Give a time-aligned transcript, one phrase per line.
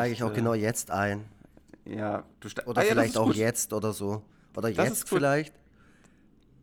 [0.00, 1.24] steige ich auch äh, genau jetzt ein.
[1.84, 3.36] Ja, du ste- Oder Ah, ja, vielleicht auch gut.
[3.36, 4.22] jetzt oder so.
[4.56, 5.54] Oder Das jetzt vielleicht.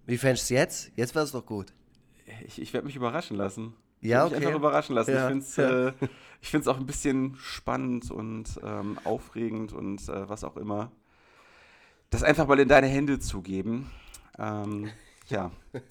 [0.05, 0.92] Wie fändest du es jetzt?
[0.96, 1.74] Jetzt wäre es doch gut.
[2.46, 3.74] Ich, ich werde mich überraschen lassen.
[4.02, 4.36] Ich Ja, okay.
[4.36, 5.11] einfach überraschen lassen.
[5.11, 5.88] Ja, Ich finde es ja.
[5.88, 5.93] äh,
[6.42, 10.92] ich auch ein bisschen spannend und ähm, aufregend und äh, was auch immer.
[12.11, 13.89] Das einfach mal in deine Hände zu geben.
[14.38, 14.89] Ähm,
[15.29, 15.52] ja.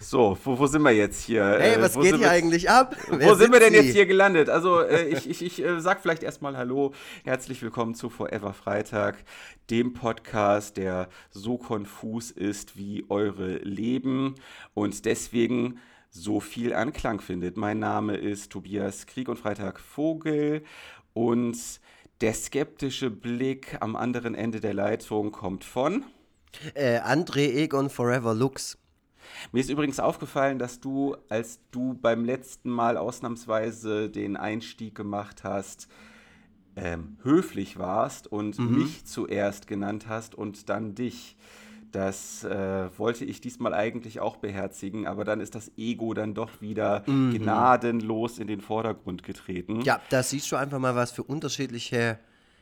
[0.00, 1.44] So, wo, wo sind wir jetzt hier?
[1.44, 2.96] Hey, Äh, was wo geht hier eigentlich ab?
[3.08, 4.48] Wo sind wir denn jetzt hier gelandet?
[4.48, 6.92] Also, äh, ich, ich, ich äh, sag vielleicht erstmal Hallo.
[7.24, 9.24] Herzlich willkommen zu Forever Freitag,
[9.70, 14.34] dem Podcast, der so konfus ist wie eure Leben
[14.74, 15.78] und deswegen
[16.10, 17.56] so viel Anklang findet.
[17.56, 20.62] Mein Name ist Tobias Krieg und Freitag Vogel
[21.14, 21.56] und
[22.20, 26.04] der skeptische Blick am anderen Ende der Leitung kommt von.
[26.74, 28.78] Äh, André Egon Forever Lux.
[29.52, 35.44] Mir ist übrigens aufgefallen, dass du, als du beim letzten Mal ausnahmsweise den Einstieg gemacht
[35.44, 35.88] hast,
[36.76, 41.36] ähm, höflich warst und mich zuerst genannt hast und dann dich.
[41.92, 46.60] Das äh, wollte ich diesmal eigentlich auch beherzigen, aber dann ist das Ego dann doch
[46.60, 49.80] wieder gnadenlos in den Vordergrund getreten.
[49.80, 52.18] Ja, da siehst du einfach mal, was für unterschiedliche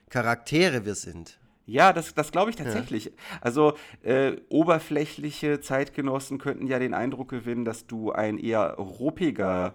[0.08, 1.38] Charaktere wir sind.
[1.66, 3.12] Ja, das, das glaube ich tatsächlich.
[3.40, 9.74] Also äh, oberflächliche Zeitgenossen könnten ja den Eindruck gewinnen, dass du ein eher ruppiger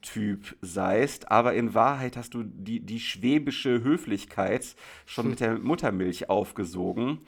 [0.00, 6.28] Typ seist, aber in Wahrheit hast du die, die schwäbische Höflichkeit schon mit der Muttermilch
[6.28, 7.20] aufgesogen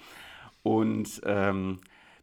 [0.62, 1.80] und ähm,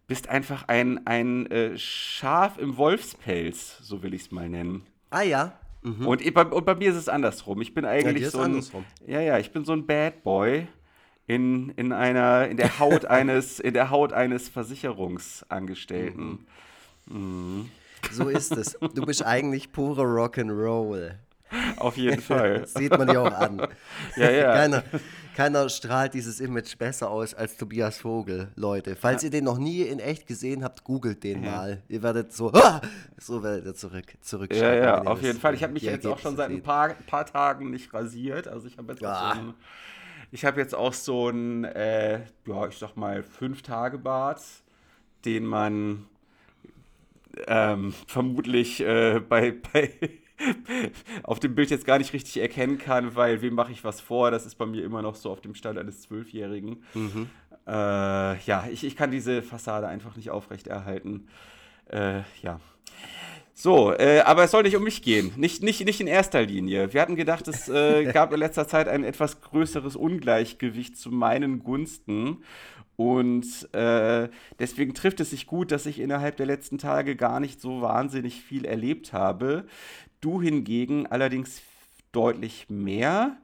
[0.08, 4.86] bist einfach ein, ein äh, Schaf im Wolfspelz, so will ich es mal nennen.
[5.10, 5.58] Ah ja.
[6.06, 7.60] Und, ich- bei, und bei mir ist es andersrum.
[7.62, 8.86] Ich bin eigentlich ist so ein, andersrum.
[9.06, 10.68] ja, ja, ich bin so ein Bad Boy
[11.28, 16.46] in, in einer, in der Haut eines, in der Haut eines Versicherungsangestellten.
[18.12, 18.78] So ist es.
[18.80, 21.12] Du bist eigentlich pure Rock'n'Roll.
[21.78, 22.62] Auf jeden Fall.
[22.62, 23.68] Das sieht man dir auch an.
[24.16, 24.54] Ja, ja.
[24.56, 24.84] Keiner,
[25.36, 28.96] keiner strahlt dieses Image besser aus als Tobias Vogel, Leute.
[28.96, 31.84] Falls ihr den noch nie in echt gesehen habt, googelt den mal.
[31.90, 32.82] Ihr werdet so, ah!
[33.20, 34.84] so werdet ihr zurück, Ja, zurückschalten.
[34.84, 35.54] ja, ihr auf jeden Fall.
[35.54, 38.48] Ich habe mich jetzt auch schon seit ein paar, paar Tagen nicht rasiert.
[38.48, 39.34] Also ich habe jetzt, Ah.
[39.36, 39.54] so ein,
[40.34, 44.42] ich habe jetzt auch so ein, äh, ja, ich sag mal, fünf Tage Bart,
[45.26, 46.08] den man
[47.46, 49.92] ähm, vermutlich äh, bei, bei
[51.22, 54.32] auf dem Bild jetzt gar nicht richtig erkennen kann, weil wem mache ich was vor?
[54.32, 56.84] Das ist bei mir immer noch so auf dem Stand eines Zwölfjährigen.
[56.96, 57.30] Mhm.
[57.68, 61.28] Äh, ja, ich, ich kann diese Fassade einfach nicht aufrechterhalten.
[61.92, 62.60] Äh, ja.
[63.56, 65.32] So, äh, aber es soll nicht um mich gehen.
[65.38, 66.92] Nicht, nicht, nicht in erster Linie.
[66.92, 71.64] Wir hatten gedacht, es äh, gab in letzter Zeit ein etwas größeres Ungleichgewicht zu meinen
[71.64, 72.44] Gunsten.
[72.96, 77.62] Und äh, deswegen trifft es sich gut, dass ich innerhalb der letzten Tage gar nicht
[77.62, 79.66] so wahnsinnig viel erlebt habe.
[80.22, 81.62] Du hingegen allerdings
[82.12, 83.38] deutlich mehr.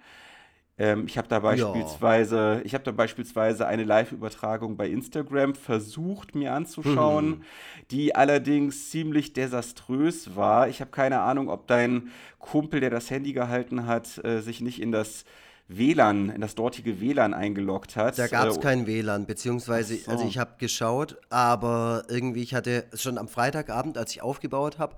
[0.80, 6.54] Ähm, ich habe da beispielsweise, ich habe da beispielsweise eine Live-Übertragung bei Instagram versucht mir
[6.54, 7.44] anzuschauen,
[7.92, 10.70] die allerdings ziemlich desaströs war.
[10.70, 12.10] Ich habe keine Ahnung, ob dein
[12.40, 15.26] Kumpel, der das Handy gehalten hat, äh, sich nicht in das
[15.68, 18.18] WLAN, in das dortige WLAN eingeloggt hat.
[18.18, 20.10] Da gab es Äh, kein WLAN, beziehungsweise, so.
[20.10, 24.96] also ich habe geschaut, aber irgendwie, ich hatte schon am Freitagabend, als ich aufgebaut habe,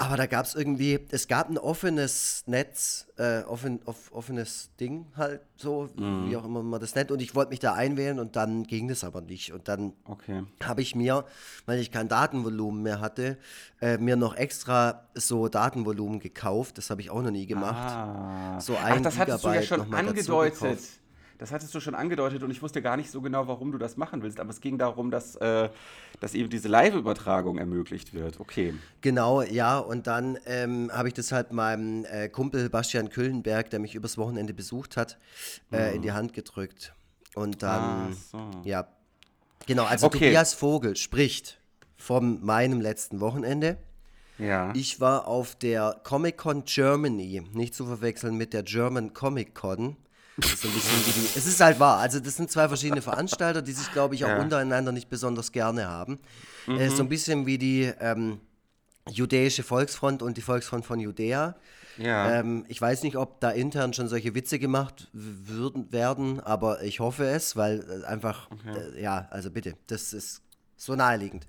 [0.00, 5.06] aber da gab es irgendwie, es gab ein offenes Netz, äh, offen, off, offenes Ding
[5.16, 6.26] halt so, Mhm.
[6.28, 8.86] wie auch immer man das nennt, und ich wollte mich da einwählen und dann ging
[8.86, 9.52] das aber nicht.
[9.52, 10.44] Und dann Okay.
[10.62, 11.24] habe ich mir,
[11.66, 13.38] weil ich kein Datenvolumen mehr hatte,
[13.80, 16.78] äh, mir noch extra so Datenvolumen gekauft.
[16.78, 17.76] Das habe ich auch noch nie gemacht.
[17.92, 18.60] Ah.
[18.60, 20.78] So Ach, ein das hattest du ja Gigabyte schon angedeutet.
[21.38, 23.96] Das hattest du schon angedeutet und ich wusste gar nicht so genau, warum du das
[23.96, 24.40] machen willst.
[24.40, 25.68] Aber es ging darum, dass, äh,
[26.20, 28.40] dass eben diese Live-Übertragung ermöglicht wird.
[28.40, 28.74] Okay.
[29.00, 33.78] Genau, ja, und dann ähm, habe ich das halt meinem äh, Kumpel Bastian Küllenberg, der
[33.78, 35.16] mich übers Wochenende besucht hat,
[35.72, 36.92] äh, in die Hand gedrückt.
[37.34, 38.16] Und dann, Mhm.
[38.32, 38.50] So.
[38.64, 38.88] ja,
[39.66, 40.18] genau, also Okay.
[40.18, 41.60] Tobias Vogel spricht
[41.96, 43.76] von meinem letzten Wochenende.
[44.38, 44.72] Ja.
[44.74, 49.90] Ich war auf der Comic-Con Germany, nicht zu verwechseln mit der German Comic-Con.
[49.90, 50.07] Das
[50.46, 53.90] ist so die, es ist halt wahr, also das sind zwei verschiedene Veranstalter, die sich,
[53.92, 54.40] glaube ich, auch Ja.
[54.40, 56.18] untereinander nicht besonders gerne haben.
[56.66, 56.78] Mhm.
[56.78, 58.40] Äh, so ein bisschen wie die ähm,
[59.10, 61.56] judäische Volksfront und die Volksfront von Judäa.
[61.96, 62.40] ja.
[62.40, 67.00] Ähm, ich weiß nicht, ob da intern schon solche Witze gemacht würden, werden, aber ich
[67.00, 70.42] hoffe es, weil äh, einfach, äh, ja, also bitte, das ist
[70.76, 71.44] so naheliegend.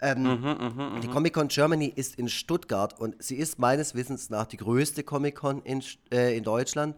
[0.00, 5.02] Ähm, die Comic-Con Germany ist in Stuttgart und sie ist meines Wissens nach die größte
[5.02, 6.96] Comic-Con in, St- äh, in Deutschland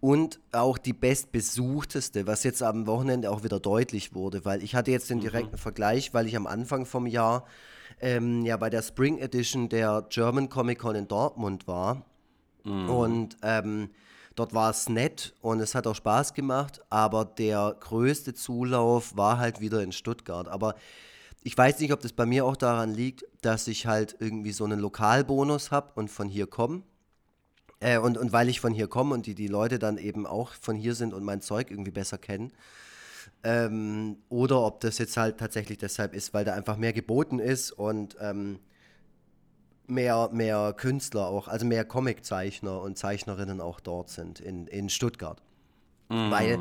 [0.00, 4.90] und auch die bestbesuchteste, was jetzt am Wochenende auch wieder deutlich wurde, weil ich hatte
[4.90, 7.44] jetzt den direkten Vergleich, weil ich am Anfang vom Jahr
[8.00, 12.04] ähm, ja bei der Spring Edition der German Comic Con in Dortmund war
[12.88, 13.90] und ähm,
[14.34, 19.38] dort war es nett und es hat auch Spaß gemacht, aber der größte Zulauf war
[19.38, 20.48] halt wieder in Stuttgart.
[20.48, 20.74] Aber
[21.42, 24.64] ich weiß nicht, ob das bei mir auch daran liegt, dass ich halt irgendwie so
[24.64, 26.82] einen Lokalbonus habe und von hier komme.
[27.80, 30.52] Äh, und, und weil ich von hier komme und die, die Leute dann eben auch
[30.52, 32.52] von hier sind und mein Zeug irgendwie besser kennen.
[33.44, 37.70] Ähm, oder ob das jetzt halt tatsächlich deshalb ist, weil da einfach mehr geboten ist
[37.70, 38.58] und ähm,
[39.86, 45.40] mehr, mehr Künstler auch, also mehr Comiczeichner und Zeichnerinnen auch dort sind in, in Stuttgart.
[46.08, 46.30] Mm.
[46.30, 46.58] Weil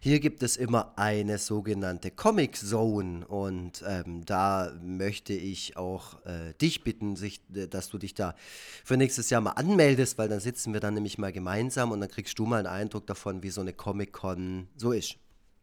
[0.00, 6.54] hier gibt es immer eine sogenannte Comic Zone und ähm, da möchte ich auch äh,
[6.60, 8.34] dich bitten, sich, dass du dich da
[8.84, 12.10] für nächstes Jahr mal anmeldest, weil dann sitzen wir dann nämlich mal gemeinsam und dann
[12.10, 15.16] kriegst du mal einen Eindruck davon, wie so eine Comic Con so ist.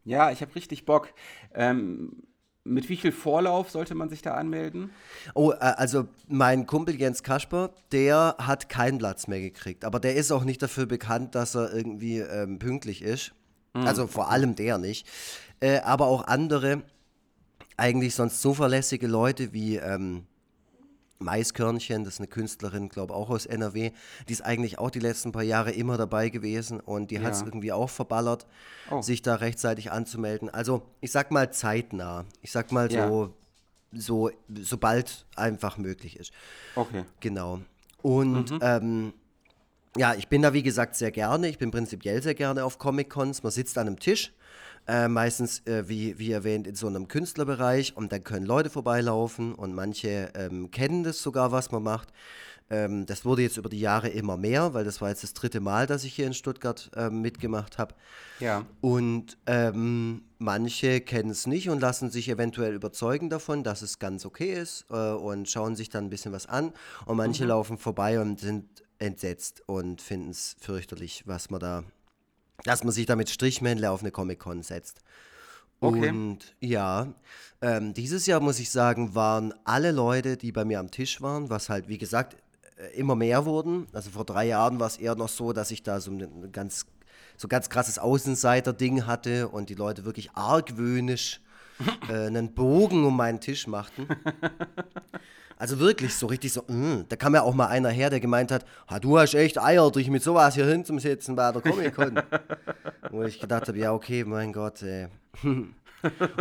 [0.04, 1.12] Ja, ich habe richtig Bock.
[1.54, 2.22] Ähm,
[2.68, 4.90] mit wie viel Vorlauf sollte man sich da anmelden?
[5.34, 9.84] Oh, äh, also mein Kumpel Jens Kasper, der hat keinen Platz mehr gekriegt.
[9.84, 13.32] Aber der ist auch nicht dafür bekannt, dass er irgendwie ähm, pünktlich ist.
[13.74, 13.86] Mhm.
[13.86, 15.06] Also vor allem der nicht.
[15.60, 16.82] Äh, aber auch andere,
[17.76, 20.26] eigentlich sonst zuverlässige Leute wie ähm,
[21.18, 23.90] Maiskörnchen, das ist eine Künstlerin, glaube auch aus NRW,
[24.28, 27.22] die ist eigentlich auch die letzten paar Jahre immer dabei gewesen und die ja.
[27.22, 28.46] hat es irgendwie auch verballert,
[28.90, 29.02] oh.
[29.02, 30.48] sich da rechtzeitig anzumelden.
[30.48, 32.24] Also ich sag mal zeitnah.
[32.40, 33.08] Ich sag mal ja.
[33.08, 33.34] so,
[33.92, 34.30] so,
[34.60, 36.32] sobald einfach möglich ist.
[36.76, 37.04] Okay.
[37.20, 37.60] Genau.
[38.02, 38.58] Und mhm.
[38.62, 39.12] ähm,
[39.96, 41.48] ja, ich bin da wie gesagt sehr gerne.
[41.48, 43.42] Ich bin prinzipiell sehr gerne auf Comic-Cons.
[43.42, 44.32] Man sitzt an einem Tisch
[44.88, 49.54] äh, meistens, äh, wie, wie erwähnt, in so einem Künstlerbereich und dann können Leute vorbeilaufen
[49.54, 52.12] und manche ähm, kennen das sogar, was man macht.
[52.70, 55.60] Ähm, das wurde jetzt über die Jahre immer mehr, weil das war jetzt das dritte
[55.60, 57.94] Mal, dass ich hier in Stuttgart ähm, mitgemacht habe.
[58.40, 58.64] Ja.
[58.80, 64.26] Und ähm, manche kennen es nicht und lassen sich eventuell überzeugen davon, dass es ganz
[64.26, 66.72] okay ist äh, und schauen sich dann ein bisschen was an.
[67.06, 67.50] Und manche mhm.
[67.50, 71.84] laufen vorbei und sind entsetzt und finden es fürchterlich, was man da
[72.64, 75.00] dass man sich da mit Strichmännle auf eine Comic-Con setzt.
[75.80, 76.10] Okay.
[76.10, 77.12] Und ja,
[77.62, 81.50] ähm, dieses Jahr muss ich sagen, waren alle Leute, die bei mir am Tisch waren,
[81.50, 82.36] was halt, wie gesagt,
[82.76, 83.86] äh, immer mehr wurden.
[83.92, 86.86] Also vor drei Jahren war es eher noch so, dass ich da so ein ganz,
[87.36, 91.40] so ganz krasses Außenseiter-Ding hatte und die Leute wirklich argwöhnisch
[92.08, 94.08] äh, einen Bogen um meinen Tisch machten.
[95.58, 97.06] Also wirklich so richtig so, mh.
[97.08, 98.64] da kam ja auch mal einer her, der gemeint hat,
[99.00, 102.22] du hast echt Eier, dich mit sowas hier hinzusetzen bei der Comic-Con.
[103.10, 105.08] Wo ich gedacht habe, ja okay, mein Gott, ey.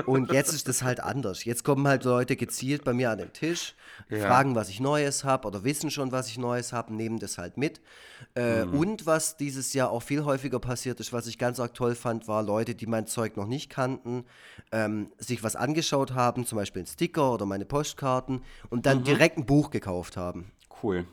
[0.05, 1.45] Und jetzt ist das halt anders.
[1.45, 3.75] Jetzt kommen halt Leute gezielt bei mir an den Tisch,
[4.09, 4.19] ja.
[4.19, 7.57] fragen, was ich Neues habe oder wissen schon, was ich Neues habe, nehmen das halt
[7.57, 7.81] mit.
[8.35, 8.73] Äh, mhm.
[8.73, 12.27] Und was dieses Jahr auch viel häufiger passiert ist, was ich ganz arg toll fand,
[12.27, 14.25] war Leute, die mein Zeug noch nicht kannten,
[14.71, 19.03] ähm, sich was angeschaut haben, zum Beispiel einen Sticker oder meine Postkarten und dann mhm.
[19.03, 20.51] direkt ein Buch gekauft haben.
[20.83, 21.05] Cool.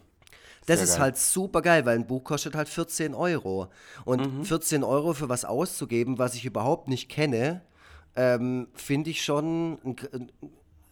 [0.67, 1.01] Das Sehr ist geil.
[1.01, 3.69] halt super geil, weil ein Buch kostet halt 14 Euro.
[4.05, 4.45] Und mhm.
[4.45, 7.63] 14 Euro für was auszugeben, was ich überhaupt nicht kenne,
[8.17, 10.31] ähm, finde ich schon einen,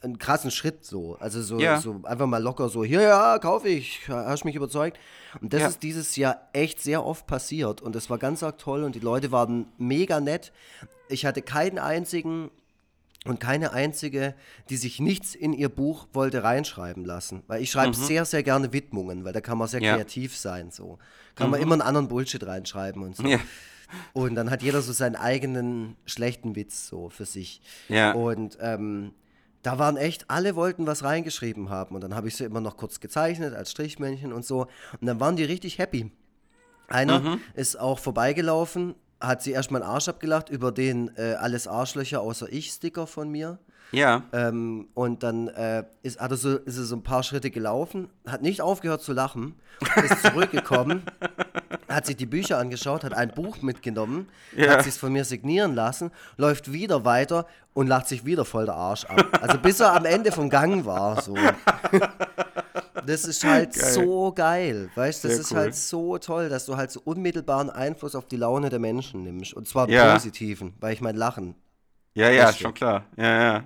[0.02, 1.16] einen, krassen Schritt so.
[1.20, 1.80] Also so, ja.
[1.80, 4.98] so einfach mal locker so, hier, ja, kaufe ich, hast mich überzeugt.
[5.40, 5.68] Und das ja.
[5.68, 9.00] ist dieses Jahr echt sehr oft passiert und das war ganz arg toll und die
[9.00, 10.52] Leute waren mega nett.
[11.08, 12.50] Ich hatte keinen einzigen
[13.24, 14.34] und keine einzige,
[14.68, 17.44] die sich nichts in ihr Buch wollte reinschreiben lassen.
[17.46, 18.02] Weil ich schreibe mhm.
[18.02, 19.94] sehr, sehr gerne Widmungen, weil da kann man sehr ja.
[19.94, 20.70] kreativ sein.
[20.72, 20.98] So.
[21.36, 21.50] Kann mhm.
[21.52, 23.24] man immer einen anderen Bullshit reinschreiben und so.
[24.12, 27.60] Und dann hat jeder so seinen eigenen schlechten Witz so für sich.
[27.88, 28.12] Ja.
[28.12, 29.12] Und ähm,
[29.62, 31.94] da waren echt, alle wollten was reingeschrieben haben.
[31.94, 34.66] Und dann habe ich sie immer noch kurz gezeichnet als Strichmännchen und so.
[35.00, 36.10] Und dann waren die richtig happy.
[36.88, 37.40] Einer mhm.
[37.54, 42.52] ist auch vorbeigelaufen, hat sie erstmal einen Arsch abgelacht über den äh, alles Arschlöcher außer
[42.52, 43.58] ich Sticker von mir.
[43.92, 44.22] Ja.
[44.32, 48.08] Ähm, und dann äh, ist, hat er so, ist er so ein paar Schritte gelaufen,
[48.26, 49.54] hat nicht aufgehört zu lachen,
[50.02, 51.02] ist zurückgekommen,
[51.88, 54.72] hat sich die Bücher angeschaut, hat ein Buch mitgenommen, ja.
[54.72, 58.74] hat sich von mir signieren lassen, läuft wieder weiter und lacht sich wieder voll der
[58.74, 59.38] Arsch ab.
[59.42, 61.20] Also bis er am Ende vom Gang war.
[61.22, 61.36] So.
[63.06, 63.92] Das ist halt geil.
[63.92, 65.28] so geil, weißt du?
[65.28, 65.58] Das Sehr ist cool.
[65.58, 69.54] halt so toll, dass du halt so unmittelbaren Einfluss auf die Laune der Menschen nimmst.
[69.54, 70.12] Und zwar ja.
[70.12, 71.56] positiven, weil ich mein Lachen
[72.14, 72.62] ja, ja, Richtig.
[72.62, 73.06] schon klar.
[73.16, 73.64] Ja, ja.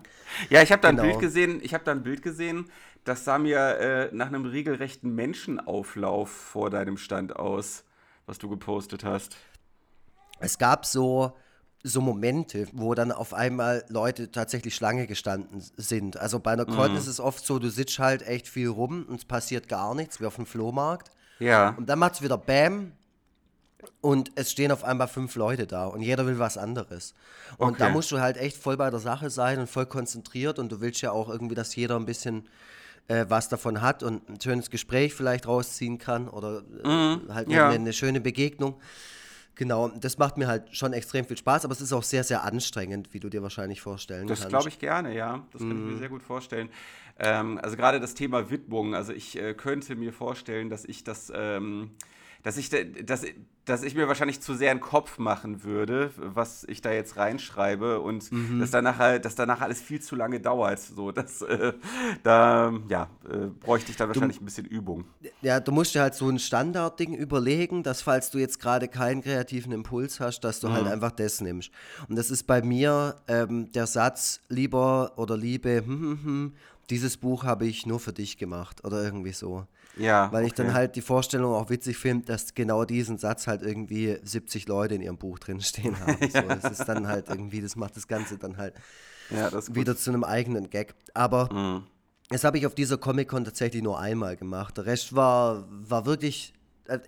[0.50, 1.08] Ja, ich habe da ein genau.
[1.08, 2.70] Bild gesehen, ich habe da ein Bild gesehen,
[3.04, 7.84] das sah mir äh, nach einem regelrechten Menschenauflauf vor deinem Stand aus,
[8.26, 9.36] was du gepostet hast.
[10.40, 11.36] Es gab so,
[11.82, 16.16] so Momente, wo dann auf einmal Leute tatsächlich Schlange gestanden sind.
[16.16, 16.98] Also bei einer Con mhm.
[16.98, 20.20] ist es oft so, du sitzt halt echt viel rum und es passiert gar nichts,
[20.20, 21.10] wie auf dem Flohmarkt.
[21.38, 21.70] Ja.
[21.70, 22.92] Und dann macht es wieder Bäm
[24.00, 27.14] und es stehen auf einmal fünf Leute da und jeder will was anderes.
[27.58, 27.78] Und okay.
[27.78, 30.80] da musst du halt echt voll bei der Sache sein und voll konzentriert und du
[30.80, 32.48] willst ja auch irgendwie, dass jeder ein bisschen
[33.08, 37.34] äh, was davon hat und ein schönes Gespräch vielleicht rausziehen kann oder äh, mhm.
[37.34, 37.66] halt ja.
[37.66, 38.80] eine, eine, schöne Begegnung.
[39.54, 42.44] Genau, das macht mir halt schon extrem viel Spaß, aber es ist auch sehr, sehr
[42.44, 44.44] anstrengend, wie du dir wahrscheinlich vorstellen das kannst.
[44.44, 45.46] Das glaube ich gerne, ja.
[45.52, 45.72] Das kann mm.
[45.72, 45.98] ich mir mhm.
[45.98, 46.68] sehr gut vorstellen.
[47.18, 51.32] Ähm, also gerade das Thema Widmung, also ich äh, könnte mir vorstellen, dass ich das
[51.34, 51.92] ähm,
[52.46, 53.24] dass ich, dass,
[53.64, 57.98] dass ich mir wahrscheinlich zu sehr einen Kopf machen würde, was ich da jetzt reinschreibe
[57.98, 58.60] und mhm.
[58.60, 60.78] dass, danach, halt, dass danach alles viel zu lange dauert.
[60.78, 61.72] So, dass, äh,
[62.22, 65.06] da ja, äh, bräuchte ich dann wahrscheinlich du, ein bisschen Übung.
[65.42, 69.22] Ja, du musst dir halt so ein Standardding überlegen, dass falls du jetzt gerade keinen
[69.22, 70.84] kreativen Impuls hast, dass du halt mhm.
[70.84, 71.72] halt einfach das nimmst.
[72.08, 76.52] Und das ist bei mir ähm, der Satz, lieber oder liebe, hm, hm, hm,
[76.90, 79.66] dieses Buch habe ich nur für dich gemacht oder irgendwie so.
[79.96, 80.30] Ja.
[80.30, 84.18] Weil ich dann halt die Vorstellung auch witzig finde, dass genau diesen Satz halt irgendwie
[84.22, 86.18] 70 Leute in ihrem Buch drin stehen haben.
[86.30, 88.74] so, das ist dann halt irgendwie, das macht das Ganze dann halt
[89.30, 90.94] ja, wieder zu einem eigenen Gag.
[91.14, 91.84] Aber mhm.
[92.28, 94.76] das habe ich auf dieser Comic-Con tatsächlich nur einmal gemacht.
[94.76, 96.52] Der Rest war, war wirklich.
[96.86, 97.00] Äh,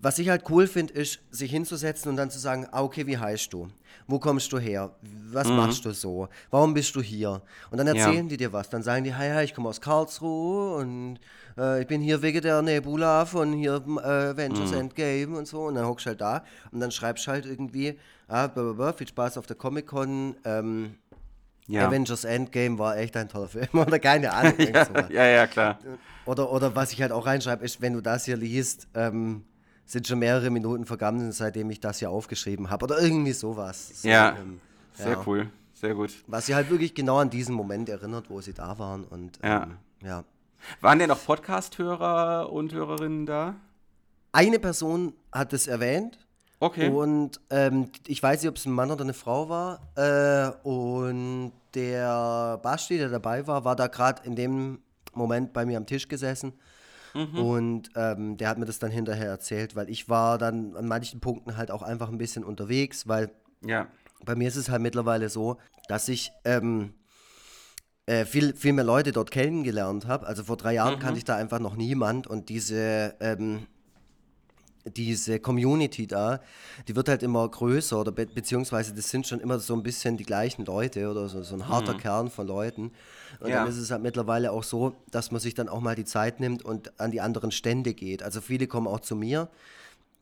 [0.00, 3.18] was ich halt cool finde, ist, sich hinzusetzen und dann zu sagen, ah, okay, wie
[3.18, 3.68] heißt du?
[4.06, 4.90] Wo kommst du her?
[5.32, 5.56] Was mhm.
[5.56, 6.28] machst du so?
[6.50, 7.42] Warum bist du hier?
[7.70, 8.30] Und dann erzählen ja.
[8.30, 8.70] die dir was.
[8.70, 11.18] Dann sagen die, hi, hi, ich komme aus Karlsruhe und
[11.58, 14.78] äh, ich bin hier wegen der Nebula von hier äh, Ventures mhm.
[14.78, 15.64] Endgame und so.
[15.64, 19.08] Und dann hockst du halt da und dann schreibst du halt irgendwie, ah, blablabla, viel
[19.08, 20.36] Spaß auf der Comic-Con.
[20.44, 20.94] Ähm,
[21.68, 21.86] ja.
[21.86, 24.54] Avengers Endgame war echt ein toller Film oder keine Ahnung.
[24.58, 25.78] ja, ja, ja, klar.
[26.24, 29.44] Oder, oder was ich halt auch reinschreibe, ist, wenn du das hier liest, ähm,
[29.88, 32.84] sind schon mehrere Minuten vergangen, seitdem ich das hier aufgeschrieben habe.
[32.84, 34.02] Oder irgendwie sowas.
[34.02, 34.60] So, ja, ähm,
[34.92, 35.22] sehr ja.
[35.26, 36.12] cool, sehr gut.
[36.26, 39.04] Was sie halt wirklich genau an diesen Moment erinnert, wo sie da waren.
[39.04, 39.62] Und ja.
[39.62, 40.24] Ähm, ja.
[40.82, 43.56] Waren denn noch Podcast-Hörer und Hörerinnen da?
[44.30, 46.18] Eine Person hat es erwähnt.
[46.60, 46.90] Okay.
[46.90, 49.80] Und ähm, ich weiß nicht, ob es ein Mann oder eine Frau war.
[49.96, 54.80] Äh, und der Basti, der dabei war, war da gerade in dem
[55.14, 56.52] Moment bei mir am Tisch gesessen.
[57.14, 57.38] Mhm.
[57.38, 61.20] Und ähm, der hat mir das dann hinterher erzählt, weil ich war dann an manchen
[61.20, 63.30] Punkten halt auch einfach ein bisschen unterwegs, weil
[63.64, 63.86] ja.
[64.24, 66.94] bei mir ist es halt mittlerweile so, dass ich ähm,
[68.06, 70.26] äh, viel, viel mehr Leute dort kennengelernt habe.
[70.26, 71.00] Also vor drei Jahren mhm.
[71.00, 73.66] kannte ich da einfach noch niemand und diese, ähm,
[74.84, 76.40] diese Community da,
[76.86, 80.16] die wird halt immer größer oder be beziehungsweise das sind schon immer so ein bisschen
[80.16, 81.98] die gleichen Leute oder so, so ein harter mhm.
[81.98, 82.92] Kern von Leuten.
[83.40, 83.60] Und ja.
[83.60, 86.40] dann ist es halt mittlerweile auch so, dass man sich dann auch mal die Zeit
[86.40, 88.22] nimmt und an die anderen Stände geht.
[88.22, 89.48] Also viele kommen auch zu mir.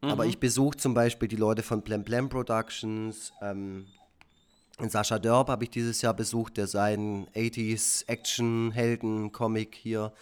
[0.03, 0.11] Mhm.
[0.11, 3.87] Aber ich besuche zum Beispiel die Leute von Plem Plem Productions, ähm,
[4.79, 10.13] Sascha Dörb habe ich dieses Jahr besucht, der seinen 80s Action-Helden-Comic hier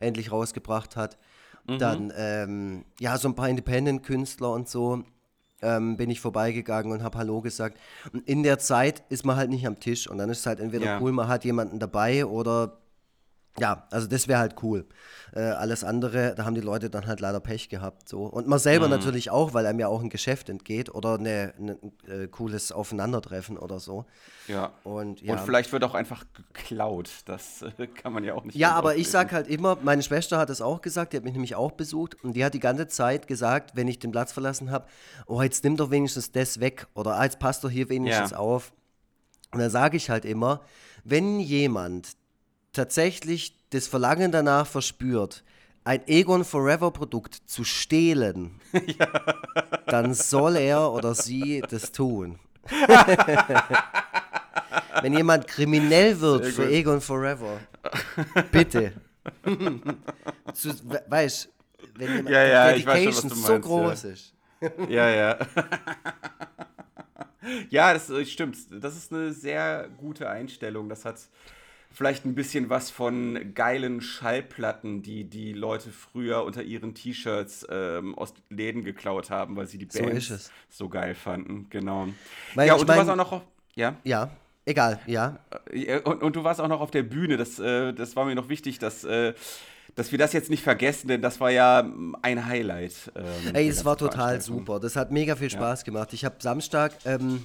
[0.00, 1.16] endlich rausgebracht hat.
[1.70, 1.78] Mhm.
[1.78, 5.04] Dann, ähm, ja, so ein paar Independent-Künstler und so
[5.62, 7.78] ähm, bin ich vorbeigegangen und habe Hallo gesagt.
[8.12, 10.60] Und in der Zeit ist man halt nicht am Tisch und dann ist es halt
[10.60, 11.00] entweder ja.
[11.00, 12.78] cool, man hat jemanden dabei oder
[13.58, 14.86] ja, also das wäre halt cool.
[15.34, 18.08] Äh, alles andere, da haben die Leute dann halt leider Pech gehabt.
[18.08, 18.22] So.
[18.22, 18.92] Und man selber mhm.
[18.92, 23.58] natürlich auch, weil einem ja auch ein Geschäft entgeht oder ein ne, äh, cooles Aufeinandertreffen
[23.58, 24.06] oder so.
[24.46, 24.72] Ja.
[24.84, 25.32] Und, ja.
[25.32, 27.10] Und vielleicht wird auch einfach geklaut.
[27.26, 28.56] Das äh, kann man ja auch nicht.
[28.56, 31.34] Ja, aber ich sag halt immer, meine Schwester hat es auch gesagt, die hat mich
[31.34, 34.70] nämlich auch besucht und die hat die ganze Zeit gesagt, wenn ich den Platz verlassen
[34.70, 34.86] habe,
[35.26, 38.36] oh, jetzt nimm doch wenigstens das weg oder ah, jetzt passt doch hier wenigstens ja.
[38.38, 38.72] auf.
[39.52, 40.62] Und dann sage ich halt immer,
[41.04, 42.16] wenn jemand
[42.72, 45.44] tatsächlich das Verlangen danach verspürt,
[45.84, 49.06] ein Egon Forever Produkt zu stehlen, ja.
[49.86, 52.38] dann soll er oder sie das tun.
[55.02, 57.58] Wenn jemand kriminell wird für Egon Forever,
[58.52, 58.92] bitte.
[60.54, 60.70] zu,
[61.08, 61.48] weißt
[61.94, 64.10] wenn jemand ja, ja, Dedication schon, so meinst, groß ja.
[64.10, 64.34] ist.
[64.88, 65.38] ja, ja.
[67.70, 68.56] ja, das stimmt.
[68.70, 70.88] Das ist eine sehr gute Einstellung.
[70.88, 71.18] Das hat
[71.92, 78.14] vielleicht ein bisschen was von geilen Schallplatten, die die Leute früher unter ihren T-Shirts ähm,
[78.16, 80.36] aus Läden geklaut haben, weil sie die Band so,
[80.68, 81.66] so geil fanden.
[81.70, 82.08] Genau.
[82.54, 83.42] Weil ja, und mein, du warst auch noch auf,
[83.74, 83.96] ja?
[84.04, 84.30] Ja,
[84.64, 85.38] egal, ja.
[85.70, 87.36] Äh, und, und du warst auch noch auf der Bühne.
[87.36, 89.34] Das, äh, das war mir noch wichtig, dass äh,
[89.94, 91.84] dass wir das jetzt nicht vergessen, denn das war ja
[92.22, 93.12] ein Highlight.
[93.16, 94.80] Ähm, Ey, es war total super.
[94.80, 95.84] Das hat mega viel Spaß ja.
[95.84, 96.12] gemacht.
[96.12, 97.44] Ich habe Samstag, ähm,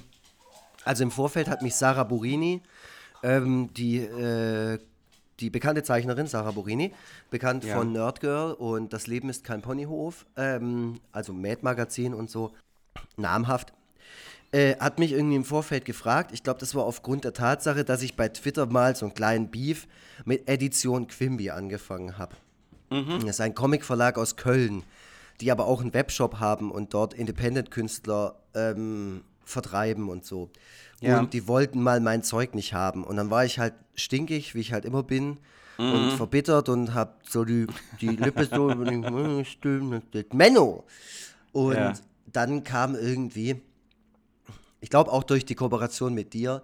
[0.84, 2.62] also im Vorfeld hat mich Sarah Burini,
[3.22, 4.78] ähm, die, äh,
[5.40, 6.92] die bekannte Zeichnerin Sarah Borini,
[7.30, 7.76] bekannt ja.
[7.76, 12.52] von Nerdgirl und Das Leben ist kein Ponyhof, ähm, also Mad Magazin und so,
[13.16, 13.72] namhaft.
[14.52, 16.30] Äh, hat mich irgendwie im Vorfeld gefragt.
[16.32, 19.50] Ich glaube, das war aufgrund der Tatsache, dass ich bei Twitter mal so einen kleinen
[19.50, 19.88] Beef
[20.24, 22.36] mit Edition Quimby angefangen habe.
[22.90, 23.20] Mhm.
[23.20, 24.84] Das ist ein Comicverlag aus Köln,
[25.40, 30.50] die aber auch einen Webshop haben und dort Independent-Künstler ähm, vertreiben und so.
[31.00, 31.18] Ja.
[31.18, 33.04] Und die wollten mal mein Zeug nicht haben.
[33.04, 35.38] Und dann war ich halt stinkig, wie ich halt immer bin.
[35.78, 35.92] Mhm.
[35.92, 37.66] Und verbittert und hab so die,
[38.00, 38.74] die Lippe so,
[40.32, 40.84] Menno.
[41.52, 41.92] Und ja.
[42.32, 43.60] dann kam irgendwie,
[44.80, 46.62] ich glaube auch durch die Kooperation mit dir,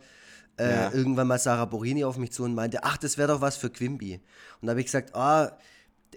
[0.58, 0.92] äh, ja.
[0.92, 3.68] irgendwann mal Sarah Borini auf mich zu und meinte, ach, das wäre doch was für
[3.68, 4.14] Quimby.
[4.60, 5.58] Und da habe ich gesagt, ah,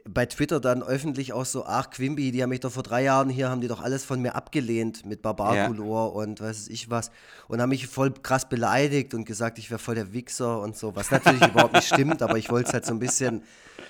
[0.08, 3.28] bei Twitter dann öffentlich auch so, ach Quimby, die haben mich doch vor drei Jahren
[3.28, 6.24] hier, haben die doch alles von mir abgelehnt mit Barbarkulor ja.
[6.24, 7.10] und weiß ich was
[7.48, 10.96] und haben mich voll krass beleidigt und gesagt, ich wäre voll der Wichser und so,
[10.96, 13.42] was natürlich überhaupt nicht stimmt, aber ich wollte es halt so ein bisschen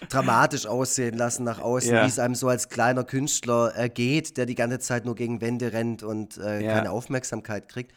[0.07, 2.03] dramatisch aussehen lassen nach außen, ja.
[2.03, 5.41] wie es einem so als kleiner Künstler ergeht, äh, der die ganze Zeit nur gegen
[5.41, 6.75] Wände rennt und äh, ja.
[6.75, 7.91] keine Aufmerksamkeit kriegt.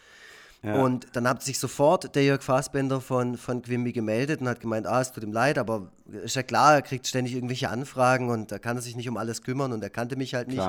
[0.62, 4.86] Und dann hat sich sofort der Jörg Fassbender von, von Quimby gemeldet und hat gemeint,
[4.86, 5.92] ah, es tut ihm leid, aber
[6.24, 9.16] ist ja klar, er kriegt ständig irgendwelche Anfragen und da kann er sich nicht um
[9.16, 10.66] alles kümmern und er kannte mich halt nicht.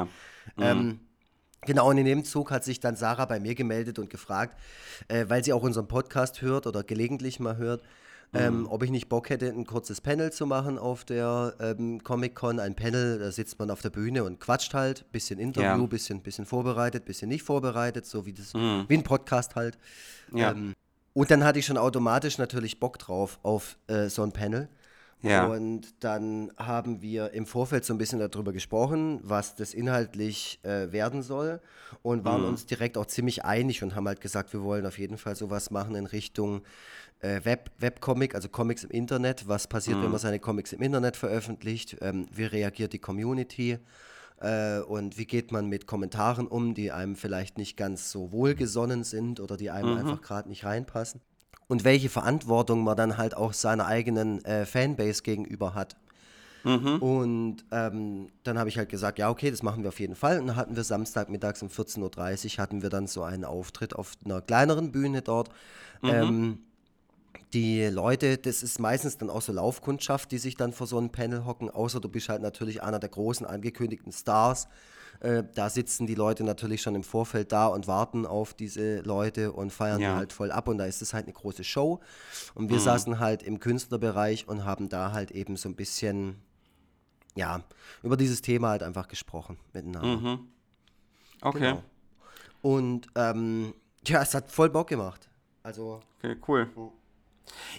[0.58, 0.64] Mhm.
[0.64, 1.00] Ähm,
[1.66, 4.58] Genau, und in dem Zug hat sich dann Sarah bei mir gemeldet und gefragt,
[5.10, 7.84] äh, weil sie auch unseren Podcast hört oder gelegentlich mal hört,
[8.34, 8.68] ähm, mhm.
[8.68, 12.60] ob ich nicht Bock hätte, ein kurzes Panel zu machen auf der ähm, Comic-Con.
[12.60, 15.88] Ein Panel, da sitzt man auf der Bühne und quatscht halt, bisschen Interview, ja.
[15.88, 18.86] bisschen, bisschen vorbereitet, bisschen nicht vorbereitet, so wie, das, mhm.
[18.88, 19.78] wie ein Podcast halt.
[20.34, 20.52] Ja.
[20.52, 20.74] Ähm,
[21.14, 24.70] und dann hatte ich schon automatisch natürlich Bock drauf auf äh, so ein Panel.
[25.22, 25.48] Ja.
[25.48, 30.92] Und dann haben wir im Vorfeld so ein bisschen darüber gesprochen, was das inhaltlich äh,
[30.92, 31.60] werden soll
[32.04, 32.50] und waren mhm.
[32.50, 35.72] uns direkt auch ziemlich einig und haben halt gesagt, wir wollen auf jeden Fall sowas
[35.72, 36.62] machen in Richtung
[37.20, 39.48] äh, Web, Webcomic, also Comics im Internet.
[39.48, 40.04] Was passiert, mhm.
[40.04, 41.98] wenn man seine Comics im Internet veröffentlicht?
[42.02, 43.80] Ähm, wie reagiert die Community?
[44.42, 49.04] Äh, und wie geht man mit Kommentaren um, die einem vielleicht nicht ganz so wohlgesonnen
[49.04, 49.98] sind oder die einem mhm.
[49.98, 51.22] einfach gerade nicht reinpassen?
[51.68, 55.98] Und welche Verantwortung man dann halt auch seiner eigenen äh, Fanbase gegenüber hat.
[56.64, 56.98] Mhm.
[56.98, 60.40] Und ähm, dann habe ich halt gesagt, ja, okay, das machen wir auf jeden Fall.
[60.40, 64.14] Und dann hatten wir Samstagmittags um 14.30 Uhr hatten wir dann so einen Auftritt auf
[64.26, 65.50] einer kleineren Bühne dort.
[66.02, 66.10] Mhm.
[66.10, 66.60] Ähm,
[67.54, 71.10] die Leute, das ist meistens dann auch so Laufkundschaft, die sich dann vor so einem
[71.10, 74.68] Panel hocken, außer du bist halt natürlich einer der großen angekündigten Stars.
[75.20, 79.52] Äh, da sitzen die Leute natürlich schon im Vorfeld da und warten auf diese Leute
[79.52, 80.16] und feiern ja.
[80.16, 82.00] halt voll ab und da ist es halt eine große Show.
[82.56, 82.84] Und wir mhm.
[82.84, 86.36] saßen halt im Künstlerbereich und haben da halt eben so ein bisschen,
[87.36, 87.64] ja,
[88.02, 90.08] über dieses Thema halt einfach gesprochen miteinander.
[90.08, 90.40] Mhm.
[91.42, 91.60] Okay.
[91.60, 91.84] Genau.
[92.62, 93.74] Und ähm,
[94.06, 95.30] ja, es hat voll Bock gemacht.
[95.64, 96.02] Also.
[96.20, 96.70] Okay, cool.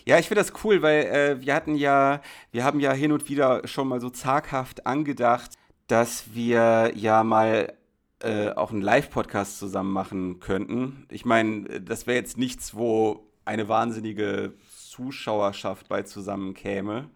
[0.04, 2.20] Ja, ich finde das cool, weil äh, wir hatten ja,
[2.52, 5.52] wir haben ja hin und wieder schon mal so zaghaft angedacht,
[5.86, 7.72] dass wir ja mal
[8.20, 11.06] äh, auch einen Live-Podcast zusammen machen könnten.
[11.10, 17.08] Ich meine, das wäre jetzt nichts, wo eine wahnsinnige Zuschauerschaft bei zusammenkäme.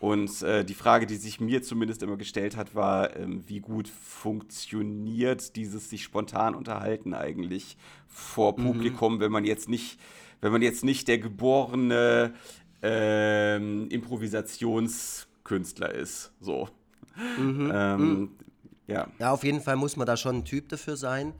[0.00, 3.86] Und äh, die Frage, die sich mir zumindest immer gestellt hat, war, ähm, wie gut
[3.88, 7.76] funktioniert dieses sich spontan unterhalten eigentlich
[8.08, 8.64] vor mhm.
[8.64, 9.20] Publikum, mhm.
[9.20, 10.00] wenn man jetzt nicht
[10.40, 12.34] wenn man jetzt nicht der geborene
[12.82, 16.32] ähm, Improvisationskünstler ist.
[16.40, 16.68] So.
[17.38, 17.72] Mhm.
[17.74, 18.30] Ähm, mhm.
[18.86, 19.08] ja.
[19.18, 21.34] ja, auf jeden Fall muss man da schon ein Typ dafür sein.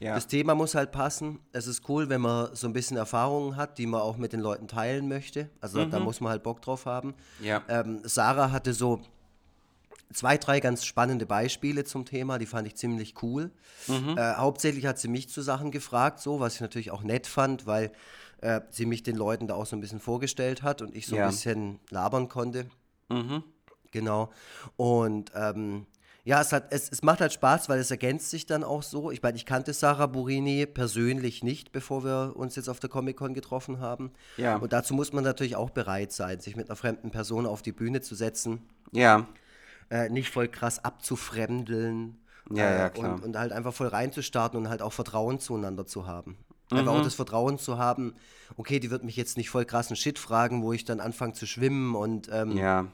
[0.00, 0.14] Ja.
[0.14, 1.40] Das Thema muss halt passen.
[1.52, 4.40] Es ist cool, wenn man so ein bisschen Erfahrungen hat, die man auch mit den
[4.40, 5.50] Leuten teilen möchte.
[5.60, 5.90] Also mhm.
[5.90, 7.14] da muss man halt Bock drauf haben.
[7.40, 7.62] Ja.
[7.68, 9.00] Ähm, Sarah hatte so
[10.12, 13.50] zwei, drei ganz spannende Beispiele zum Thema, die fand ich ziemlich cool.
[13.88, 14.16] Mhm.
[14.16, 17.66] Äh, hauptsächlich hat sie mich zu Sachen gefragt, so, was ich natürlich auch nett fand,
[17.66, 17.92] weil
[18.40, 21.16] äh, sie mich den Leuten da auch so ein bisschen vorgestellt hat und ich so
[21.16, 21.24] ja.
[21.24, 22.66] ein bisschen labern konnte.
[23.08, 23.42] Mhm.
[23.90, 24.30] Genau.
[24.76, 25.86] Und ähm,
[26.24, 29.10] ja, es, hat, es, es macht halt Spaß, weil es ergänzt sich dann auch so.
[29.10, 33.32] Ich meine, ich kannte Sarah Burini persönlich nicht, bevor wir uns jetzt auf der Comic-Con
[33.32, 34.12] getroffen haben.
[34.36, 34.56] Ja.
[34.56, 37.72] Und dazu muss man natürlich auch bereit sein, sich mit einer fremden Person auf die
[37.72, 38.60] Bühne zu setzen.
[38.92, 39.26] Ja.
[39.90, 42.18] Äh, nicht voll krass abzufremdeln.
[42.50, 43.14] Ja, äh, ja, klar.
[43.14, 46.36] Und, und, halt einfach voll reinzustarten und halt auch Vertrauen zueinander zu haben.
[46.70, 47.00] Einfach mhm.
[47.00, 48.14] auch das Vertrauen zu haben,
[48.56, 51.46] okay, die wird mich jetzt nicht voll krassen Shit fragen, wo ich dann anfange zu
[51.46, 52.86] schwimmen und ähm, ja.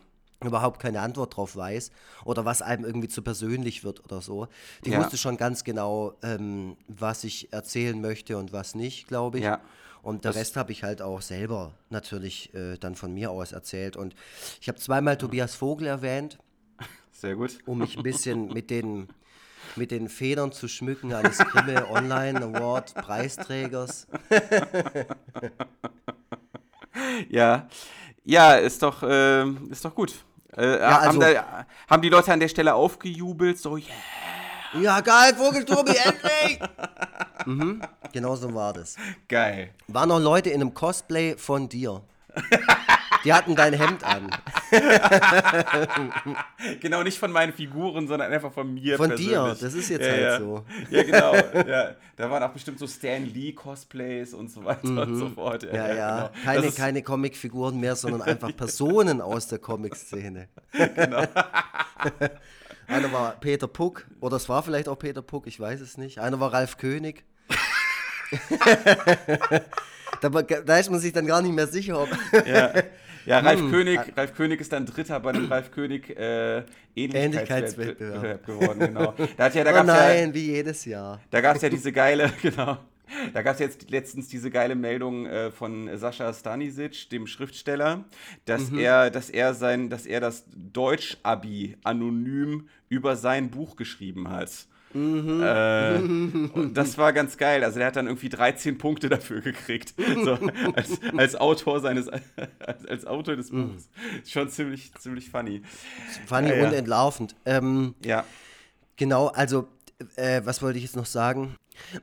[0.44, 1.90] überhaupt keine Antwort drauf weiß
[2.24, 4.46] oder was einem irgendwie zu persönlich wird oder so.
[4.84, 5.00] Die ja.
[5.00, 9.44] wusste schon ganz genau, ähm, was ich erzählen möchte und was nicht, glaube ich.
[9.44, 9.60] Ja.
[10.02, 13.52] Und der das Rest habe ich halt auch selber natürlich äh, dann von mir aus
[13.52, 13.96] erzählt.
[13.96, 14.14] Und
[14.60, 16.38] ich habe zweimal Tobias Vogel erwähnt.
[17.10, 17.58] Sehr gut.
[17.64, 19.08] Um mich ein bisschen mit den
[19.76, 24.06] mit den Federn zu schmücken eines Grimme Online Award Preisträgers.
[27.28, 27.68] ja,
[28.24, 30.14] ja, ist doch, äh, ist doch gut.
[30.56, 33.86] Äh, ja, also, haben, da, haben, die Leute an der Stelle aufgejubelt, so, yeah.
[34.80, 36.58] Ja, geil, Vogeltobi, endlich!
[37.46, 37.80] mhm,
[38.12, 38.96] genau so war das.
[39.28, 39.70] Geil.
[39.88, 42.02] Waren noch Leute in einem Cosplay von dir.
[43.24, 44.30] Die hatten dein Hemd an.
[46.80, 48.96] genau, nicht von meinen Figuren, sondern einfach von mir.
[48.96, 49.32] Von persönlich.
[49.32, 50.38] dir, das ist jetzt ja, halt ja.
[50.38, 50.64] so.
[50.90, 51.34] Ja, genau.
[51.34, 51.94] Ja.
[52.16, 54.98] Da waren auch bestimmt so Stan Lee-Cosplays und so weiter mhm.
[54.98, 55.62] und so fort.
[55.62, 55.94] Ja, ja.
[55.94, 56.16] ja.
[56.16, 56.30] Genau.
[56.44, 60.48] Keine, keine Comicfiguren mehr, sondern einfach Personen aus der Comic-Szene.
[60.72, 61.22] genau.
[62.86, 66.18] einer war Peter Puck, oder es war vielleicht auch Peter Puck, ich weiß es nicht.
[66.18, 67.24] Einer war Ralf König.
[70.20, 72.08] da, da, ist man sich dann gar nicht mehr sicher, ob.
[72.46, 72.72] ja.
[73.26, 73.70] Ja, Ralf, hm.
[73.70, 76.62] König, Ralf König ist dann Dritter bei dem Ralf König äh,
[76.94, 78.80] Ähnlichkeitswettbewerb geworden.
[78.80, 79.14] Genau.
[79.36, 81.20] Da hat ja, da oh nein, ja, wie jedes Jahr.
[81.30, 82.78] Da gab es ja diese geile, genau.
[83.32, 88.04] Da gab es jetzt letztens diese geile Meldung äh, von Sascha Stanisic, dem Schriftsteller,
[88.44, 88.78] dass mhm.
[88.78, 94.66] er, dass er sein, dass er das Deutsch-Abi anonym über sein Buch geschrieben hat.
[94.94, 95.42] Mhm.
[95.42, 95.96] Äh,
[96.54, 97.64] und das war ganz geil.
[97.64, 99.94] Also der hat dann irgendwie 13 Punkte dafür gekriegt.
[100.24, 100.38] So,
[100.74, 103.50] als, als, Autor seines, als, als Autor des.
[103.50, 103.88] Buches.
[103.88, 104.26] Mhm.
[104.26, 105.62] Schon ziemlich, ziemlich funny.
[106.26, 106.78] Funny äh, und ja.
[106.78, 107.34] entlarvend.
[107.44, 108.24] Ähm, ja.
[108.96, 109.68] Genau, also
[110.16, 111.56] äh, was wollte ich jetzt noch sagen?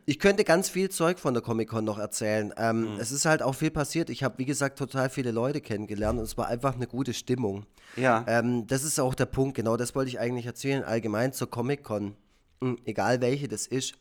[0.06, 2.54] Ich könnte ganz viel Zeug von der Comic-Con noch erzählen.
[2.58, 3.00] Ähm, mhm.
[3.00, 4.10] Es ist halt auch viel passiert.
[4.10, 7.66] Ich habe, wie gesagt, total viele Leute kennengelernt und es war einfach eine gute Stimmung.
[7.96, 8.26] Ja.
[8.28, 12.16] Ähm, das ist auch der Punkt, genau das wollte ich eigentlich erzählen, allgemein zur Comic-Con.
[12.64, 13.96] Hm, egal welche das ist.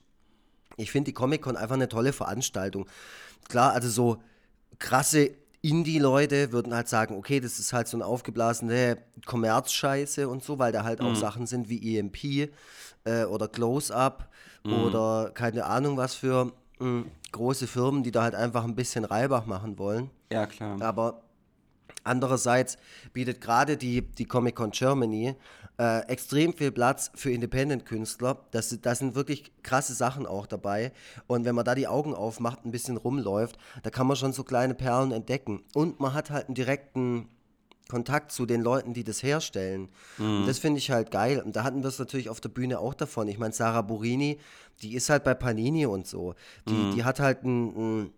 [0.77, 2.87] Ich finde die Comic-Con einfach eine tolle Veranstaltung.
[3.49, 4.23] Klar, also so
[4.79, 5.31] krasse
[5.63, 10.73] Indie-Leute würden halt sagen, okay, das ist halt so eine aufgeblasene Kommerzscheiße und so, weil
[10.73, 11.09] da halt mhm.
[11.09, 12.51] auch Sachen sind wie EMP
[13.05, 14.31] äh, oder Close-Up
[14.65, 14.73] mhm.
[14.73, 19.47] oder keine Ahnung was für mh, große Firmen, die da halt einfach ein bisschen Reibach
[19.47, 20.11] machen wollen.
[20.33, 20.81] Ja, klar.
[20.81, 21.23] Aber
[22.05, 22.79] andererseits
[23.13, 25.35] bietet gerade die, die Comic-Con Germany
[25.81, 28.39] äh, extrem viel Platz für Independent-Künstler.
[28.51, 30.93] Das, das sind wirklich krasse Sachen auch dabei.
[31.27, 34.45] Und wenn man da die Augen aufmacht, ein bisschen rumläuft, da kann man schon so
[34.45, 35.63] kleine Perlen entdecken.
[35.73, 37.31] Und man hat halt einen direkten
[37.89, 39.89] Kontakt zu den Leuten, die das herstellen.
[40.19, 40.43] Mhm.
[40.43, 41.41] Und das finde ich halt geil.
[41.41, 43.27] Und da hatten wir es natürlich auf der Bühne auch davon.
[43.29, 44.39] Ich meine, Sarah Burini,
[44.83, 46.35] die ist halt bei Panini und so.
[46.69, 46.95] Die, mhm.
[46.95, 48.11] die hat halt ein, ein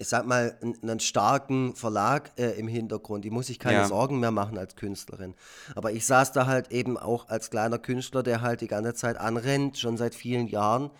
[0.00, 3.24] ich sag mal, einen starken Verlag äh, im Hintergrund.
[3.24, 3.86] Die muss sich keine ja.
[3.86, 5.34] Sorgen mehr machen als Künstlerin.
[5.74, 9.16] Aber ich saß da halt eben auch als kleiner Künstler, der halt die ganze Zeit
[9.18, 10.90] anrennt, schon seit vielen Jahren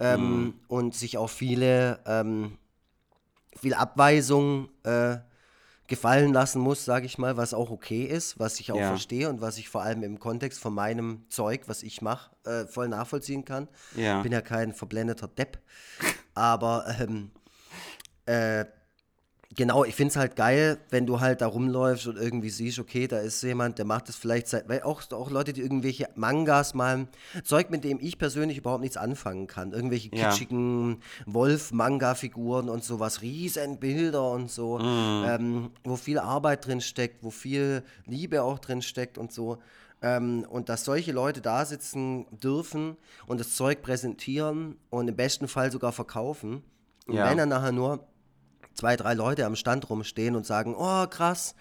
[0.00, 0.54] ähm, mhm.
[0.66, 2.58] und sich auch viele, ähm,
[3.56, 5.18] viel Abweisung äh,
[5.86, 8.88] gefallen lassen muss, sage ich mal, was auch okay ist, was ich auch ja.
[8.88, 12.66] verstehe und was ich vor allem im Kontext von meinem Zeug, was ich mache, äh,
[12.66, 13.68] voll nachvollziehen kann.
[13.96, 14.20] Ja.
[14.20, 15.58] Bin ja kein verblendeter Depp.
[16.34, 17.30] Aber ähm,
[18.28, 18.66] äh,
[19.56, 23.08] genau, ich finde es halt geil, wenn du halt da rumläufst und irgendwie siehst, okay,
[23.08, 26.74] da ist jemand, der macht das vielleicht seit, weil auch, auch Leute, die irgendwelche Mangas
[26.74, 27.08] malen,
[27.44, 29.72] Zeug, mit dem ich persönlich überhaupt nichts anfangen kann.
[29.72, 30.28] Irgendwelche ja.
[30.28, 35.24] kitschigen Wolf-Manga-Figuren und sowas, riesen Bilder und so, mm.
[35.26, 39.58] ähm, wo viel Arbeit drin steckt, wo viel Liebe auch drin steckt und so.
[40.02, 45.48] Ähm, und dass solche Leute da sitzen dürfen und das Zeug präsentieren und im besten
[45.48, 46.62] Fall sogar verkaufen.
[47.06, 47.28] Und ja.
[47.28, 48.06] wenn er nachher nur
[48.78, 51.56] zwei, drei Leute am Stand rumstehen und sagen, oh krass,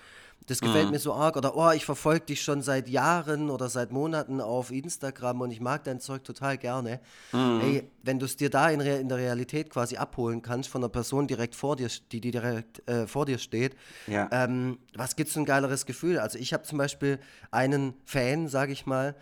[0.46, 0.92] das gefällt mhm.
[0.92, 4.72] mir so arg oder oh, ich verfolge dich schon seit Jahren oder seit Monaten auf
[4.72, 7.02] Instagram und ich mag dein Zeug total gerne.
[7.34, 7.62] Mhm.
[7.62, 10.90] Ey, wenn du es dir da in, in, der Realität quasi abholen kannst von einer
[10.90, 13.76] Person direkt vor dir, die, die direkt äh, vor dir steht,
[14.06, 14.30] ja.
[14.32, 16.20] ähm, was gibt's für ein geileres Gefühl?
[16.20, 17.20] Also ich habe zum Beispiel
[17.52, 19.16] einen Fan, sage ich mal,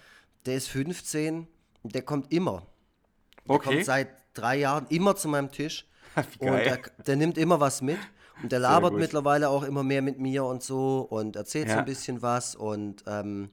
[0.45, 1.47] der ist 15,
[1.83, 2.63] der kommt immer.
[3.47, 3.69] Der okay.
[3.69, 5.87] kommt seit drei Jahren immer zu meinem Tisch
[6.39, 7.99] und der, der, nimmt immer was mit.
[8.41, 11.75] Und der labert mittlerweile auch immer mehr mit mir und so und erzählt ja.
[11.75, 13.49] so ein bisschen was und ähm,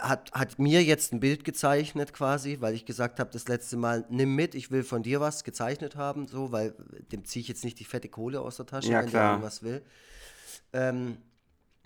[0.00, 4.04] hat, hat mir jetzt ein Bild gezeichnet quasi, weil ich gesagt habe, das letzte Mal,
[4.08, 6.74] nimm mit, ich will von dir was gezeichnet haben, so, weil
[7.12, 9.22] dem ziehe ich jetzt nicht die fette Kohle aus der Tasche, ja, wenn klar.
[9.22, 9.82] der irgendwas will.
[10.72, 11.18] Ähm,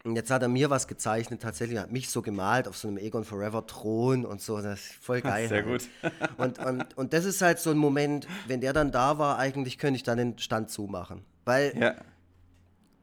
[0.04, 2.98] und jetzt hat er mir was gezeichnet, tatsächlich, hat mich so gemalt auf so einem
[2.98, 4.60] Egon Forever Thron und so.
[4.60, 5.48] Das ist voll geil.
[5.48, 5.88] Sehr halt.
[6.02, 6.12] gut.
[6.38, 9.78] und, und, und das ist halt so ein Moment, wenn der dann da war, eigentlich
[9.78, 11.24] könnte ich dann den Stand zumachen.
[11.44, 11.94] Weil, ja.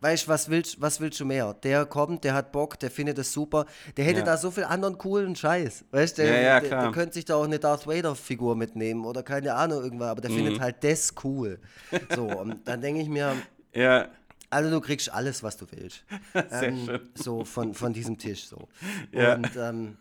[0.01, 1.53] weißt du, was willst, was willst du mehr?
[1.53, 3.65] Der kommt, der hat Bock, der findet es super.
[3.95, 4.25] Der hätte ja.
[4.25, 5.85] da so viel anderen coolen Scheiß.
[5.91, 9.23] Weißt du, der, ja, der, der, könnte sich da auch eine Darth Vader-Figur mitnehmen oder
[9.23, 10.35] keine Ahnung, irgendwas, aber der mhm.
[10.35, 11.59] findet halt das cool.
[12.13, 13.37] So, und dann denke ich mir,
[13.73, 14.09] ja
[14.49, 16.03] also du kriegst alles, was du willst.
[16.33, 17.09] Sehr ähm, schön.
[17.15, 18.67] So von, von diesem Tisch so.
[19.11, 19.35] Ja.
[19.35, 19.97] Und ähm,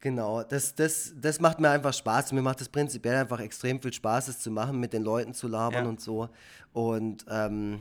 [0.00, 2.32] genau, das, das, das macht mir einfach Spaß.
[2.32, 5.48] Mir macht es prinzipiell einfach extrem viel Spaß, es zu machen, mit den Leuten zu
[5.48, 5.90] labern ja.
[5.90, 6.28] und so.
[6.72, 7.80] Und ähm,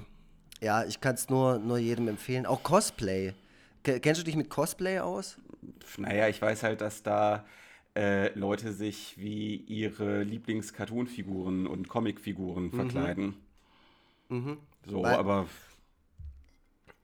[0.61, 2.45] ja, ich kann es nur, nur jedem empfehlen.
[2.45, 3.33] Auch Cosplay.
[3.83, 5.37] Kennst du dich mit Cosplay aus?
[5.97, 7.45] Naja, ich weiß halt, dass da
[7.95, 12.73] äh, Leute sich wie ihre Lieblings-Cartoon-Figuren und Comic-Figuren mhm.
[12.73, 13.35] verkleiden.
[14.29, 14.57] Mhm.
[14.85, 15.47] So, Weil, aber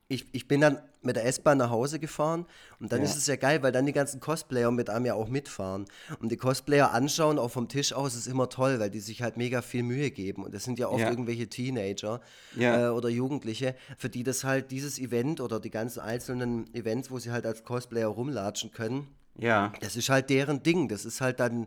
[0.08, 2.46] ich, ich bin dann mit der S-Bahn nach Hause gefahren
[2.78, 3.04] und dann ja.
[3.04, 5.86] ist es ja geil, weil dann die ganzen Cosplayer mit einem ja auch mitfahren.
[6.20, 9.36] Und die Cosplayer anschauen, auch vom Tisch aus, ist immer toll, weil die sich halt
[9.36, 10.44] mega viel Mühe geben.
[10.44, 11.10] Und das sind ja oft ja.
[11.10, 12.20] irgendwelche Teenager
[12.56, 12.88] ja.
[12.88, 17.18] äh, oder Jugendliche, für die das halt dieses Event oder die ganzen einzelnen Events, wo
[17.18, 19.72] sie halt als Cosplayer rumlatschen können, Ja.
[19.80, 20.88] Das ist halt deren Ding.
[20.88, 21.66] Das ist halt dann,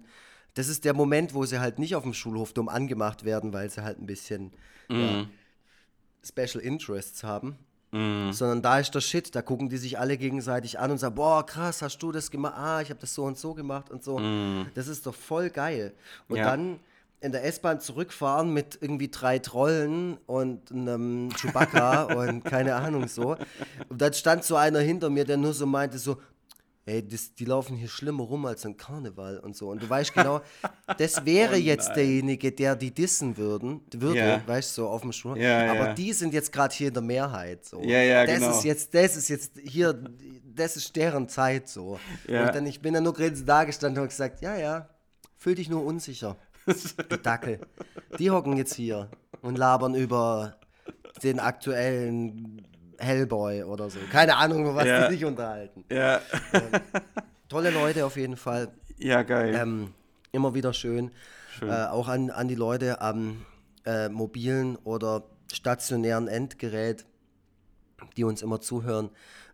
[0.54, 3.69] das ist der Moment, wo sie halt nicht auf dem Schulhof dumm angemacht werden, weil
[3.69, 4.52] sie halt ein bisschen
[4.89, 5.30] Mhm.
[6.23, 7.58] Special Interests haben.
[7.91, 8.34] Mhm.
[8.34, 11.45] Sondern da ist der Shit, da gucken die sich alle gegenseitig an und sagen, boah,
[11.45, 12.56] krass, hast du das gemacht?
[12.58, 14.19] Ah, ich habe das so und so gemacht und so.
[14.73, 15.93] Das ist doch voll geil.
[16.28, 16.38] Und.
[16.38, 16.45] Ja.
[16.45, 16.80] dann
[17.19, 23.36] in der S-Bahn zurückfahren mit irgendwie drei Trollen und einem Chewbacca und keine Ahnung so.
[23.89, 26.17] Und dann stand so einer hinter mir, der nur so meinte so,
[26.88, 29.69] ey, das, die laufen hier schlimmer rum als ein Karneval und so.
[29.69, 30.41] Und du weißt genau,
[30.97, 34.41] das wäre Oh jetzt derjenige, der die dissen würden, würde, Ja.
[34.47, 35.38] weißt du, so auf dem Schwur.
[35.38, 35.93] Ja, Aber ja.
[35.93, 37.65] die sind jetzt gerade hier in der Mehrheit.
[37.65, 37.82] So.
[37.82, 38.52] Ja, ja, das genau.
[38.52, 40.02] Ist jetzt, das ist jetzt hier,
[40.43, 42.00] das ist deren Zeit so.
[42.28, 44.89] Und dann, ich bin dann nur gerade da gestanden und gesagt, ja, ja,
[45.38, 46.38] fühl dich nur unsicher.
[46.67, 47.60] Die Dackel.
[48.19, 49.10] Die hocken jetzt hier
[49.41, 50.58] und labern über
[51.23, 52.65] den aktuellen
[52.99, 53.99] Hellboy oder so.
[54.12, 55.07] Keine Ahnung, über was Ja.
[55.07, 55.83] die sich unterhalten.
[55.91, 56.21] Ja.
[57.49, 58.69] Tolle Leute auf jeden Fall.
[58.97, 59.55] Ja, geil.
[59.55, 59.93] Ähm,
[60.31, 61.12] immer wieder schön.
[61.57, 61.69] Schön.
[61.69, 63.45] Äh, auch an, an die Leute am
[63.86, 67.05] äh, mobilen oder stationären Endgerät,
[68.17, 69.10] die uns immer zuhören.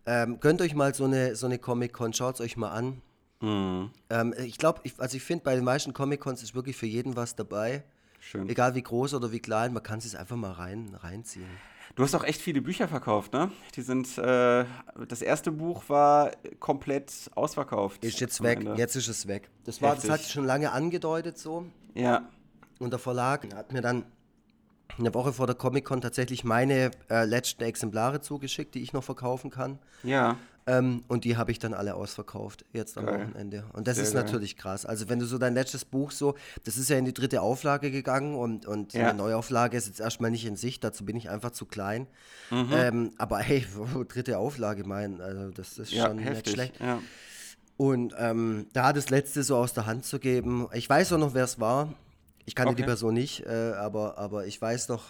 [0.06, 3.02] Ähm, gönnt euch mal so eine, so eine Comic-Con, schaut es euch mal an.
[3.42, 3.92] Mhm.
[4.10, 7.16] Ähm, ich glaube, ich, also ich finde, bei den meisten Comic-Cons ist wirklich für jeden
[7.16, 7.84] was dabei.
[8.20, 8.50] Schön.
[8.50, 11.50] Egal wie groß oder wie klein, man kann es einfach mal rein, reinziehen.
[11.96, 13.52] Du hast auch echt viele Bücher verkauft, ne?
[13.76, 14.66] Die sind, äh,
[15.08, 18.04] das erste Buch war komplett ausverkauft.
[18.04, 18.74] Ist jetzt weg, Ende.
[18.76, 19.50] jetzt ist es weg.
[19.64, 20.12] Das, war, das Heftig.
[20.12, 21.66] hat sich schon lange angedeutet so.
[21.94, 22.28] Ja.
[22.80, 24.06] Und der Verlag hat mir dann
[24.98, 29.52] eine Woche vor der Comic-Con tatsächlich meine äh, letzten Exemplare zugeschickt, die ich noch verkaufen
[29.52, 29.78] kann.
[30.04, 30.38] Ja.
[30.66, 33.20] Ähm, und die habe ich dann alle ausverkauft, jetzt am Geil.
[33.28, 33.66] Wochenende.
[33.74, 34.24] Und das Sehr ist geil.
[34.24, 34.86] natürlich krass.
[34.86, 37.92] Also wenn du so dein letztes Buch so, das ist ja in die dritte Auflage
[37.92, 39.10] gegangen und, und Ja.
[39.10, 42.08] eine Neuauflage ist jetzt erstmal nicht in Sicht, dazu bin ich einfach zu klein.
[42.50, 42.70] Mhm.
[42.74, 43.66] Ähm, aber hey,
[44.08, 46.54] dritte Auflage, mein, also das ist Ja, schon nicht heftig.
[46.54, 46.80] schlecht.
[46.80, 47.00] Ja.
[47.76, 51.34] Und ähm, da das letzte so aus der Hand zu geben, ich weiß auch noch,
[51.34, 51.94] wer es war.
[52.46, 52.90] Ich kannte die Okay.
[52.90, 55.04] Person nicht, äh, aber, aber ich weiß noch,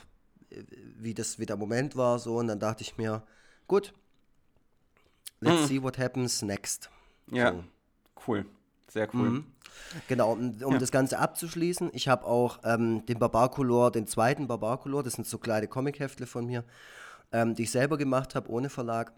[0.49, 0.63] äh,
[0.97, 2.37] wie das wie der Moment war so.
[2.37, 3.23] Und dann dachte ich mir,
[3.67, 3.93] gut,
[5.43, 6.89] let's see what happens next.
[7.27, 7.35] Mhm.
[7.35, 7.51] Ja.
[7.51, 7.63] So.
[8.27, 8.45] Cool.
[8.89, 9.29] Sehr cool.
[9.29, 9.45] Mhm.
[10.07, 10.77] Genau, um, um Ja.
[10.77, 15.37] das Ganze abzuschließen, ich habe auch ähm, den Barbarcolor, den zweiten Barbarcolor, das sind so
[15.39, 16.63] kleine Comicheftle von mir,
[17.31, 19.13] ähm, die ich selber gemacht habe, ohne Verlag.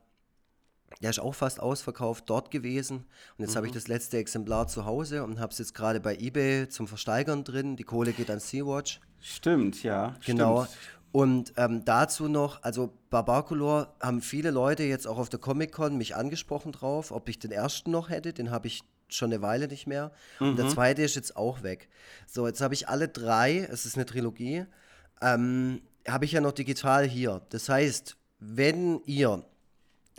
[1.02, 2.98] Der ist auch fast ausverkauft dort gewesen.
[2.98, 3.58] Und jetzt Mhm.
[3.58, 6.88] habe ich das letzte Exemplar zu Hause und habe es jetzt gerade bei eBay zum
[6.88, 7.76] Versteigern drin.
[7.76, 9.02] Die Kohle geht an Sea-Watch.
[9.20, 10.16] Stimmt, ja.
[10.26, 10.66] Genau.
[10.66, 10.78] Stimmt.
[11.12, 16.16] Und ähm, dazu noch, also Barbarcolor haben viele Leute jetzt auch auf der Comic-Con mich
[16.16, 18.34] angesprochen drauf, ob ich den ersten noch hätte.
[18.34, 20.12] Den habe ich schon eine Weile nicht mehr.
[20.40, 20.56] Und Mhm.
[20.58, 21.88] der zweite ist jetzt auch weg.
[22.28, 24.66] So, jetzt habe ich alle drei, es ist eine Trilogie,
[25.22, 27.42] ähm, habe ich ja noch digital hier.
[27.50, 29.44] Das heißt, wenn ihr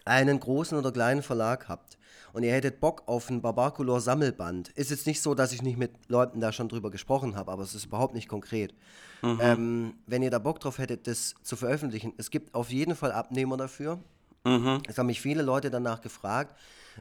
[0.05, 1.99] einen großen oder kleinen Verlag habt
[2.37, 5.79] und ihr hättet Bock auf ein Barbarcolor Sammelband, ist jetzt nicht so, dass ich nicht
[5.79, 8.75] mit Leuten da schon drüber gesprochen habe, aber es ist überhaupt nicht konkret.
[9.22, 13.12] Ähm, wenn ihr da Bock drauf hättet, das zu veröffentlichen, es gibt auf jeden Fall
[13.12, 14.01] Abnehmer dafür.
[14.44, 14.83] Mhm.
[14.87, 16.55] Es haben mich viele Leute danach gefragt.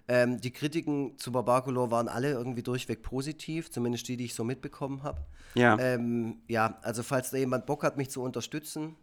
[0.08, 4.45] Ähm, die Kritiken zu Barbarcolor waren alle irgendwie durchweg positiv, zumindest die, die ich so
[4.45, 5.19] mitbekommen habe.
[5.54, 5.78] Ja.
[5.78, 8.95] Ähm, ja, also falls da jemand Bock hat, mich zu unterstützen,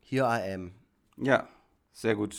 [0.00, 0.72] here I am.
[1.18, 1.46] Ja,
[1.92, 2.36] sehr gut.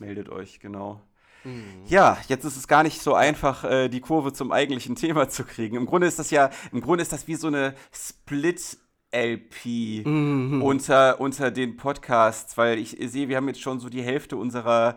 [0.00, 1.00] Meldet euch, genau.
[1.44, 1.64] Mhm.
[1.86, 5.44] Ja, jetzt ist es gar nicht so einfach, äh, die Kurve zum eigentlichen Thema zu
[5.44, 5.76] kriegen.
[5.76, 10.62] Im Grunde ist das ja, im Grunde ist das wie so eine Split-LP Mhm.
[10.62, 14.96] unter, unter den Podcasts, weil ich sehe, wir haben jetzt schon so die Hälfte unserer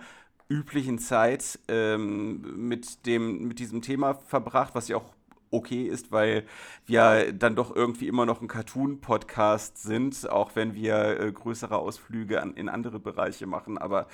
[0.49, 5.13] üblichen Zeit ähm, mit, dem, mit diesem Thema verbracht, was ja auch
[5.51, 6.45] okay ist, weil
[6.85, 12.41] wir dann doch irgendwie immer noch ein Cartoon-Podcast sind, auch wenn wir äh, größere Ausflüge
[12.41, 13.77] an, in andere Bereiche machen.
[13.77, 14.07] Aber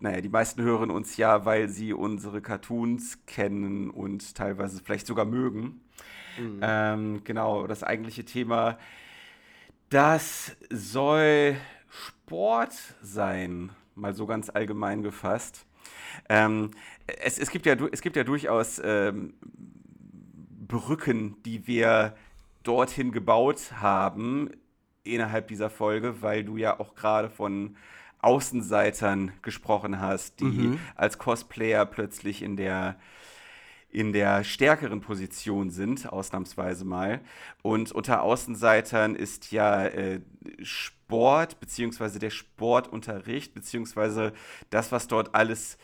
[0.00, 5.24] naja, die meisten hören uns ja, weil sie unsere Cartoons kennen und teilweise vielleicht sogar
[5.24, 5.80] mögen.
[6.60, 8.78] Ähm, genau, das eigentliche Thema,
[9.88, 11.56] das soll
[11.88, 15.64] Sport sein, mal so ganz allgemein gefasst.
[16.28, 16.72] Ähm,
[17.06, 19.34] es, es, gibt ja, es gibt ja durchaus ähm,
[20.66, 22.14] Brücken, die wir
[22.62, 24.50] dorthin gebaut haben
[25.04, 27.76] innerhalb dieser Folge, weil du ja auch gerade von
[28.20, 32.96] Außenseitern gesprochen hast, die als Cosplayer plötzlich in der
[33.88, 37.20] in der stärkeren Position sind, ausnahmsweise mal.
[37.62, 40.20] Und unter Außenseitern ist ja äh,
[40.60, 44.34] Sport, beziehungsweise der Sportunterricht, beziehungsweise
[44.68, 45.78] das, was dort alles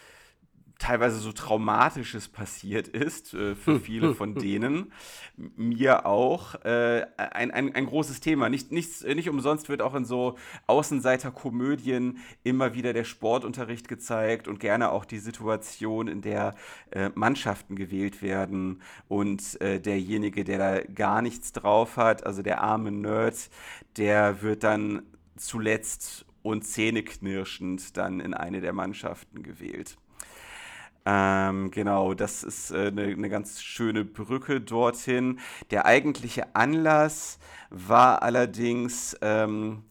[0.82, 4.92] teilweise so Traumatisches passiert ist äh, für viele von denen.
[5.36, 6.56] Mir auch.
[6.64, 8.48] Äh, ein, ein, ein großes Thema.
[8.48, 14.58] Nicht, nichts, nicht umsonst wird auch in so Außenseiterkomödien immer wieder der Sportunterricht gezeigt und
[14.58, 16.56] gerne auch die Situation, in der
[16.90, 22.60] äh, Mannschaften gewählt werden und äh, derjenige, der da gar nichts drauf hat, also der
[22.60, 23.50] arme Nerd,
[23.96, 25.02] der wird dann
[25.36, 29.96] zuletzt und zähneknirschend dann in eine der Mannschaften gewählt.
[31.04, 35.40] Ähm, genau, das ist äh, eine, eine ganz schöne Brücke dorthin.
[35.70, 37.38] Der eigentliche Anlass
[37.70, 39.82] war allerdings ähm,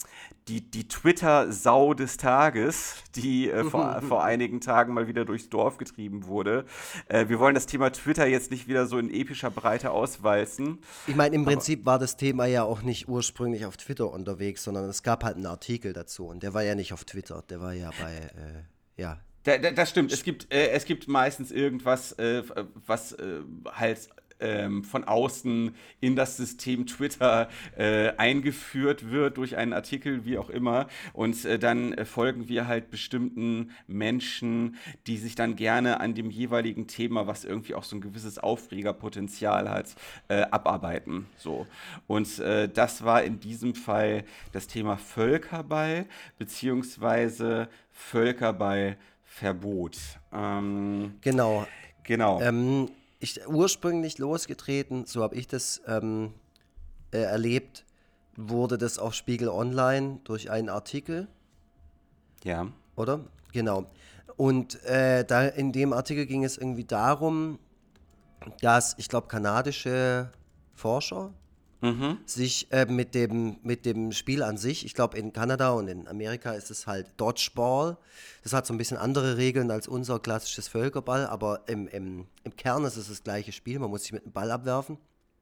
[0.48, 5.78] die, die Twitter-Sau des Tages, die äh, vor, vor einigen Tagen mal wieder durchs Dorf
[5.78, 6.66] getrieben wurde.
[7.08, 10.80] Äh, wir wollen das Thema Twitter jetzt nicht wieder so in epischer Breite auswalzen.
[11.08, 14.86] Ich meine, im Prinzip war das Thema ja auch nicht ursprünglich auf Twitter unterwegs, sondern
[14.86, 17.74] es gab halt einen Artikel dazu und der war ja nicht auf Twitter, der war
[17.74, 20.12] ja bei, äh, ja, da, da, das stimmt.
[20.12, 22.44] Es gibt, äh, es gibt meistens irgendwas, äh,
[22.86, 23.42] was äh,
[23.74, 24.10] halt
[24.42, 30.50] ähm, von außen in das System Twitter äh, eingeführt wird durch einen Artikel, wie auch
[30.50, 30.88] immer.
[31.14, 34.76] Und äh, dann äh, folgen wir halt bestimmten Menschen,
[35.08, 39.70] die sich dann gerne an dem jeweiligen Thema, was irgendwie auch so ein gewisses Aufregerpotenzial
[39.70, 39.96] hat,
[40.28, 41.28] äh, abarbeiten.
[41.38, 41.68] So.
[42.08, 46.06] Und äh, das war in diesem Fall das Thema Völkerball,
[46.38, 48.98] beziehungsweise Völkerball
[49.32, 49.98] Verbot.
[50.34, 51.66] Ähm, genau.
[52.04, 52.42] Genau.
[52.42, 52.90] Ähm,
[53.20, 56.34] ich, ursprünglich losgetreten, so habe ich das ähm,
[57.12, 57.86] äh, erlebt,
[58.36, 61.30] wurde das auf Spiegel Online durch einen Artikel.
[62.44, 62.68] Ja.
[62.98, 63.22] Oder?
[63.54, 63.86] Genau.
[64.36, 67.58] Und äh, da in dem Artikel ging es irgendwie darum,
[68.60, 70.30] dass ich glaube kanadische
[70.74, 71.34] Forscher
[71.82, 72.18] mhm.
[72.26, 76.08] sich äh, mit, dem, mit dem Spiel an sich, ich glaube in Kanada und in
[76.08, 77.98] Amerika ist es halt Dodgeball.
[78.44, 82.56] Das hat so ein bisschen andere Regeln als unser klassisches Völkerball, aber im, im, im
[82.56, 83.80] Kern ist es das gleiche Spiel.
[83.80, 84.98] Man muss sich mit einem Ball abwerfen.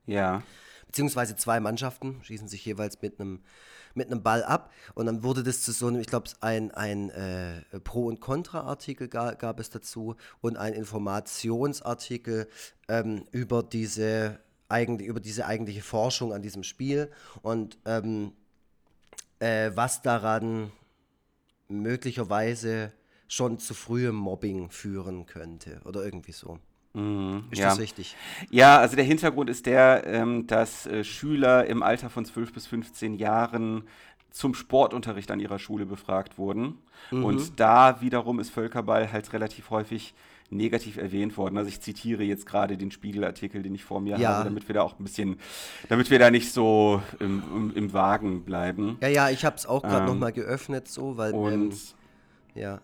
[0.05, 0.43] Ja.
[0.87, 3.41] Beziehungsweise zwei Mannschaften schießen sich jeweils mit einem
[3.95, 7.09] mit einem Ball ab und dann wurde das zu so einem, ich glaube, ein, ein
[7.09, 12.47] äh, Pro- und Contra-Artikel gab, gab es dazu und ein Informationsartikel
[12.87, 14.39] ähm, über diese
[14.69, 18.33] eigentlich über diese eigentliche Forschung an diesem Spiel und ähm,
[19.39, 20.71] äh, was daran
[21.67, 22.93] möglicherweise
[23.27, 26.59] schon zu frühem Mobbing führen könnte oder irgendwie so.
[26.93, 27.69] Mhm, ist ja.
[27.69, 28.15] das richtig?
[28.49, 32.65] Ja, also der Hintergrund ist der, ähm, dass äh, Schüler im Alter von 12 bis
[32.65, 33.83] 15 Jahren
[34.31, 36.79] zum Sportunterricht an ihrer Schule befragt wurden.
[37.11, 37.25] Mhm.
[37.25, 40.13] Und da wiederum ist Völkerball halt relativ häufig
[40.49, 41.57] negativ erwähnt worden.
[41.57, 44.29] Also ich zitiere jetzt gerade den Spiegelartikel, den ich vor mir ja.
[44.29, 45.37] habe, damit wir da auch ein bisschen,
[45.89, 48.97] damit wir da nicht so im, im, im Wagen bleiben.
[49.01, 51.33] Ja, ja, ich habe es auch gerade ähm, nochmal geöffnet, so, weil.
[51.33, 51.73] Und
[52.55, 52.81] ähm, ja.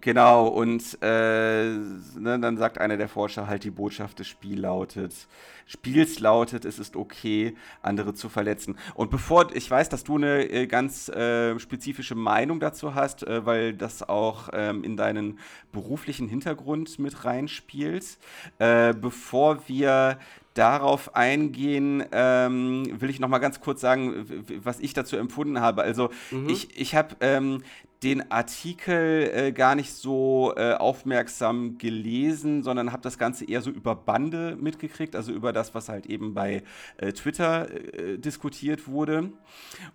[0.00, 5.26] Genau, und äh, ne, dann sagt einer der Forscher halt, die Botschaft des Spiels lautet,
[5.66, 8.76] Spiels lautet, es ist okay, andere zu verletzen.
[8.94, 13.44] Und bevor, ich weiß, dass du eine äh, ganz äh, spezifische Meinung dazu hast, äh,
[13.46, 15.38] weil das auch ähm, in deinen
[15.72, 18.18] beruflichen Hintergrund mit reinspielt,
[18.58, 20.18] äh, bevor wir
[20.54, 24.26] darauf eingehen, ähm, will ich noch mal ganz kurz sagen,
[24.62, 25.82] was ich dazu empfunden habe.
[25.82, 26.48] Also mhm.
[26.48, 27.62] ich, ich habe ähm,
[28.02, 33.70] den Artikel äh, gar nicht so äh, aufmerksam gelesen, sondern habe das Ganze eher so
[33.70, 36.62] über Bande mitgekriegt, also über das, was halt eben bei
[36.96, 39.32] äh, Twitter äh, diskutiert wurde.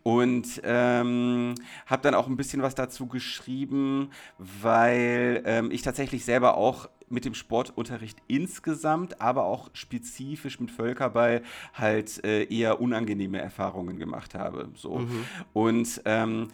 [0.04, 1.56] Und ähm,
[1.88, 7.26] habe dann auch ein bisschen was dazu geschrieben, weil ähm, ich tatsächlich selber auch mit
[7.26, 14.70] dem Sportunterricht insgesamt, aber auch spezifisch mit Völkerball halt äh, eher unangenehme Erfahrungen gemacht habe.
[14.76, 15.00] So.
[15.00, 15.26] Mhm.
[15.54, 16.48] Und ähm,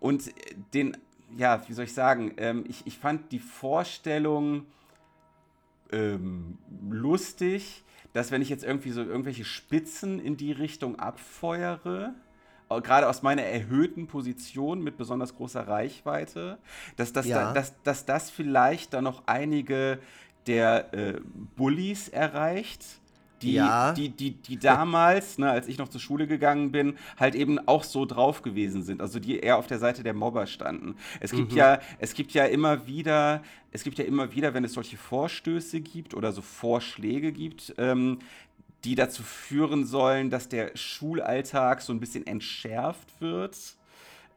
[0.00, 0.32] und
[0.74, 0.96] den,
[1.36, 4.66] ja, wie soll ich sagen, ähm, ich, ich fand die Vorstellung
[5.92, 6.58] ähm,
[6.90, 12.14] lustig, dass wenn ich jetzt irgendwie so irgendwelche Spitzen in die Richtung abfeuere,
[12.68, 16.58] gerade aus meiner erhöhten Position mit besonders großer Reichweite,
[16.96, 17.46] dass, dass, ja.
[17.46, 19.98] da, dass, dass das vielleicht dann noch einige
[20.46, 21.20] der äh,
[21.56, 22.99] Bullies erreicht,
[23.42, 23.92] die, ja.
[23.92, 27.84] die, die, die damals, ne, als ich noch zur Schule gegangen bin, halt eben auch
[27.84, 29.00] so drauf gewesen sind.
[29.00, 30.96] Also die eher auf der Seite der Mobber standen.
[31.20, 31.58] Es gibt mhm.
[31.58, 35.80] ja, es gibt ja immer wieder, es gibt ja immer wieder, wenn es solche Vorstöße
[35.80, 38.18] gibt oder so Vorschläge gibt, ähm,
[38.84, 43.56] die dazu führen sollen, dass der Schulalltag so ein bisschen entschärft wird.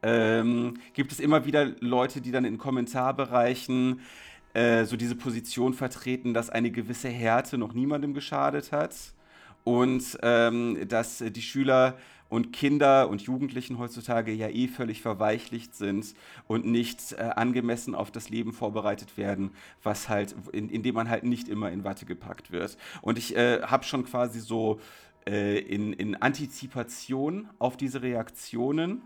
[0.02, 4.00] Ähm, gibt es immer wieder Leute, die dann in Kommentarbereichen
[4.54, 8.94] äh, so diese Position vertreten, dass eine gewisse Härte noch niemandem geschadet hat
[9.64, 11.96] und ähm, dass die Schüler
[12.28, 16.14] und Kinder und Jugendlichen heutzutage ja eh völlig verweichlicht sind
[16.48, 19.50] und nicht äh, angemessen auf das Leben vorbereitet werden,
[19.82, 22.76] was halt, in, in dem man halt nicht immer in Watte gepackt wird.
[23.02, 24.80] Und ich äh, habe schon quasi so
[25.26, 29.02] äh, in, in Antizipation auf diese Reaktionen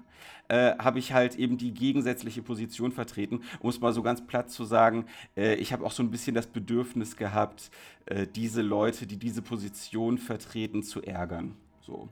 [0.48, 4.50] äh, habe ich halt eben die gegensätzliche Position vertreten, um es mal so ganz platt
[4.50, 5.06] zu sagen.
[5.36, 7.70] Äh, ich habe auch so ein bisschen das Bedürfnis gehabt,
[8.06, 11.54] äh, diese Leute, die diese Position vertreten, zu ärgern.
[11.80, 12.08] So.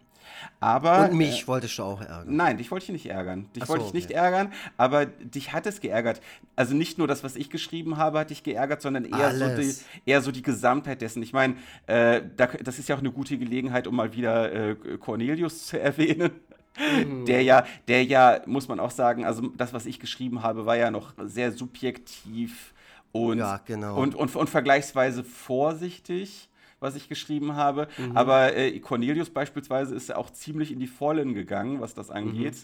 [0.60, 2.36] Aber, Und mich äh, wolltest du auch ärgern.
[2.36, 3.48] Nein, dich wollte ich nicht ärgern.
[3.54, 3.96] Dich so, wollte ich okay.
[3.98, 6.20] nicht ärgern, aber dich hat es geärgert.
[6.54, 9.74] Also nicht nur das, was ich geschrieben habe, hat dich geärgert, sondern eher, so die,
[10.06, 11.22] eher so die Gesamtheit dessen.
[11.22, 11.56] Ich meine,
[11.86, 15.80] äh, da, das ist ja auch eine gute Gelegenheit, um mal wieder äh, Cornelius zu
[15.80, 16.30] erwähnen.
[16.78, 17.24] Mhm.
[17.24, 20.76] Der ja, der ja, muss man auch sagen, also das, was ich geschrieben habe, war
[20.76, 22.74] ja noch sehr subjektiv
[23.12, 23.96] und, ja, genau.
[23.96, 26.48] und, und, und vergleichsweise vorsichtig
[26.86, 27.88] was ich geschrieben habe.
[27.98, 28.16] Mhm.
[28.16, 32.54] Aber äh, Cornelius beispielsweise ist ja auch ziemlich in die Vollen gegangen, was das angeht.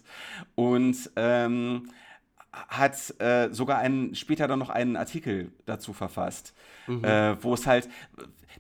[0.57, 0.65] Mhm.
[0.65, 1.89] Und ähm,
[2.53, 6.55] hat äh, sogar einen, später dann noch einen Artikel dazu verfasst,
[6.87, 7.05] mhm.
[7.05, 7.89] äh, wo es halt,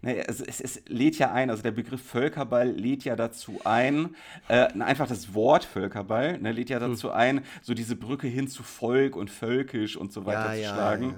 [0.03, 4.14] ne, es, es, es, lädt ja ein, also der Begriff Völkerball lädt ja dazu ein,
[4.48, 7.12] äh, einfach das Wort Völkerball ne, lädt ja dazu mhm.
[7.14, 11.14] ein, so diese Brücke hin zu Volk und völkisch und so weiter ja, zu schlagen.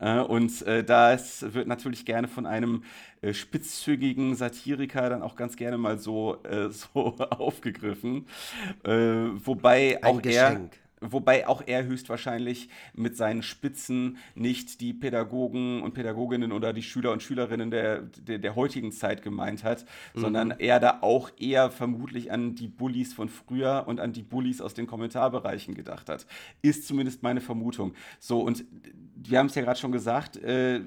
[0.00, 0.22] Ja, ja.
[0.22, 2.84] Äh, und äh, das wird natürlich gerne von einem
[3.20, 8.26] äh, spitzzügigen Satiriker dann auch ganz gerne mal so, äh, so aufgegriffen.
[8.84, 10.72] wobei Ein auch Geschenk.
[10.72, 16.82] er Wobei auch er höchstwahrscheinlich mit seinen Spitzen nicht die Pädagogen und Pädagoginnen oder die
[16.82, 19.84] Schüler und Schülerinnen der, der, der heutigen Zeit gemeint hat,
[20.14, 20.20] mhm.
[20.20, 24.60] sondern er da auch eher vermutlich an die Bullies von früher und an die Bullies
[24.60, 26.26] aus den Kommentarbereichen gedacht hat.
[26.62, 27.94] Ist zumindest meine Vermutung.
[28.18, 28.64] So, und
[29.16, 30.80] wir haben es ja gerade schon gesagt, äh,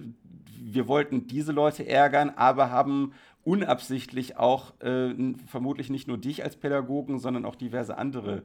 [0.64, 5.14] wir wollten diese Leute ärgern, aber haben unabsichtlich auch äh,
[5.48, 8.44] vermutlich nicht nur dich als Pädagogen, sondern auch diverse andere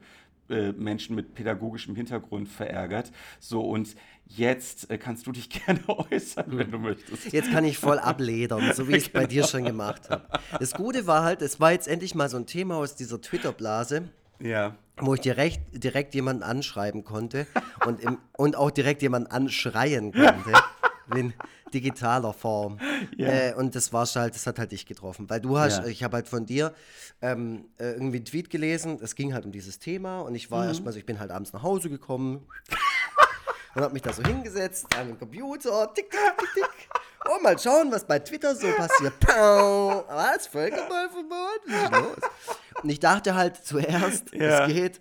[0.48, 3.10] äh, Menschen mit pädagogischem Hintergrund verärgert.
[3.40, 7.32] So, und jetzt äh, kannst du dich gerne äußern, wenn du möchtest.
[7.32, 9.22] Jetzt kann ich voll abledern, so wie ich es genau.
[9.24, 10.26] bei dir schon gemacht habe.
[10.58, 14.08] Das Gute war halt, es war jetzt endlich mal so ein Thema aus dieser Twitter-Blase.
[14.38, 14.76] Ja.
[14.98, 17.46] Wo ich direkt, direkt jemanden anschreiben konnte
[17.86, 20.52] und, im, und auch direkt jemanden anschreien konnte
[21.14, 21.34] in
[21.72, 22.78] digitaler Form.
[23.16, 23.28] Ja.
[23.28, 25.28] Äh, und das war halt, das hat halt dich getroffen.
[25.30, 25.86] Weil du hast, ja.
[25.86, 26.74] ich habe halt von dir
[27.22, 30.62] ähm, äh, irgendwie einen Tweet gelesen, es ging halt um dieses Thema und ich war
[30.62, 30.68] mhm.
[30.68, 32.46] erstmal so, ich bin halt abends nach Hause gekommen
[33.74, 36.88] und habe mich da so hingesetzt an den Computer, tick, tick, tick, tick.
[37.28, 39.18] Oh, mal schauen, was bei Twitter so passiert.
[39.20, 40.04] Pow.
[40.08, 40.46] Was?
[40.46, 41.60] Völkerballverbot?
[41.66, 42.30] Was ist los?
[42.82, 44.66] Und ich dachte halt zuerst, ja.
[44.66, 45.00] es geht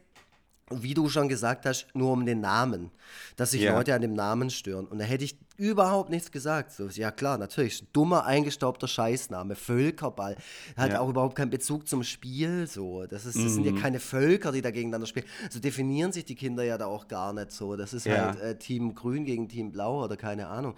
[0.71, 2.89] wie du schon gesagt hast, nur um den Namen.
[3.35, 3.75] Dass sich ja.
[3.75, 4.87] Leute an dem Namen stören.
[4.87, 6.71] Und da hätte ich überhaupt nichts gesagt.
[6.71, 7.85] So, ja klar, natürlich.
[7.93, 9.55] Dummer, eingestaubter Scheißname.
[9.55, 10.35] Völkerball.
[10.75, 10.99] Hat ja.
[11.01, 12.65] auch überhaupt keinen Bezug zum Spiel.
[12.65, 13.05] So.
[13.05, 13.49] Das, ist, das mhm.
[13.49, 13.79] sind ja mhm.
[13.79, 15.27] keine Völker, die da gegeneinander spielen.
[15.51, 17.75] So definieren sich die Kinder ja da auch gar nicht so.
[17.75, 18.27] Das ist ja.
[18.27, 20.75] halt äh, Team Grün gegen Team Blau oder keine Ahnung.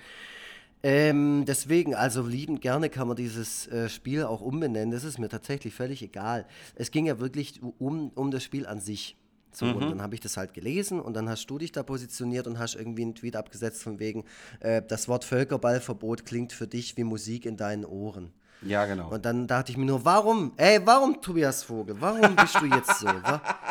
[0.83, 4.91] Ähm, deswegen, also liebend gerne kann man dieses äh, Spiel auch umbenennen.
[4.91, 6.45] Das ist mir tatsächlich völlig egal.
[6.75, 9.15] Es ging ja wirklich um, um das Spiel an sich.
[9.57, 9.75] So, mhm.
[9.75, 12.59] und dann habe ich das halt gelesen und dann hast du dich da positioniert und
[12.59, 14.23] hast irgendwie einen Tweet abgesetzt von wegen,
[14.59, 18.31] äh, das Wort Völkerballverbot klingt für dich wie Musik in deinen Ohren.
[18.61, 19.09] Ja, genau.
[19.09, 22.99] Und dann dachte ich mir nur, warum, ey, warum Tobias Vogel, warum bist du jetzt
[22.99, 23.07] so?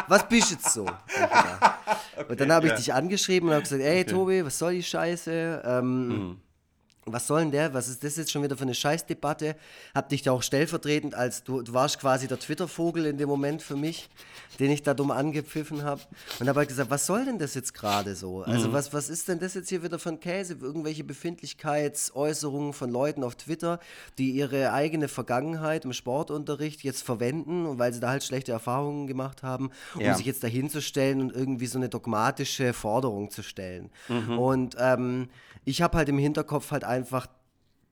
[0.07, 0.87] Was bist jetzt so?
[2.17, 2.77] okay, und dann habe ich ja.
[2.77, 4.11] dich angeschrieben und habe gesagt, ey, okay.
[4.11, 5.63] Tobi, was soll die Scheiße?
[5.65, 6.37] Ähm, mhm
[7.07, 7.73] was soll denn der?
[7.73, 9.55] Was ist das jetzt schon wieder für eine Scheißdebatte?
[9.95, 13.63] Hab dich da auch stellvertretend als du, du warst quasi der Twitter-Vogel in dem Moment
[13.63, 14.09] für mich,
[14.59, 16.01] den ich da dumm angepfiffen habe.
[16.41, 18.43] Und habe halt gesagt, was soll denn das jetzt gerade so?
[18.43, 18.73] Also, mhm.
[18.73, 20.57] was, was ist denn das jetzt hier wieder für ein Käse?
[20.61, 23.79] Irgendwelche Befindlichkeitsäußerungen von Leuten auf Twitter,
[24.19, 29.45] die ihre eigene Vergangenheit im Sportunterricht jetzt verwenden, weil sie da halt schlechte Erfahrungen gemacht
[29.45, 30.15] haben, um ja.
[30.15, 33.91] sich jetzt dahinzustellen und irgendwie so eine dogmatische Forderung zu stellen.
[34.09, 34.39] Mhm.
[34.39, 35.29] Und ähm,
[35.69, 37.27] ich habe halt im Hinterkopf halt einfach einfach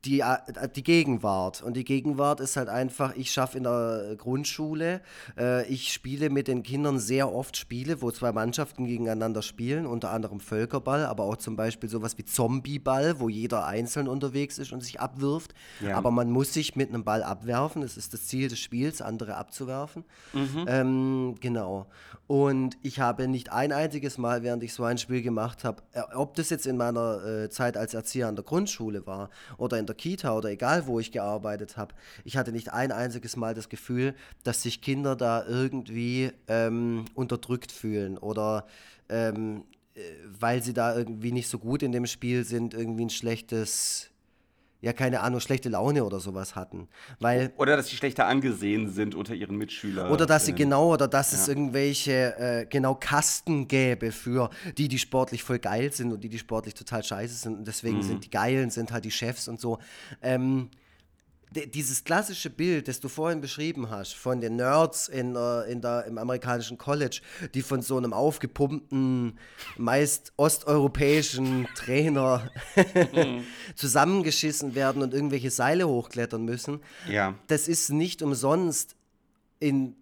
[0.05, 1.63] die, äh, die Gegenwart.
[1.63, 5.01] Und die Gegenwart ist halt einfach, ich schaffe in der Grundschule,
[5.39, 10.11] äh, ich spiele mit den Kindern sehr oft Spiele, wo zwei Mannschaften gegeneinander spielen, unter
[10.11, 14.83] anderem Völkerball, aber auch zum Beispiel sowas wie Zombieball, wo jeder einzeln unterwegs ist und
[14.83, 15.55] sich abwirft.
[15.81, 15.97] Ja.
[15.97, 19.37] Aber man muss sich mit einem Ball abwerfen, das ist das Ziel des Spiels, andere
[19.37, 20.05] abzuwerfen.
[20.33, 20.65] Mhm.
[20.67, 21.87] Ähm, genau.
[22.27, 26.01] Und ich habe nicht ein einziges Mal, während ich so ein Spiel gemacht habe, äh,
[26.15, 29.29] ob das jetzt in meiner äh, Zeit als Erzieher an der Grundschule war
[29.59, 32.93] oder in der der Kita oder egal wo ich gearbeitet habe, ich hatte nicht ein
[32.93, 38.67] einziges Mal das Gefühl, dass sich Kinder da irgendwie ähm, unterdrückt fühlen oder
[39.09, 39.65] ähm,
[39.95, 40.01] äh,
[40.39, 44.11] weil sie da irgendwie nicht so gut in dem Spiel sind, irgendwie ein schlechtes
[44.85, 46.89] ja, keine Ahnung, schlechte Laune oder sowas hatten.
[47.19, 50.13] Weil, oder dass sie schlechter angesehen sind unter ihren Mitschülern.
[50.13, 51.39] Oder dass sie genau, oder dass ja.
[51.39, 56.29] es irgendwelche äh, genau Kasten gäbe für die, die sportlich voll geil sind und die,
[56.29, 57.61] die sportlich total scheiße sind.
[57.61, 58.03] Und deswegen mhm.
[58.03, 59.79] sind die Geilen, sind halt die Chefs und so.
[60.21, 60.69] Ähm,
[61.55, 65.37] dieses klassische Bild, das du vorhin beschrieben hast, von den Nerds in,
[65.69, 67.21] in der, im amerikanischen College,
[67.55, 69.39] die von so einem aufgepumpten,
[69.77, 73.45] meist osteuropäischen Trainer mhm.
[73.75, 77.35] zusammengeschissen werden und irgendwelche Seile hochklettern müssen, ja.
[77.47, 78.97] das ist nicht umsonst
[79.61, 79.97] in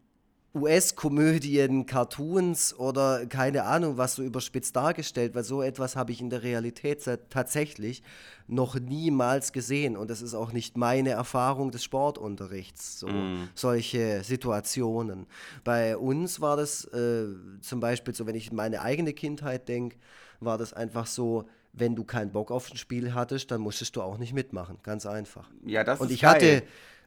[0.55, 6.29] US-Komödien, Cartoons oder keine Ahnung, was so überspitzt dargestellt, weil so etwas habe ich in
[6.29, 8.03] der Realität tatsächlich
[8.49, 13.49] noch niemals gesehen und das ist auch nicht meine Erfahrung des Sportunterrichts, so mm.
[13.55, 15.27] solche Situationen.
[15.65, 17.29] Bei uns war das äh,
[17.61, 19.97] zum Beispiel so, wenn ich meine eigene Kindheit denke,
[20.41, 24.03] war das einfach so, wenn du keinen Bock auf ein Spiel hattest, dann musstest du
[24.03, 25.49] auch nicht mitmachen, ganz einfach.
[25.65, 26.35] Ja, das und ist ich geil.
[26.35, 26.63] hatte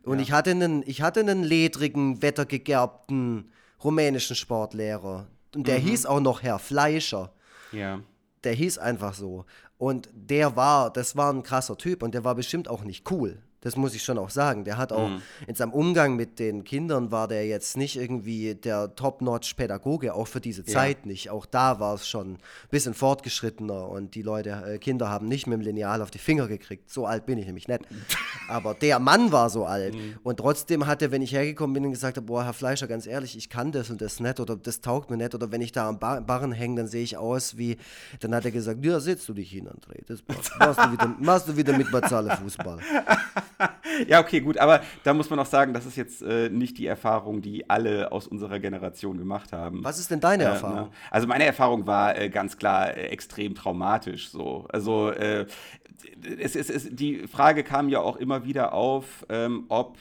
[0.05, 0.23] und ja.
[0.23, 3.51] ich, hatte einen, ich hatte einen ledrigen, wettergegerbten
[3.83, 5.27] rumänischen Sportlehrer.
[5.55, 5.83] Und der mhm.
[5.83, 7.31] hieß auch noch Herr Fleischer.
[7.71, 7.99] Ja.
[8.43, 9.45] Der hieß einfach so.
[9.77, 13.41] Und der war, das war ein krasser Typ und der war bestimmt auch nicht cool.
[13.65, 14.63] Das muss ich schon auch sagen.
[14.63, 15.23] Der hat auch mhm.
[15.47, 20.39] in seinem Umgang mit den Kindern war der jetzt nicht irgendwie der Top-Notch-Pädagoge, auch für
[20.39, 21.07] diese Zeit ja.
[21.07, 21.31] nicht.
[21.31, 22.39] Auch da war es schon ein
[22.69, 26.47] bisschen fortgeschrittener und die Leute, äh, Kinder haben nicht mit dem Lineal auf die Finger
[26.47, 26.91] gekriegt.
[26.91, 27.81] So alt bin ich nämlich nicht.
[28.49, 29.95] Aber der Mann war so alt.
[29.95, 30.19] Mhm.
[30.21, 33.07] Und trotzdem hat er, wenn ich hergekommen bin und gesagt habe, boah, Herr Fleischer, ganz
[33.07, 35.71] ehrlich, ich kann das und das nicht oder das taugt mir nicht oder wenn ich
[35.71, 37.77] da am Bar Barren hänge, dann sehe ich aus wie,
[38.19, 40.51] dann hat er gesagt, ja, setzt du dich hin, André, das passt.
[40.59, 42.77] Machst du wieder, machst du wieder mit Barzale Fußball.
[44.07, 46.85] ja, okay, gut, aber da muss man auch sagen, das ist jetzt äh, nicht die
[46.85, 49.83] Erfahrung, die alle aus unserer Generation gemacht haben.
[49.83, 50.75] Was ist denn deine äh, Erfahrung?
[50.75, 50.89] Ne?
[51.11, 54.29] Also meine Erfahrung war äh, ganz klar äh, extrem traumatisch.
[54.29, 55.45] So, also äh,
[56.39, 59.97] es, es, es, die Frage kam ja auch immer wieder auf, ähm, ob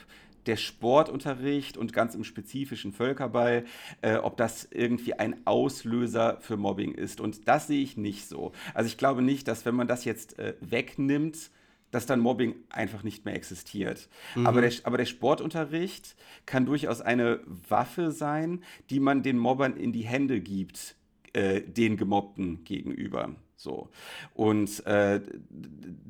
[0.46, 3.64] der Sportunterricht und ganz im spezifischen Völkerball,
[4.02, 7.20] äh, ob das irgendwie ein Auslöser für Mobbing ist.
[7.20, 8.52] Und das sehe ich nicht so.
[8.74, 11.50] Also ich glaube nicht, dass wenn man das jetzt äh, wegnimmt,
[11.94, 14.08] dass dann Mobbing einfach nicht mehr existiert.
[14.34, 14.48] Mhm.
[14.48, 17.38] Aber, der, aber der Sportunterricht kann durchaus eine
[17.68, 20.96] Waffe sein, die man den Mobbern in die Hände gibt,
[21.34, 23.36] äh, den Gemobbten gegenüber.
[23.56, 23.88] So.
[24.34, 25.20] Und äh,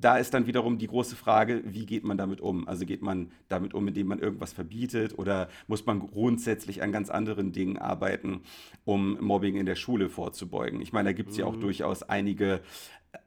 [0.00, 2.66] da ist dann wiederum die große Frage, wie geht man damit um?
[2.66, 7.10] Also geht man damit um, indem man irgendwas verbietet oder muss man grundsätzlich an ganz
[7.10, 8.42] anderen Dingen arbeiten,
[8.84, 10.80] um Mobbing in der Schule vorzubeugen?
[10.80, 11.40] Ich meine, da gibt es mhm.
[11.40, 11.60] ja auch mhm.
[11.60, 12.60] durchaus einige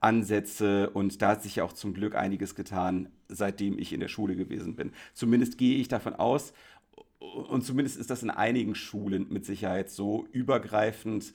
[0.01, 4.09] Ansätze und da hat sich ja auch zum Glück einiges getan, seitdem ich in der
[4.09, 4.91] Schule gewesen bin.
[5.13, 6.53] Zumindest gehe ich davon aus,
[7.20, 11.34] und zumindest ist das in einigen Schulen mit Sicherheit so übergreifend.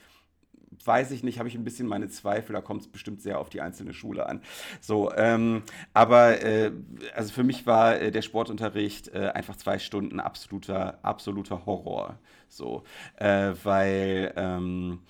[0.84, 3.48] Weiß ich nicht, habe ich ein bisschen meine Zweifel, da kommt es bestimmt sehr auf
[3.50, 4.40] die einzelne Schule an.
[4.80, 5.62] So, ähm,
[5.94, 6.72] aber äh,
[7.14, 12.18] also für mich war äh, der Sportunterricht äh, einfach zwei Stunden absoluter, absoluter Horror.
[12.48, 12.84] So,
[13.16, 15.00] äh, weil ähm,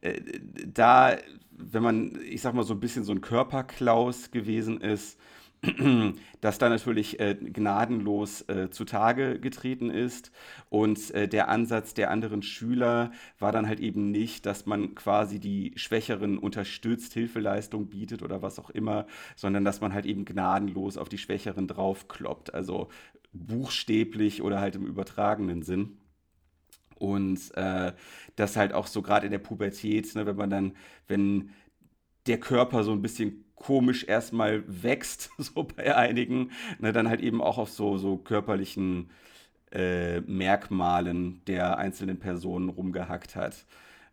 [0.00, 0.20] äh,
[0.66, 1.16] da
[1.54, 5.18] wenn man, ich sag mal, so ein bisschen so ein Körperklaus gewesen ist,
[6.40, 10.32] dass da natürlich äh, gnadenlos äh, zutage getreten ist.
[10.70, 15.38] Und äh, der Ansatz der anderen Schüler war dann halt eben nicht, dass man quasi
[15.38, 19.06] die Schwächeren unterstützt, Hilfeleistung bietet oder was auch immer,
[19.36, 22.52] sondern dass man halt eben gnadenlos auf die Schwächeren draufkloppt.
[22.54, 22.88] Also
[23.32, 25.98] buchstäblich oder halt im übertragenen Sinn.
[26.96, 27.92] Und äh,
[28.36, 30.76] das halt auch so gerade in der Pubertät, ne, wenn man dann,
[31.08, 31.50] wenn
[32.26, 37.40] der Körper so ein bisschen komisch erstmal wächst, so bei einigen, ne, dann halt eben
[37.40, 39.10] auch auf so, so körperlichen
[39.72, 43.64] äh, Merkmalen der einzelnen Personen rumgehackt hat.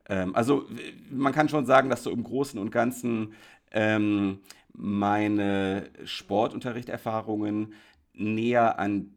[0.08, 0.66] Ähm, also
[1.12, 3.34] man kann schon sagen, dass so im Großen und Ganzen
[3.72, 4.40] ähm,
[4.74, 7.74] meine Sportunterrichterfahrungen
[8.14, 9.16] näher an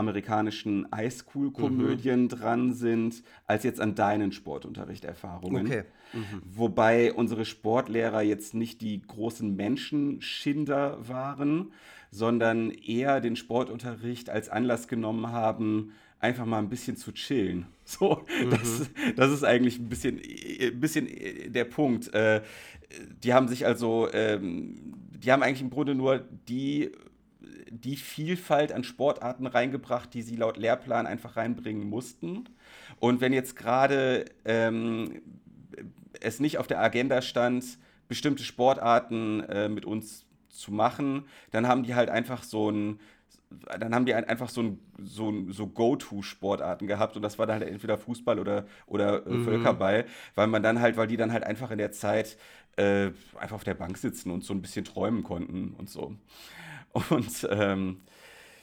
[0.00, 2.28] amerikanischen Highschool-Komödien mhm.
[2.28, 5.66] dran sind, als jetzt an deinen Sportunterrichterfahrungen.
[5.66, 5.84] Okay.
[6.12, 6.42] Mhm.
[6.44, 11.72] Wobei unsere Sportlehrer jetzt nicht die großen Menschenschinder waren,
[12.10, 17.66] sondern eher den Sportunterricht als Anlass genommen haben, einfach mal ein bisschen zu chillen.
[17.90, 18.50] So, mhm.
[18.50, 21.08] das, das ist eigentlich ein bisschen, ein bisschen
[21.52, 22.14] der Punkt.
[22.14, 22.40] Äh,
[23.24, 26.92] die haben sich also, ähm, die haben eigentlich im Grunde nur die
[27.70, 32.44] die Vielfalt an Sportarten reingebracht, die sie laut Lehrplan einfach reinbringen mussten.
[32.98, 35.22] Und wenn jetzt gerade ähm,
[36.20, 37.64] es nicht auf der Agenda stand,
[38.08, 42.98] bestimmte Sportarten äh, mit uns zu machen, dann haben die halt einfach so ein
[43.80, 47.68] dann haben die einfach so, ein, so, so Go-To-Sportarten gehabt und das war dann halt
[47.68, 49.44] entweder Fußball oder, oder äh, mhm.
[49.44, 50.04] Völkerball,
[50.36, 52.36] weil man dann halt, weil die dann halt einfach in der Zeit
[52.76, 56.14] äh, einfach auf der Bank sitzen und so ein bisschen träumen konnten und so.
[56.92, 58.00] Und ähm,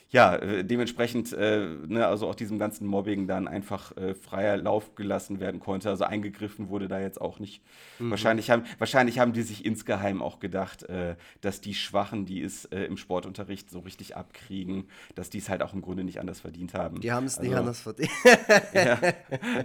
[0.09, 4.95] ja, äh, dementsprechend, äh, ne, also auch diesem ganzen Mobbing dann einfach äh, freier Lauf
[4.95, 5.89] gelassen werden konnte.
[5.89, 7.61] Also eingegriffen wurde da jetzt auch nicht.
[7.99, 8.11] Mhm.
[8.11, 12.65] Wahrscheinlich, haben, wahrscheinlich haben die sich insgeheim auch gedacht, äh, dass die Schwachen, die es
[12.65, 16.39] äh, im Sportunterricht so richtig abkriegen, dass die es halt auch im Grunde nicht anders
[16.39, 17.01] verdient haben.
[17.01, 18.11] Die haben es also, nicht anders verdient.
[18.73, 18.99] ja,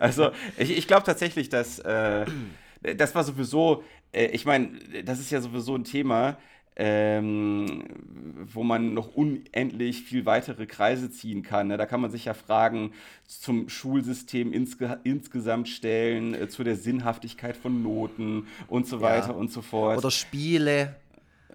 [0.01, 2.27] also ich, ich glaube tatsächlich, dass äh,
[2.97, 4.71] das war sowieso, ich meine,
[5.05, 6.37] das ist ja sowieso ein Thema,
[6.77, 7.85] ähm,
[8.53, 11.69] wo man noch unendlich viel weitere Kreise ziehen kann.
[11.69, 11.77] Ne?
[11.77, 12.93] Da kann man sich ja Fragen
[13.27, 19.35] zum Schulsystem insge insgesamt stellen, äh, zu der Sinnhaftigkeit von Noten und so weiter ja.
[19.35, 19.99] und so fort.
[19.99, 20.97] Oder Spiele.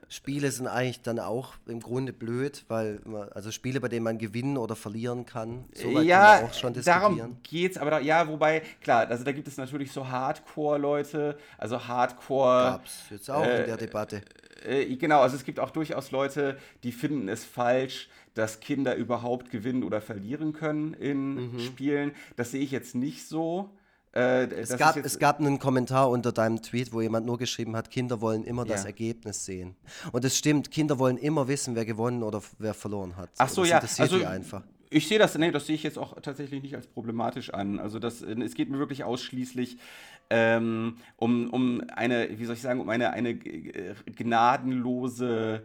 [0.10, 4.18] Spiele sind eigentlich dann auch im Grunde blöd, weil man, also Spiele, bei denen man
[4.18, 7.18] gewinnen oder verlieren kann, so ja, kann man auch schon diskutieren.
[7.18, 11.88] darum geht's, aber da, ja, wobei, klar, also da gibt es natürlich so Hardcore-Leute, also
[11.88, 12.72] Hardcore.
[12.72, 14.22] Gab's jetzt auch äh, in der Debatte
[14.66, 19.50] äh, genau, also es gibt auch durchaus Leute, die finden es falsch, dass Kinder überhaupt
[19.50, 21.60] gewinnen oder verlieren können in mhm.
[21.60, 22.12] Spielen.
[22.36, 23.70] Das sehe ich jetzt nicht so.
[24.18, 27.92] Äh, es, gab, es gab einen Kommentar unter deinem Tweet, wo jemand nur geschrieben hat,
[27.92, 28.74] Kinder wollen immer ja.
[28.74, 29.76] das Ergebnis sehen.
[30.12, 33.30] Und es stimmt, Kinder wollen immer wissen, wer gewonnen oder wer verloren hat.
[33.38, 34.04] Ach so, das ja.
[34.04, 34.64] Also, einfach.
[34.90, 37.78] Ich sehe das, nee, das sehe ich jetzt auch tatsächlich nicht als problematisch an.
[37.78, 39.78] Also das, es geht mir wirklich ausschließlich
[40.32, 45.62] ähm, um, um eine, wie soll ich sagen, um eine, eine gnadenlose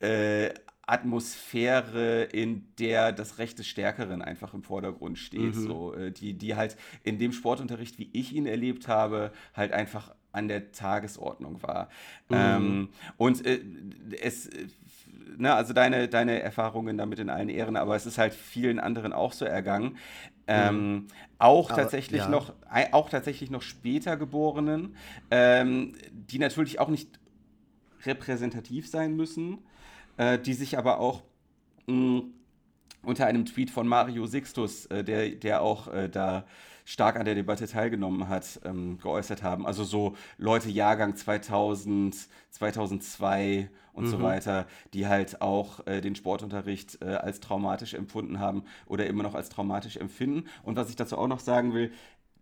[0.00, 0.54] äh,
[0.86, 5.54] Atmosphäre, in der das Recht des Stärkeren einfach im Vordergrund steht.
[5.54, 5.66] Mhm.
[5.66, 10.14] So, äh, die, die halt in dem Sportunterricht, wie ich ihn erlebt habe, halt einfach
[10.32, 11.88] an der Tagesordnung war.
[12.28, 12.36] Mhm.
[12.36, 13.60] Ähm, und äh,
[14.20, 14.50] es
[15.36, 19.12] ne, also deine, deine Erfahrungen damit in allen Ehren, aber es ist halt vielen anderen
[19.12, 19.96] auch so ergangen.
[20.46, 21.06] Ähm, mhm.
[21.38, 22.28] auch aber, tatsächlich ja.
[22.28, 22.52] noch,
[22.92, 24.94] auch tatsächlich noch später Geborenen,
[25.30, 27.18] ähm, die natürlich auch nicht
[28.04, 29.58] repräsentativ sein müssen,
[30.16, 31.22] äh, die sich aber auch
[31.86, 32.34] mh, mm,
[33.02, 36.44] unter einem Tweet von Mario Sixtus, äh, der, der auch äh, da
[36.84, 39.66] stark an der Debatte teilgenommen hat, ähm, geäußert haben.
[39.66, 44.08] Also so Leute Jahrgang 2000, 2002 und mhm.
[44.08, 49.22] so weiter, die halt auch äh, den Sportunterricht äh, als traumatisch empfunden haben oder immer
[49.22, 50.48] noch als traumatisch empfinden.
[50.62, 51.92] Und was ich dazu auch noch sagen will,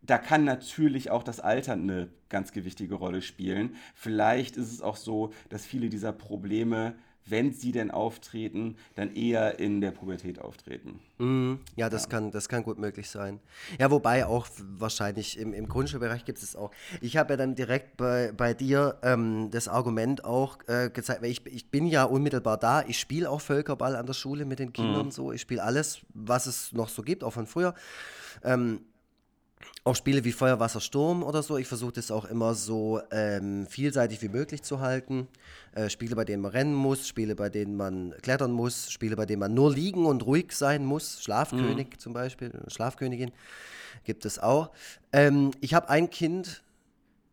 [0.05, 3.77] da kann natürlich auch das Alter eine ganz gewichtige Rolle spielen.
[3.95, 6.95] Vielleicht ist es auch so, dass viele dieser Probleme
[7.27, 11.01] wenn sie denn auftreten, dann eher in der Pubertät auftreten.
[11.18, 12.09] Mm, ja, das, ja.
[12.09, 13.41] Kann, das kann gut möglich sein.
[13.79, 16.70] Ja, wobei auch wahrscheinlich im, im Grundschulbereich gibt es auch.
[17.01, 21.31] Ich habe ja dann direkt bei, bei dir ähm, das Argument auch äh, gezeigt, weil
[21.31, 22.83] ich, ich bin ja unmittelbar da.
[22.87, 25.12] Ich spiele auch Völkerball an der Schule mit den Kindern mm.
[25.12, 25.33] so.
[25.33, 27.75] Ich spiele alles, was es noch so gibt, auch von früher.
[28.43, 28.81] Ähm,
[29.85, 31.57] auch Spiele wie Feuer, Wasser, Sturm oder so.
[31.57, 35.27] Ich versuche das auch immer so ähm, vielseitig wie möglich zu halten.
[35.75, 39.27] Äh, Spiele, bei denen man rennen muss, Spiele, bei denen man klettern muss, Spiele, bei
[39.27, 41.23] denen man nur liegen und ruhig sein muss.
[41.23, 41.99] Schlafkönig mhm.
[41.99, 43.33] zum Beispiel, Schlafkönigin
[44.05, 44.71] gibt es auch.
[45.13, 46.63] Ähm, ich habe ein Kind,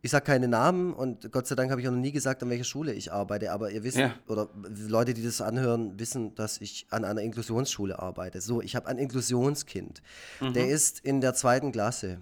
[0.02, 2.50] ich sage keine Namen und Gott sei Dank habe ich auch noch nie gesagt, an
[2.50, 4.14] welcher Schule ich arbeite, aber ihr wisst, ja.
[4.28, 4.50] oder
[4.88, 8.40] Leute, die das anhören, wissen, dass ich an einer Inklusionsschule arbeite.
[8.40, 10.02] So, ich habe ein Inklusionskind.
[10.40, 10.54] Mhm.
[10.54, 12.20] Der ist in der zweiten Klasse.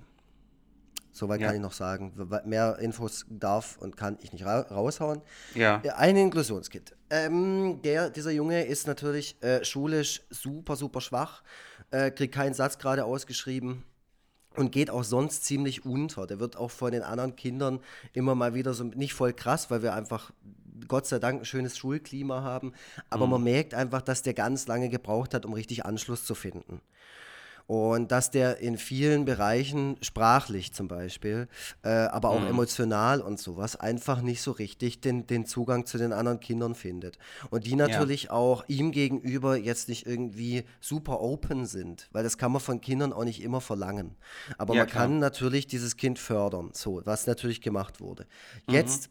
[1.12, 1.48] Soweit ja.
[1.48, 2.14] kann ich noch sagen.
[2.46, 5.22] Mehr Infos darf und kann ich nicht ra raushauen.
[5.54, 5.82] Ja.
[5.96, 6.96] Ein Inklusionskind.
[7.10, 11.44] Ähm, der, dieser Junge ist natürlich äh, schulisch super, super schwach,
[11.92, 13.84] äh, kriegt keinen Satz gerade ausgeschrieben
[14.58, 16.28] und geht auch sonst ziemlich unter.
[16.28, 17.80] Der wird auch von den anderen Kindern
[18.14, 20.32] immer mal wieder so nicht voll krass, weil wir einfach
[20.88, 22.74] Gott sei Dank ein schönes Schulklima haben,
[23.10, 23.32] aber mhm.
[23.32, 26.82] man merkt einfach, dass der ganz lange gebraucht hat, um richtig Anschluss zu finden.
[27.68, 31.50] Und dass der in vielen Bereichen, sprachlich zum Beispiel,
[31.84, 32.48] äh, aber auch mhm.
[32.48, 37.18] emotional und sowas, einfach nicht so richtig den, den Zugang zu den anderen Kindern findet.
[37.50, 38.32] Und die natürlich ja.
[38.32, 43.12] auch ihm gegenüber jetzt nicht irgendwie super open sind, weil das kann man von Kindern
[43.12, 44.16] auch nicht immer verlangen.
[44.58, 45.04] Aber ja, man klar.
[45.04, 48.28] kann natürlich dieses Kind fördern, so, was natürlich gemacht wurde.
[48.68, 48.76] Mhm.
[48.76, 49.10] Jetzt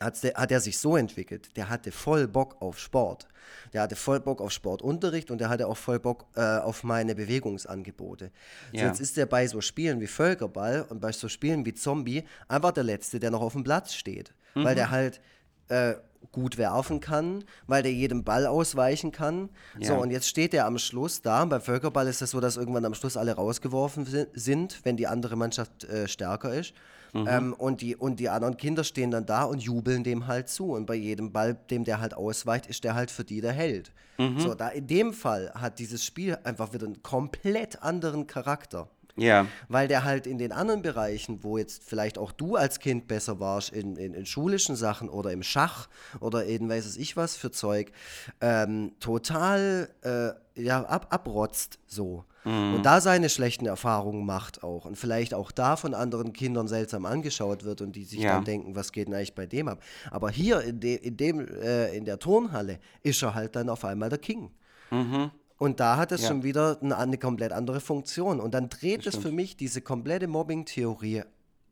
[0.00, 3.28] hat er sich so entwickelt, der hatte voll Bock auf Sport.
[3.72, 7.14] Der hatte voll Bock auf Sportunterricht und der hatte auch voll Bock äh, auf meine
[7.14, 8.30] Bewegungsangebote.
[8.72, 8.80] Ja.
[8.80, 12.24] So, jetzt ist er bei so Spielen wie Völkerball und bei so Spielen wie Zombie
[12.48, 14.34] einfach der Letzte, der noch auf dem Platz steht.
[14.54, 14.64] Mhm.
[14.64, 15.20] Weil der halt
[15.68, 15.94] äh,
[16.30, 19.48] gut werfen kann, weil der jedem Ball ausweichen kann.
[19.78, 19.88] Ja.
[19.88, 21.44] So, und jetzt steht er am Schluss da.
[21.44, 25.06] Beim Völkerball ist es das so, dass irgendwann am Schluss alle rausgeworfen sind, wenn die
[25.06, 26.74] andere Mannschaft äh, stärker ist.
[27.12, 27.26] Mhm.
[27.28, 30.72] Ähm, und, die, und die anderen Kinder stehen dann da und jubeln dem halt zu.
[30.72, 33.92] Und bei jedem Ball, dem der halt ausweicht, ist der halt für die der Held.
[34.18, 34.40] Mhm.
[34.40, 38.88] So, da in dem Fall hat dieses Spiel einfach wieder einen komplett anderen Charakter.
[39.16, 39.46] Ja.
[39.68, 43.40] Weil der halt in den anderen Bereichen, wo jetzt vielleicht auch du als Kind besser
[43.40, 45.88] warst, in, in, in schulischen Sachen oder im Schach
[46.20, 47.92] oder in weiß ich was für Zeug,
[48.40, 52.24] ähm, total äh, ja, ab, abrotzt so.
[52.44, 52.74] Mhm.
[52.74, 57.06] Und da seine schlechten Erfahrungen macht auch und vielleicht auch da von anderen Kindern seltsam
[57.06, 58.34] angeschaut wird und die sich ja.
[58.34, 59.82] dann denken, was geht denn eigentlich bei dem ab?
[60.10, 63.84] Aber hier in, de, in, dem, äh, in der Turnhalle ist er halt dann auf
[63.84, 64.50] einmal der King.
[64.90, 65.30] Mhm.
[65.58, 66.28] Und da hat es ja.
[66.28, 68.40] schon wieder eine, eine, komplett andere Funktion.
[68.40, 71.22] Und dann dreht es für mich diese komplette Mobbing-Theorie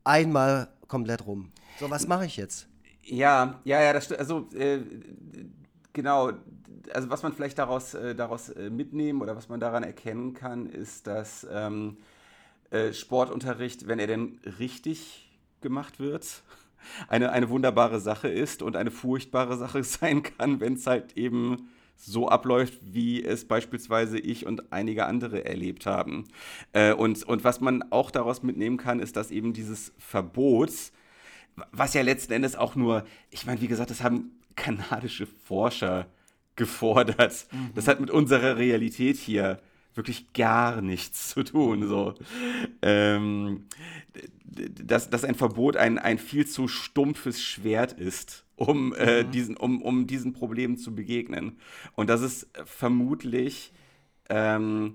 [0.04, 1.50] einmal komplett rum.
[1.80, 2.68] So, was mache ich jetzt?
[3.02, 4.20] Ja, ja, ja, das stimmt.
[4.20, 4.78] Also, äh,
[5.92, 6.32] genau.
[6.92, 10.66] Also, was man vielleicht daraus, äh, daraus äh, mitnehmen oder was man daran erkennen kann,
[10.66, 11.98] ist, dass ähm,
[12.70, 15.28] äh, Sportunterricht, wenn er denn richtig
[15.60, 16.42] gemacht wird,
[17.08, 21.68] eine, eine wunderbare Sache ist und eine furchtbare Sache sein kann, wenn es halt eben
[21.96, 26.24] so abläuft, wie es beispielsweise ich und einige andere erlebt haben.
[26.72, 30.72] Äh, und, und was man auch daraus mitnehmen kann, ist, dass eben dieses Verbot,
[31.72, 36.06] was ja letzten Endes auch nur, ich meine, wie gesagt, das haben kanadische Forscher
[36.56, 37.46] gefordert.
[37.52, 37.70] Mhm.
[37.74, 39.60] Das hat mit unserer Realität hier
[39.94, 41.88] wirklich gar nichts zu tun.
[41.88, 42.14] So.
[42.82, 43.66] Ähm,
[44.44, 49.30] dass, dass ein Verbot ein, ein viel zu stumpfes Schwert ist um, äh, mhm.
[49.30, 51.58] diesen, um, um diesen Problemen zu begegnen.
[51.94, 53.72] Und dass es vermutlich
[54.28, 54.94] ähm,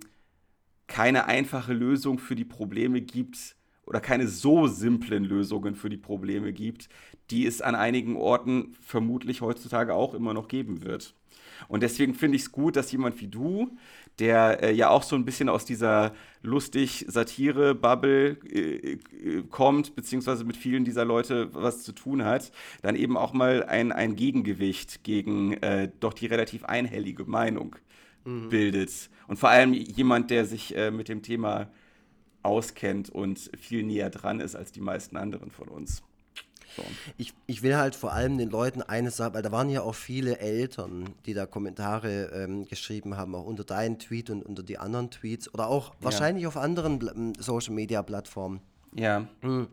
[0.86, 3.55] keine einfache Lösung für die Probleme gibt
[3.86, 6.90] oder keine so simplen Lösungen für die Probleme gibt,
[7.32, 11.14] die es an einigen Orten vermutlich heutzutage auch immer noch geben wird.
[11.68, 13.78] Und deswegen finde ich es gut, dass jemand wie du,
[14.20, 20.44] der äh, ja auch so ein bisschen aus dieser lustig Satire-Bubble äh, äh, kommt, beziehungsweise
[20.44, 25.04] mit vielen dieser Leute was zu tun hat, dann eben auch mal ein, ein Gegengewicht
[25.04, 27.76] gegen äh, doch die relativ einhellige Meinung
[28.26, 28.50] mhm.
[28.50, 29.10] bildet.
[29.28, 31.70] Und vor allem jemand, der sich äh, mit dem Thema
[32.46, 36.04] auskennt und viel näher dran ist als die meisten anderen von uns.
[36.76, 36.84] So.
[37.18, 39.96] Ich, ich will halt vor allem den Leuten eines sagen, weil da waren ja auch
[39.96, 44.78] viele Eltern, die da Kommentare ähm, geschrieben haben, auch unter deinen Tweet und unter die
[44.78, 45.96] anderen Tweets oder auch ja.
[46.02, 48.60] wahrscheinlich auf anderen Social Media Plattformen.
[48.94, 49.28] Ja.
[49.42, 49.68] Hm.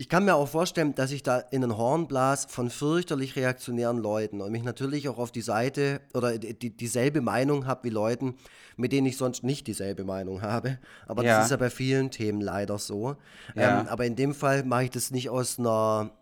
[0.00, 3.98] Ich kann mir auch vorstellen, dass ich da in ein Horn blas von fürchterlich reaktionären
[3.98, 8.36] Leuten und mich natürlich auch auf die Seite oder die, dieselbe Meinung habe wie Leuten,
[8.78, 10.78] mit denen ich sonst nicht dieselbe Meinung habe.
[11.06, 11.36] Aber ja.
[11.36, 13.16] das ist ja bei vielen Themen leider so.
[13.54, 13.82] Ja.
[13.82, 16.12] Ähm, aber in dem Fall mache ich das nicht aus einer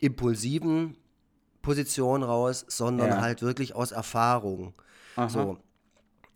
[0.00, 0.96] impulsiven
[1.60, 3.20] Position raus, sondern ja.
[3.20, 4.72] halt wirklich aus Erfahrung.
[5.16, 5.28] Aha.
[5.28, 5.58] So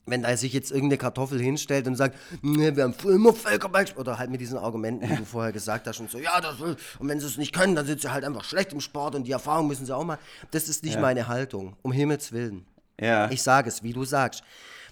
[0.07, 4.31] wenn da sich jetzt irgendeine Kartoffel hinstellt und sagt, wir haben immer Völkerball, oder halt
[4.31, 7.27] mit diesen Argumenten, die du vorher gesagt hast, und so, ja, das, und wenn sie
[7.27, 9.85] es nicht können, dann sind sie halt einfach schlecht im Sport und die Erfahrung müssen
[9.85, 10.19] sie auch mal.
[10.53, 11.01] Das ist nicht ja.
[11.01, 12.65] meine Haltung, um Himmels Willen.
[13.01, 13.31] Ja.
[13.31, 14.43] Ich sage es, wie du sagst.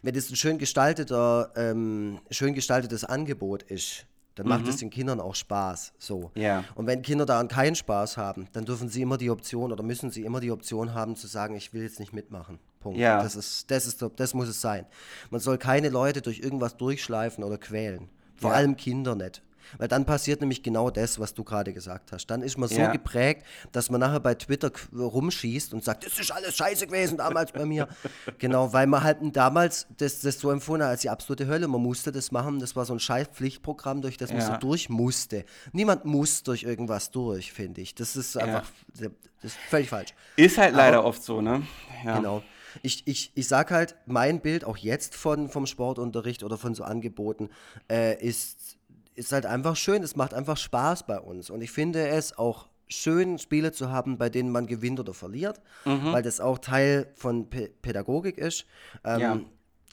[0.03, 4.05] Wenn das ein schön gestalteter, ähm, schön gestaltetes Angebot ist,
[4.35, 4.81] dann macht es mhm.
[4.81, 5.93] den Kindern auch Spaß.
[5.99, 6.31] So.
[6.35, 6.65] Ja.
[6.75, 10.11] Und wenn Kinder daran keinen Spaß haben, dann dürfen sie immer die Option oder müssen
[10.11, 12.59] sie immer die Option haben zu sagen, ich will jetzt nicht mitmachen.
[12.85, 12.99] Punkt.
[12.99, 13.23] Ja.
[13.23, 14.85] Das, ist, das, ist, das muss es sein.
[15.31, 18.11] Man soll keine Leute durch irgendwas durchschleifen oder quälen.
[18.37, 18.57] Vor ja.
[18.57, 19.43] allem Kinder nicht.
[19.79, 22.27] Weil dann passiert nämlich genau das, was du gerade gesagt hast.
[22.27, 22.93] Dann ist man so ja.
[22.93, 27.53] geprägt, dass man nachher bei Twitter rumschießt und sagt, das ist alles scheiße gewesen damals
[27.53, 27.89] bei mir.
[28.39, 31.67] genau, weil man halt damals das, das so empfunden hat als die absolute Hölle.
[31.67, 32.59] Man musste das machen.
[32.59, 35.47] Das war so ein scheiß Pflichtprogramm, durch das man so durch musste.
[35.73, 37.95] Niemand muss durch irgendwas durch, finde ich.
[37.95, 39.09] Das ist einfach ja.
[39.41, 40.15] das ist völlig falsch.
[40.37, 41.63] Ist halt leider Aber, oft so, ne?
[42.05, 42.19] Ja.
[42.19, 42.43] Genau
[42.83, 46.85] ich, ich, ich sag halt, mein Bild auch jetzt von, vom Sportunterricht oder von so
[46.85, 47.51] Angeboten
[47.91, 48.79] äh, ist,
[49.15, 50.03] ist halt einfach schön.
[50.03, 51.51] Es macht einfach Spaß bei uns.
[51.51, 55.61] Und ich finde es auch schön, Spiele zu haben, bei denen man gewinnt oder verliert,
[55.85, 56.13] mhm.
[56.13, 58.67] weil das auch Teil von P Pädagogik ist.
[59.05, 59.41] Ähm, ja.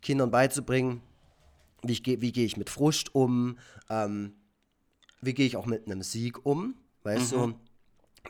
[0.02, 1.02] Kindern beizubringen,
[1.84, 3.58] wie, ich, wie gehe ich mit Frust um,
[3.90, 4.34] ähm,
[5.22, 7.38] wie gehe ich auch mit einem Sieg um, weißt mhm.
[7.38, 7.54] du?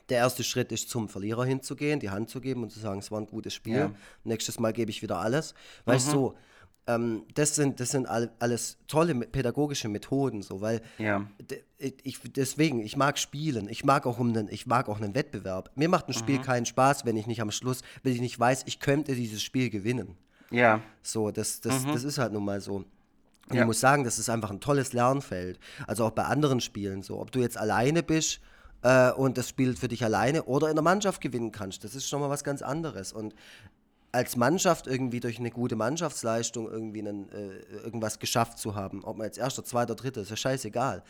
[0.09, 3.11] Der erste Schritt ist, zum Verlierer hinzugehen, die Hand zu geben und zu sagen, es
[3.11, 3.77] war ein gutes Spiel.
[3.77, 3.91] Ja.
[4.23, 5.53] Nächstes Mal gebe ich wieder alles.
[5.85, 6.13] Weißt mhm.
[6.13, 6.33] du,
[6.87, 11.27] ähm, das sind, das sind all, alles tolle pädagogische Methoden, so, weil ja.
[11.77, 15.71] ich, deswegen, ich mag spielen, ich mag auch um einen, ich mag auch einen Wettbewerb.
[15.75, 16.43] Mir macht ein Spiel mhm.
[16.43, 19.69] keinen Spaß, wenn ich nicht am Schluss, wenn ich nicht weiß, ich könnte dieses Spiel
[19.69, 20.17] gewinnen.
[20.49, 20.81] Ja.
[21.01, 21.93] So, das, das, mhm.
[21.93, 22.75] das ist halt nun mal so.
[22.75, 23.61] Und ja.
[23.61, 25.59] ich muss sagen, das ist einfach ein tolles Lernfeld.
[25.87, 27.19] Also auch bei anderen Spielen so.
[27.19, 28.39] Ob du jetzt alleine bist
[28.81, 31.83] äh, und das Spiel für dich alleine oder in der Mannschaft gewinnen kannst.
[31.83, 33.13] Das ist schon mal was ganz anderes.
[33.13, 33.33] Und
[34.11, 39.03] als Mannschaft irgendwie durch eine gute Mannschaftsleistung irgendwie einen, äh, irgendwas geschafft zu haben.
[39.05, 41.03] Ob man jetzt erster, zweiter, dritter, ist ja scheißegal.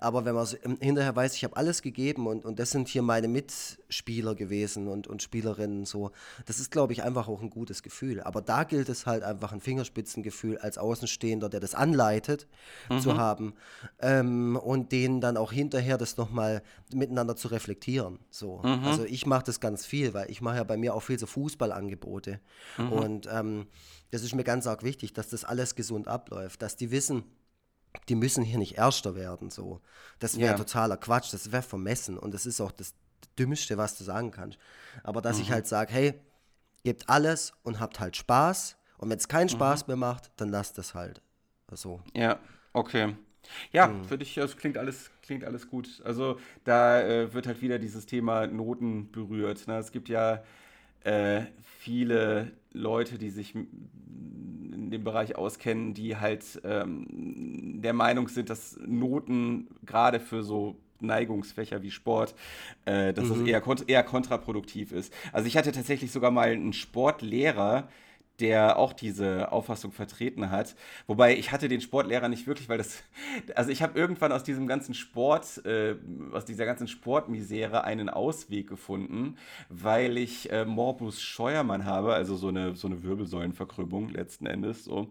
[0.00, 3.02] Aber wenn man so hinterher weiß, ich habe alles gegeben und, und das sind hier
[3.02, 6.10] meine Mitspieler gewesen und, und Spielerinnen so,
[6.46, 8.22] das ist, glaube ich, einfach auch ein gutes Gefühl.
[8.22, 12.48] Aber da gilt es halt einfach ein Fingerspitzengefühl als Außenstehender, der das anleitet,
[12.90, 13.00] mhm.
[13.00, 13.54] zu haben
[14.00, 18.18] ähm, und denen dann auch hinterher das nochmal miteinander zu reflektieren.
[18.30, 18.58] So.
[18.64, 18.84] Mhm.
[18.84, 21.26] Also ich mache das ganz viel, weil ich mache ja bei mir auch viel so
[21.26, 22.40] Fußballangebote.
[22.76, 22.92] Mhm.
[22.92, 23.66] Und ähm,
[24.10, 27.24] das ist mir ganz arg wichtig, dass das alles gesund abläuft, dass die wissen,
[28.08, 29.50] die müssen hier nicht Erster werden.
[29.50, 29.80] So.
[30.18, 30.56] Das wäre ja.
[30.56, 32.94] totaler Quatsch, das wäre vermessen und das ist auch das
[33.38, 34.58] Dümmste, was du sagen kannst.
[35.02, 35.42] Aber dass mhm.
[35.42, 36.14] ich halt sage, hey,
[36.84, 39.90] gebt alles und habt halt Spaß und wenn es keinen Spaß mhm.
[39.92, 41.22] mehr macht, dann lasst es halt.
[41.72, 42.00] So.
[42.14, 42.38] Ja,
[42.72, 43.14] okay.
[43.72, 44.04] Ja, mhm.
[44.04, 46.02] für dich, das klingt alles, klingt alles gut.
[46.04, 49.66] Also da äh, wird halt wieder dieses Thema Noten berührt.
[49.66, 49.78] Ne?
[49.78, 50.42] Es gibt ja
[51.04, 51.42] äh,
[51.78, 58.78] viele Leute, die sich in dem Bereich auskennen, die halt ähm, der Meinung sind, dass
[58.86, 62.34] Noten gerade für so Neigungsfächer wie Sport,
[62.84, 63.42] äh, dass mhm.
[63.42, 65.12] es eher, eher kontraproduktiv ist.
[65.32, 67.88] Also ich hatte tatsächlich sogar mal einen Sportlehrer,
[68.40, 70.76] der auch diese Auffassung vertreten hat.
[71.06, 73.02] Wobei ich hatte den Sportlehrer nicht wirklich, weil das,
[73.54, 75.96] also ich habe irgendwann aus diesem ganzen Sport, äh,
[76.32, 79.36] aus dieser ganzen Sportmisere einen Ausweg gefunden,
[79.68, 84.84] weil ich äh, Morbus Scheuermann habe, also so eine, so eine Wirbelsäulenverkrümmung letzten Endes.
[84.84, 85.08] So.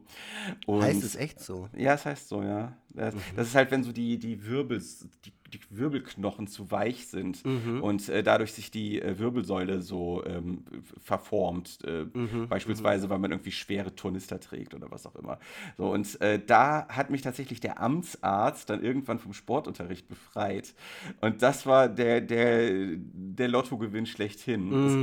[0.66, 1.70] Und, heißt es echt so?
[1.76, 2.74] Ja, es heißt so, ja.
[2.90, 3.20] Das, mhm.
[3.36, 4.82] das ist halt, wenn so die, die Wirbel,
[5.26, 7.82] die die Wirbelknochen zu weich sind mhm.
[7.82, 10.64] und äh, dadurch sich die äh, Wirbelsäule so ähm,
[11.02, 11.80] verformt.
[11.86, 12.48] Äh, mhm.
[12.50, 13.12] Beispielsweise, mhm.
[13.12, 15.40] weil man irgendwie schwere Turnister trägt oder was auch immer.
[15.78, 20.74] So, und äh, da hat mich tatsächlich der Amtsarzt dann irgendwann vom Sportunterricht befreit.
[21.22, 24.68] Und das war der, der, der Lottogewinn schlechthin.
[24.78, 25.02] Mhm.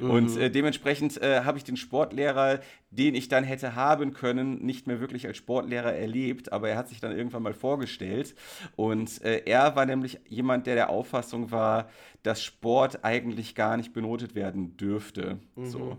[0.00, 0.06] So.
[0.06, 0.52] Und äh, mhm.
[0.52, 2.60] dementsprechend äh, habe ich den Sportlehrer,
[2.90, 6.88] den ich dann hätte haben können, nicht mehr wirklich als Sportlehrer erlebt, aber er hat
[6.88, 8.34] sich dann irgendwann mal vorgestellt
[8.76, 11.88] und er er war nämlich jemand, der der Auffassung war,
[12.22, 15.38] dass Sport eigentlich gar nicht benotet werden dürfte.
[15.56, 15.66] Mhm.
[15.66, 15.96] So.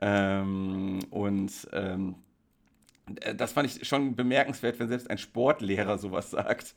[0.00, 2.16] Ähm, und ähm,
[3.36, 6.74] das fand ich schon bemerkenswert, wenn selbst ein Sportlehrer sowas sagt.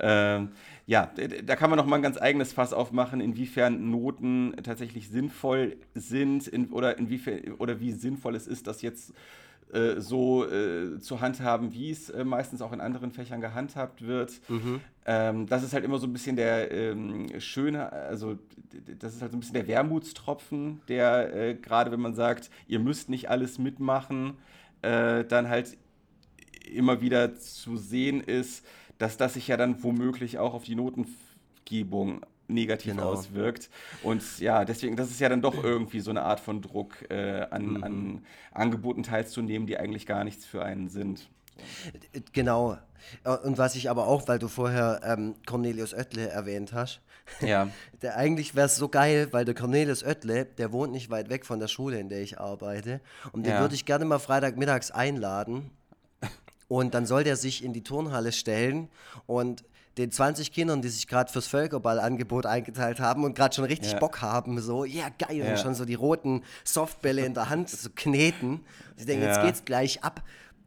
[0.00, 0.50] Ähm,
[0.86, 1.12] ja,
[1.44, 6.46] da kann man noch mal ein ganz eigenes Fass aufmachen, inwiefern Noten tatsächlich sinnvoll sind
[6.46, 9.12] in, oder inwiefern oder wie sinnvoll es ist, dass jetzt
[9.72, 14.40] äh, so äh, zu handhaben, wie es äh, meistens auch in anderen Fächern gehandhabt wird.
[14.48, 14.80] Mhm.
[15.04, 18.38] Ähm, das ist halt immer so ein bisschen der ähm, schöne, also
[18.98, 22.78] das ist halt so ein bisschen der Wermutstropfen, der äh, gerade wenn man sagt, ihr
[22.78, 24.38] müsst nicht alles mitmachen,
[24.82, 25.76] äh, dann halt
[26.72, 28.64] immer wieder zu sehen ist,
[28.98, 33.10] dass das sich ja dann womöglich auch auf die Notengebung negativ genau.
[33.12, 33.70] auswirkt.
[34.02, 37.46] Und ja, deswegen, das ist ja dann doch irgendwie so eine Art von Druck, äh,
[37.50, 37.84] an, mhm.
[37.84, 41.28] an Angeboten teilzunehmen, die eigentlich gar nichts für einen sind.
[42.32, 42.78] Genau.
[43.44, 47.00] Und was ich aber auch, weil du vorher ähm, Cornelius Oettle erwähnt hast,
[47.40, 47.68] ja.
[48.02, 51.46] der eigentlich wäre es so geil, weil der Cornelius Oettle, der wohnt nicht weit weg
[51.46, 53.00] von der Schule, in der ich arbeite.
[53.32, 53.60] Und den ja.
[53.60, 55.70] würde ich gerne mal Freitagmittags einladen.
[56.68, 58.88] Und dann soll der sich in die Turnhalle stellen
[59.26, 59.64] und
[59.98, 63.98] den 20 Kindern, die sich gerade fürs Völkerballangebot eingeteilt haben und gerade schon richtig ja.
[63.98, 65.50] Bock haben, so, ja geil, ja.
[65.50, 68.64] und schon so die roten Softbälle in der Hand so kneten.
[68.96, 70.22] Sie denken, jetzt geht's gleich ab.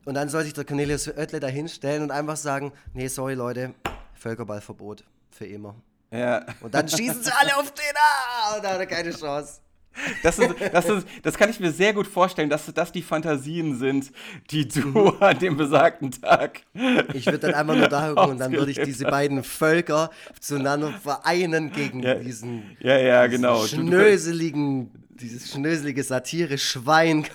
[0.06, 3.74] Und dann soll sich der Cornelius Oettle da hinstellen und einfach sagen, nee, sorry Leute,
[4.16, 5.76] Völkerballverbot für immer.
[6.12, 6.46] Ja.
[6.60, 9.62] Und dann schießen sie alle auf den, ah, und da hat er keine Chance.
[10.24, 13.78] Das, ist, das, ist, das kann ich mir sehr gut vorstellen, dass das die Fantasien
[13.78, 14.12] sind,
[14.50, 15.14] die du mhm.
[15.20, 16.62] an dem besagten Tag.
[17.14, 20.92] Ich würde dann einfach nur da gucken und dann würde ich diese beiden Völker zueinander
[20.92, 23.66] vereinen gegen ja, diesen, ja, ja, diesen genau.
[23.66, 27.28] schnöseligen dieses schnöselige Satire-Schwein.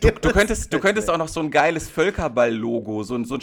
[0.00, 3.40] Du, du, könntest, du könntest auch noch so ein geiles Völkerball-Logo, so ein, so ein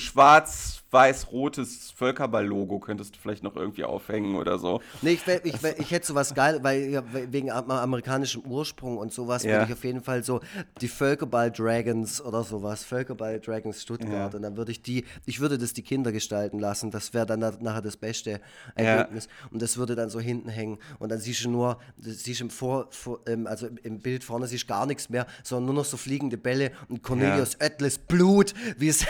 [0.92, 4.82] schwarz-weiß-rotes Völkerball-Logo könntest du vielleicht noch irgendwie aufhängen oder so.
[5.02, 9.52] Nee, ich, ich, ich hätte sowas geil, weil wegen amerikanischem Ursprung und sowas ja.
[9.52, 10.42] würde ich auf jeden Fall so
[10.82, 14.38] die Völkerball-Dragons oder sowas, Völkerball-Dragons Stuttgart ja.
[14.38, 17.40] und dann würde ich die, ich würde das die Kinder gestalten lassen, das wäre dann
[17.40, 18.42] nachher das beste
[18.76, 19.50] Ergebnis ja.
[19.52, 22.88] und das würde dann so hinten hängen und dann siehst du nur, siehst im Vor,
[22.92, 26.72] vor also im Bild vorne siehst gar nichts mehr, sondern nur noch so fliegende Bälle
[26.90, 27.58] und Cornelius.
[27.62, 29.06] Oettles Blut, wie es,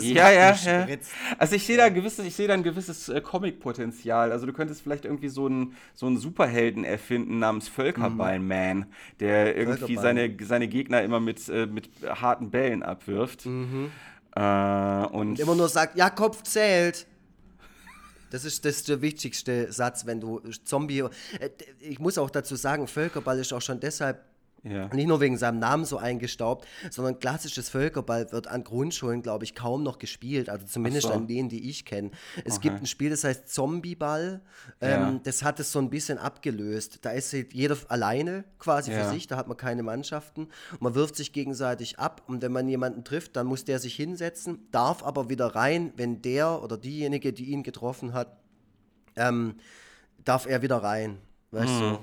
[0.00, 0.86] ja, ja, ja.
[1.38, 4.32] Also ich sehe da ein gewisses, ich sehe da ein gewisses äh, Comic-Potenzial.
[4.32, 8.86] Also du könntest vielleicht irgendwie so einen so einen Superhelden erfinden namens Völkerball-Man, mhm.
[9.20, 13.46] der irgendwie seine, seine Gegner immer mit, äh, mit harten Bällen abwirft.
[13.46, 13.90] Mhm.
[14.34, 17.06] Äh, und, und immer nur sagt, ja, Kopf zählt.
[18.30, 21.00] Das ist, das ist der wichtigste Satz, wenn du Zombie.
[21.38, 24.24] Äh, ich muss auch dazu sagen, Völkerball ist auch schon deshalb
[24.64, 24.88] Ja.
[24.94, 29.54] Nicht nur wegen seinem Namen so eingestaubt, sondern klassisches Völkerball wird an Grundschulen, glaube ich,
[29.54, 30.48] kaum noch gespielt.
[30.48, 31.12] Also zumindest so.
[31.12, 32.10] an denen, die ich kenne.
[32.44, 32.68] Es okay.
[32.68, 34.40] gibt ein Spiel, das heißt Zombieball.
[34.80, 35.20] Ähm, ja.
[35.22, 37.00] Das hat es so ein bisschen abgelöst.
[37.02, 39.04] Da ist jeder alleine quasi ja.
[39.04, 40.48] für sich, da hat man keine Mannschaften.
[40.80, 42.22] Man wirft sich gegenseitig ab.
[42.26, 46.22] Und wenn man jemanden trifft, dann muss der sich hinsetzen, darf aber wieder rein, wenn
[46.22, 48.38] der oder diejenige, die ihn getroffen hat,
[49.16, 49.56] ähm,
[50.24, 51.18] darf er wieder rein.
[51.50, 51.80] Weißt mhm.
[51.80, 51.98] du?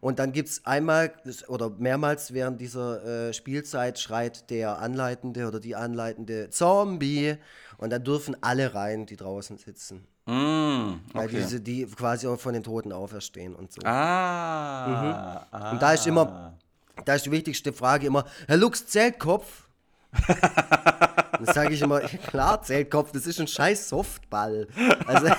[0.00, 1.12] Und dann gibt es einmal
[1.48, 7.36] oder mehrmals während dieser äh, Spielzeit schreit der Anleitende oder die Anleitende Zombie
[7.78, 10.06] und dann dürfen alle rein, die draußen sitzen.
[10.26, 10.98] Mm, okay.
[11.12, 13.80] Weil diese, die quasi auch von den Toten auferstehen und so.
[13.84, 15.58] Ah, mhm.
[15.58, 15.70] ah.
[15.70, 16.58] Und da ist immer,
[17.04, 19.68] da ist die wichtigste Frage immer, Herr Lux, Zeltkopf?
[20.26, 24.66] Dann sage ich immer, klar, Zeltkopf, das ist ein scheiß Softball.
[25.06, 25.26] Also,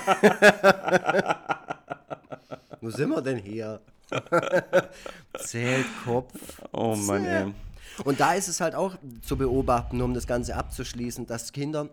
[2.82, 3.82] wo sind wir denn hier?
[5.38, 6.62] Zeltkopf.
[6.72, 7.54] Oh Mann, ey.
[8.04, 11.90] Und da ist es halt auch zu beobachten, um das Ganze abzuschließen, dass Kinder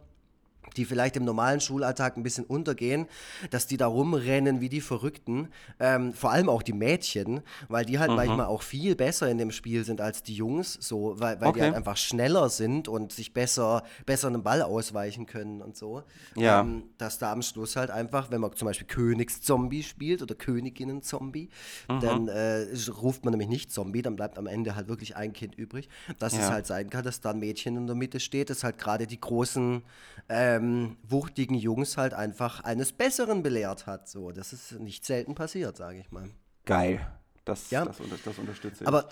[0.76, 3.06] die vielleicht im normalen Schulalltag ein bisschen untergehen,
[3.50, 5.48] dass die da rumrennen wie die Verrückten.
[5.78, 8.16] Ähm, vor allem auch die Mädchen, weil die halt mhm.
[8.16, 11.58] manchmal auch viel besser in dem Spiel sind als die Jungs, so, weil, weil okay.
[11.58, 16.02] die halt einfach schneller sind und sich besser, besser einen Ball ausweichen können und so.
[16.36, 16.60] Ja.
[16.60, 21.50] Ähm, dass da am Schluss halt einfach, wenn man zum Beispiel Königszombie spielt oder Königinnen-Zombie,
[21.88, 22.00] mhm.
[22.00, 22.66] dann äh,
[23.00, 25.88] ruft man nämlich nicht Zombie, dann bleibt am Ende halt wirklich ein Kind übrig.
[26.18, 26.40] Dass ja.
[26.40, 29.06] es halt sein kann, dass da ein Mädchen in der Mitte steht, das halt gerade
[29.06, 29.82] die großen
[30.28, 34.08] ähm, ähm, wuchtigen Jungs halt einfach eines Besseren belehrt hat.
[34.08, 36.28] So, das ist nicht selten passiert, sage ich mal.
[36.64, 37.06] Geil.
[37.44, 37.84] Das, ja.
[37.84, 38.88] das, das unterstütze ich.
[38.88, 39.08] Aber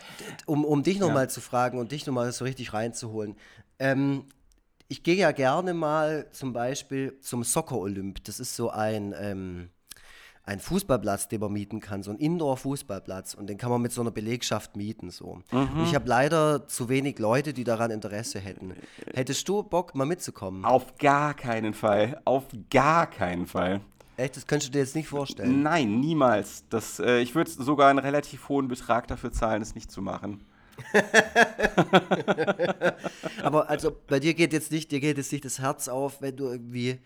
[0.47, 1.29] um, um dich nochmal ja.
[1.29, 3.37] zu fragen und dich nochmal so richtig reinzuholen.
[3.79, 4.27] Ähm,
[4.89, 8.25] ich gehe ja gerne mal zum Beispiel zum Soccer Olymp.
[8.25, 9.71] Das ist so ein, ähm,
[10.45, 14.01] ein Fußballplatz, den man mieten kann, so ein Indoor-Fußballplatz und den kann man mit so
[14.01, 15.11] einer Belegschaft mieten.
[15.11, 15.41] So.
[15.53, 15.85] Mhm.
[15.85, 18.75] ich habe leider zu wenig Leute, die daran Interesse hätten.
[19.15, 20.65] Hättest du Bock, mal mitzukommen?
[20.65, 22.21] Auf gar keinen Fall.
[22.25, 23.81] Auf gar keinen Fall.
[24.17, 24.37] Echt?
[24.37, 25.63] Das könntest du dir jetzt nicht vorstellen?
[25.63, 26.65] Nein, niemals.
[26.69, 30.45] Das, äh, ich würde sogar einen relativ hohen Betrag dafür zahlen, es nicht zu machen.
[33.43, 36.37] Aber also bei dir geht jetzt nicht, dir geht jetzt nicht das Herz auf, wenn
[36.37, 36.99] du irgendwie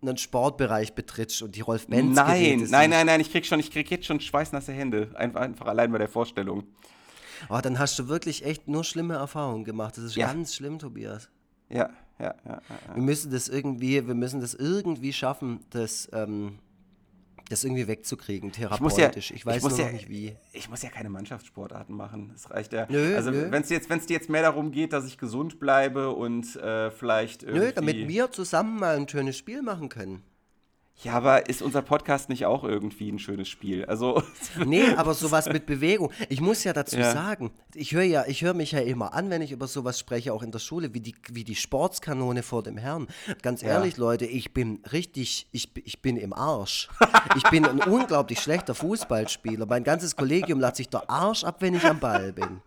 [0.00, 3.70] einen Sportbereich betrittst und die Rolf Benz Nein, nein, nein, nein, ich krieg schon, ich
[3.70, 6.64] krieg jetzt schon schweißnasse Hände, einfach, einfach allein bei der Vorstellung.
[7.48, 9.96] Aber oh, dann hast du wirklich echt nur schlimme Erfahrungen gemacht.
[9.96, 10.26] Das ist ja.
[10.26, 11.28] ganz schlimm, Tobias.
[11.68, 16.58] Ja, ja, ja, ja, Wir müssen das irgendwie, wir müssen das irgendwie schaffen, das ähm,
[17.48, 19.30] das irgendwie wegzukriegen, therapeutisch.
[19.30, 20.36] Ich, ja, ich weiß ich nur ja, nicht wie.
[20.52, 22.30] Ich muss ja keine Mannschaftssportarten machen.
[22.32, 22.86] Das reicht ja.
[22.88, 26.56] Nö, also wenn es jetzt, dir jetzt mehr darum geht, dass ich gesund bleibe und
[26.56, 27.66] äh, vielleicht irgendwie.
[27.66, 30.22] Nö, damit wir zusammen mal ein schönes Spiel machen können.
[31.02, 33.84] Ja, aber ist unser Podcast nicht auch irgendwie ein schönes Spiel?
[33.84, 34.20] Also
[34.66, 36.12] nee, aber sowas mit Bewegung.
[36.28, 37.12] Ich muss ja dazu ja.
[37.12, 40.32] sagen, ich höre ja, ich höre mich ja immer an, wenn ich über sowas spreche,
[40.32, 43.06] auch in der Schule, wie die, wie die Sportskanone vor dem Herrn.
[43.42, 44.00] Ganz ehrlich, ja.
[44.00, 46.88] Leute, ich bin richtig, ich, ich bin im Arsch.
[47.36, 49.66] Ich bin ein unglaublich schlechter Fußballspieler.
[49.66, 52.60] Mein ganzes Kollegium lacht sich der Arsch ab, wenn ich am Ball bin.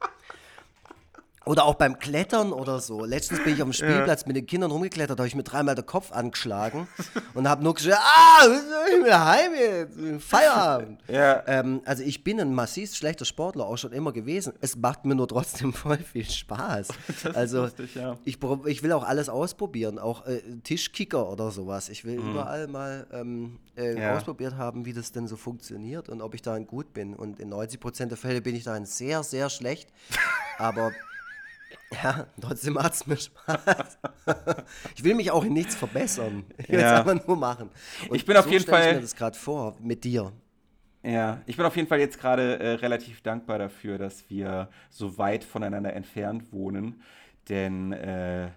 [1.43, 3.03] Oder auch beim Klettern oder so.
[3.03, 4.27] Letztens bin ich auf dem Spielplatz ja.
[4.27, 6.87] mit den Kindern rumgeklettert, habe ich mir dreimal den Kopf angeschlagen
[7.33, 8.47] und habe nur gesagt, ah,
[8.87, 11.01] ich bin heim jetzt, Feierabend.
[11.11, 11.43] Ja.
[11.47, 14.53] Ähm, also ich bin ein massiv schlechter Sportler, auch schon immer gewesen.
[14.61, 16.89] Es macht mir nur trotzdem voll viel Spaß.
[17.33, 18.17] also lustig, ja.
[18.23, 21.89] ich, ich will auch alles ausprobieren, auch äh, Tischkicker oder sowas.
[21.89, 22.31] Ich will mhm.
[22.31, 26.67] überall mal ähm, äh, ausprobiert haben, wie das denn so funktioniert und ob ich darin
[26.67, 27.13] gut bin.
[27.15, 29.89] Und in 90% der Fälle bin ich darin sehr, sehr schlecht.
[30.57, 30.91] Aber
[31.91, 33.97] ja, trotzdem macht es mir Spaß.
[34.95, 36.43] ich will mich auch in nichts verbessern.
[36.57, 37.01] Ich will ja.
[37.01, 37.69] es einfach nur machen.
[38.09, 38.89] Und ich bin auf so jeden Fall.
[38.89, 40.31] Ich mir das gerade vor mit dir.
[41.03, 45.17] Ja, ich bin auf jeden Fall jetzt gerade äh, relativ dankbar dafür, dass wir so
[45.17, 47.01] weit voneinander entfernt wohnen.
[47.49, 48.49] Denn äh,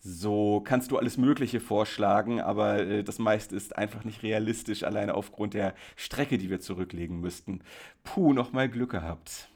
[0.00, 5.14] so kannst du alles Mögliche vorschlagen, aber äh, das meiste ist einfach nicht realistisch, alleine
[5.14, 7.62] aufgrund der Strecke, die wir zurücklegen müssten.
[8.04, 9.48] Puh, nochmal Glück gehabt.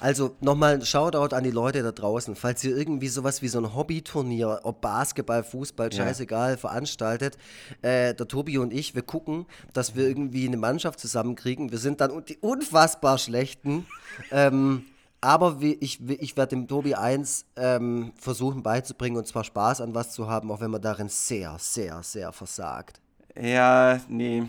[0.00, 2.36] Also nochmal ein Shoutout an die Leute da draußen.
[2.36, 6.56] Falls ihr irgendwie sowas wie so ein Hobbyturnier, ob Basketball, Fußball, scheißegal, ja.
[6.56, 7.36] veranstaltet,
[7.82, 11.70] äh, der Tobi und ich, wir gucken, dass wir irgendwie eine Mannschaft zusammenkriegen.
[11.70, 13.86] Wir sind dann die unfassbar schlechten.
[14.30, 14.84] ähm,
[15.20, 20.12] aber ich, ich werde dem Tobi eins ähm, versuchen beizubringen und zwar Spaß an was
[20.12, 23.00] zu haben, auch wenn man darin sehr, sehr, sehr versagt.
[23.34, 24.44] Ja, nee.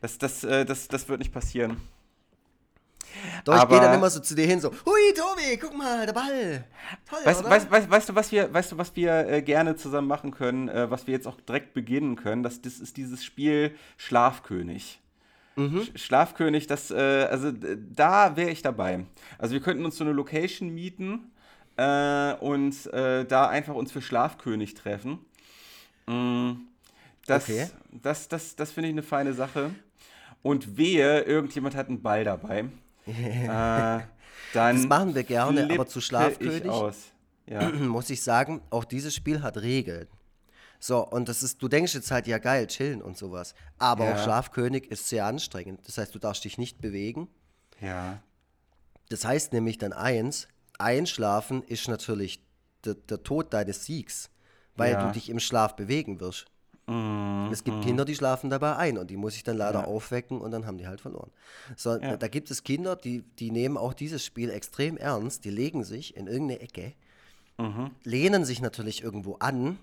[0.00, 1.76] Das, das, äh, das, das wird nicht passieren.
[3.44, 6.12] Doch, ich gehe dann immer so zu dir hin, so, hui, Tobi, guck mal, der
[6.12, 6.64] Ball.
[7.08, 10.08] Toll, weißt, weißt, weißt, weißt, du, was wir, weißt du, was wir äh, gerne zusammen
[10.08, 12.42] machen können, äh, was wir jetzt auch direkt beginnen können?
[12.42, 15.00] Das, das ist dieses Spiel Schlafkönig.
[15.56, 15.86] Mhm.
[15.94, 19.04] Schlafkönig, das, äh, also da wäre ich dabei.
[19.38, 21.30] Also wir könnten uns so eine Location mieten
[21.76, 25.18] äh, und äh, da einfach uns für Schlafkönig treffen.
[26.06, 26.52] Mm,
[27.26, 27.68] das, okay.
[27.90, 29.70] das, das, das finde ich eine feine Sache.
[30.42, 32.64] Und wehe, irgendjemand hat einen Ball dabei.
[33.06, 34.00] äh,
[34.52, 36.72] dann das machen wir gerne, aber zu Schlafkönig
[37.46, 37.70] ja.
[37.70, 40.08] muss ich sagen, auch dieses Spiel hat Regeln.
[40.78, 43.54] So, und das ist, du denkst jetzt halt, ja geil, chillen und sowas.
[43.78, 44.14] Aber ja.
[44.14, 45.86] auch Schlafkönig ist sehr anstrengend.
[45.86, 47.28] Das heißt, du darfst dich nicht bewegen.
[47.80, 48.20] Ja.
[49.08, 50.48] Das heißt nämlich dann eins,
[50.78, 52.44] einschlafen ist natürlich
[52.84, 54.30] der, der Tod deines Siegs,
[54.74, 55.06] weil ja.
[55.06, 56.46] du dich im Schlaf bewegen wirst.
[56.86, 57.80] Mm, es gibt mm.
[57.82, 59.84] Kinder, die schlafen dabei ein und die muss ich dann leider ja.
[59.86, 61.30] aufwecken und dann haben die halt verloren.
[61.76, 62.16] So, ja.
[62.16, 66.16] Da gibt es Kinder, die, die nehmen auch dieses Spiel extrem ernst, die legen sich
[66.16, 66.94] in irgendeine Ecke,
[67.58, 67.90] mhm.
[68.04, 69.78] lehnen sich natürlich irgendwo an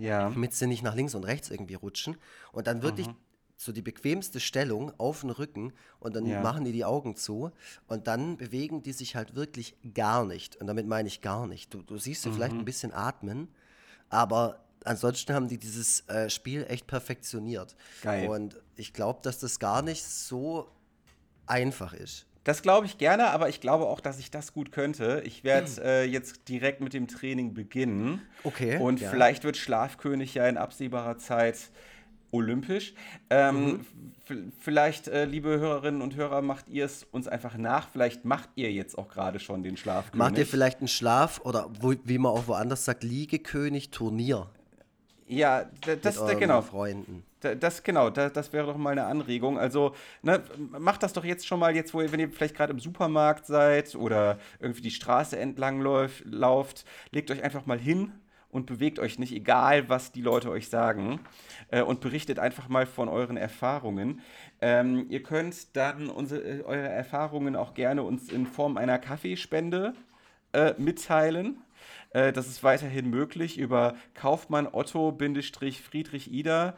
[0.00, 0.30] ja.
[0.30, 2.16] damit sie nicht nach links und rechts irgendwie rutschen.
[2.52, 3.16] Und dann wirklich mhm.
[3.56, 7.52] so die bequemste Stellung auf den Rücken und dann machen die die Augen zu
[7.86, 10.56] und dann bewegen die sich halt wirklich gar nicht.
[10.56, 11.72] Und damit meine ich gar nicht.
[11.72, 12.34] Du, du siehst sie mhm.
[12.34, 13.48] vielleicht ein bisschen atmen,
[14.08, 17.76] aber ansonsten haben die dieses äh, Spiel echt perfektioniert.
[18.02, 18.28] Geil.
[18.28, 20.68] Und ich glaube, dass das gar nicht so
[21.46, 22.26] einfach ist.
[22.44, 25.22] Das glaube ich gerne, aber ich glaube auch, dass ich das gut könnte.
[25.26, 28.22] Ich werde äh, jetzt direkt mit dem Training beginnen.
[28.44, 28.78] Okay.
[28.78, 29.10] Und ja.
[29.10, 31.58] vielleicht wird Schlafkönig ja in absehbarer Zeit
[32.30, 32.94] olympisch.
[33.28, 33.84] Ähm,
[34.26, 34.52] mhm.
[34.58, 37.88] Vielleicht, äh, liebe Hörerinnen und Hörer, macht ihr es uns einfach nach.
[37.90, 40.18] Vielleicht macht ihr jetzt auch gerade schon den Schlafkönig.
[40.18, 44.48] Macht ihr vielleicht einen Schlaf oder wo, wie man auch woanders sagt, Liegekönig-Turnier?
[45.30, 45.66] Ja,
[46.02, 46.60] das, das genau.
[46.60, 47.24] Freunden.
[47.40, 49.58] Das genau, das, das, wäre doch mal eine Anregung.
[49.58, 50.42] Also, ne,
[50.78, 53.46] macht das doch jetzt schon mal, jetzt, wo ihr, wenn ihr vielleicht gerade im Supermarkt
[53.46, 58.12] seid oder irgendwie die Straße entlang läuft, lauft, legt euch einfach mal hin
[58.50, 61.20] und bewegt euch nicht, egal was die Leute euch sagen,
[61.70, 64.20] äh, und berichtet einfach mal von euren Erfahrungen.
[64.60, 69.94] Ähm, ihr könnt dann unsere, äh, eure Erfahrungen auch gerne uns in Form einer Kaffeespende
[70.52, 71.62] äh, mitteilen.
[72.10, 76.74] Äh, das ist weiterhin möglich über Kaufmann Otto-Friedrich Ida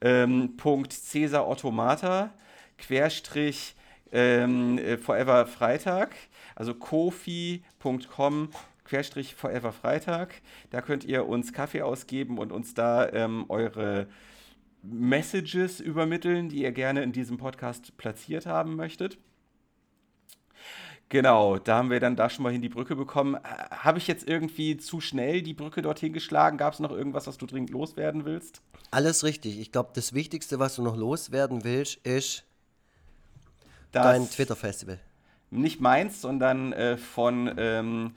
[0.00, 2.32] ähm, Punkt Cäsar Automata,
[2.78, 3.74] Querstrich
[4.10, 6.14] ähm, äh, Forever Freitag,
[6.54, 8.50] also kofi.com
[8.84, 10.42] Querstrich Forever Freitag.
[10.70, 14.08] Da könnt ihr uns Kaffee ausgeben und uns da ähm, eure
[14.82, 19.18] Messages übermitteln, die ihr gerne in diesem Podcast platziert haben möchtet.
[21.12, 23.36] Genau, da haben wir dann da schon mal hin die Brücke bekommen.
[23.70, 26.56] Habe ich jetzt irgendwie zu schnell die Brücke dorthin geschlagen?
[26.56, 28.62] Gab es noch irgendwas, was du dringend loswerden willst?
[28.90, 29.60] Alles richtig.
[29.60, 32.44] Ich glaube, das Wichtigste, was du noch loswerden willst, ist
[33.90, 34.98] das dein Twitter-Festival.
[35.50, 38.14] Nicht meins, sondern äh, von ähm,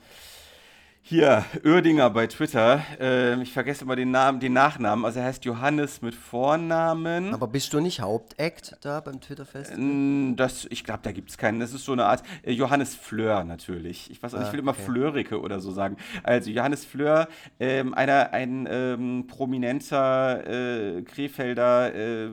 [1.08, 2.82] hier, Oerdinger bei Twitter.
[2.98, 5.04] Äh, ich vergesse immer den Namen, den Nachnamen.
[5.04, 7.32] Also er heißt Johannes mit Vornamen.
[7.32, 10.34] Aber bist du nicht Hauptact da beim Twitter-Festival?
[10.34, 11.60] Das, ich glaube, da gibt es keinen.
[11.60, 14.10] Das ist so eine Art äh, Johannes Fleur natürlich.
[14.10, 14.82] Ich, weiß, ah, ich will immer okay.
[14.82, 15.96] Fleurike oder so sagen.
[16.24, 17.28] Also Johannes Fleur,
[17.60, 22.30] ähm, einer, ein ähm, prominenter äh, Krefelder äh,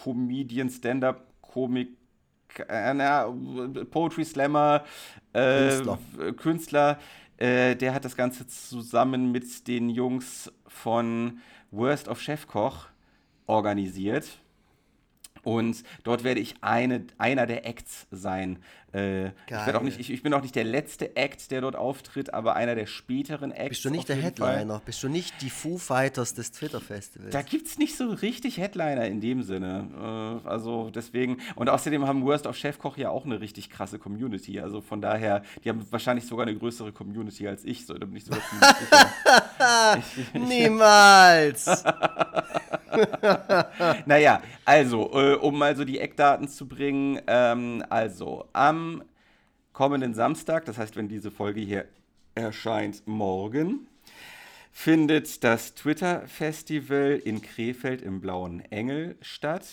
[0.00, 1.88] Comedian, Stand-up, Komik,
[2.68, 2.94] äh,
[3.90, 4.84] Poetry Slammer,
[5.32, 5.98] äh, Künstler.
[6.36, 6.98] Künstler
[7.38, 12.86] äh, der hat das Ganze zusammen mit den Jungs von Worst of Chefkoch
[13.46, 14.41] organisiert.
[15.42, 18.58] Und dort werde ich eine, einer der Acts sein.
[18.92, 22.34] Äh, ich, auch nicht, ich, ich, bin auch nicht der letzte Act, der dort auftritt,
[22.34, 23.70] aber einer der späteren Acts.
[23.70, 24.74] Bist du nicht der Headliner?
[24.74, 24.82] Fall.
[24.84, 27.32] Bist du nicht die Foo Fighters des Twitter-Festivals?
[27.32, 30.42] Da gibt es nicht so richtig Headliner in dem Sinne.
[30.44, 31.38] Äh, also deswegen.
[31.54, 34.60] Und außerdem haben Worst of Chefkoch ja auch eine richtig krasse Community.
[34.60, 37.86] Also von daher, die haben wahrscheinlich sogar eine größere Community als ich.
[37.86, 38.42] So, da bin ich sogar
[40.34, 41.66] Niemals!
[44.06, 47.20] naja, also, äh, um mal so die Eckdaten zu bringen.
[47.26, 49.02] Ähm, also, am
[49.72, 51.86] kommenden Samstag, das heißt, wenn diese Folge hier
[52.34, 53.86] erscheint, morgen,
[54.70, 59.66] findet das Twitter-Festival in Krefeld im Blauen Engel statt.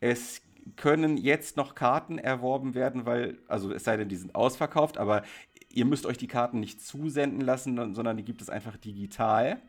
[0.00, 0.42] Es
[0.76, 5.22] können jetzt noch Karten erworben werden, weil, also es sei denn, die sind ausverkauft, aber
[5.70, 9.60] ihr müsst euch die Karten nicht zusenden lassen, sondern die gibt es einfach digital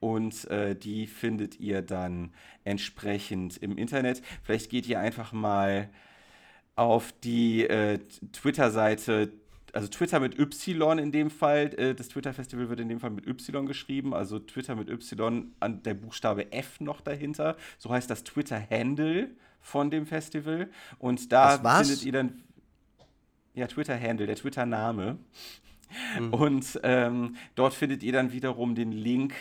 [0.00, 2.30] und äh, die findet ihr dann
[2.64, 4.22] entsprechend im Internet.
[4.42, 5.88] Vielleicht geht ihr einfach mal
[6.76, 7.98] auf die äh,
[8.32, 9.32] Twitter-Seite,
[9.72, 11.74] also Twitter mit Y in dem Fall.
[11.76, 15.82] Äh, das Twitter-Festival wird in dem Fall mit Y geschrieben, also Twitter mit Y an
[15.82, 17.56] der Buchstabe F noch dahinter.
[17.78, 19.30] So heißt das Twitter-Handle
[19.60, 20.70] von dem Festival.
[20.98, 22.42] Und da findet ihr dann.
[23.54, 25.18] Ja, Twitter-Handle, der Twitter-Name.
[26.20, 26.32] Mhm.
[26.32, 29.34] Und ähm, dort findet ihr dann wiederum den Link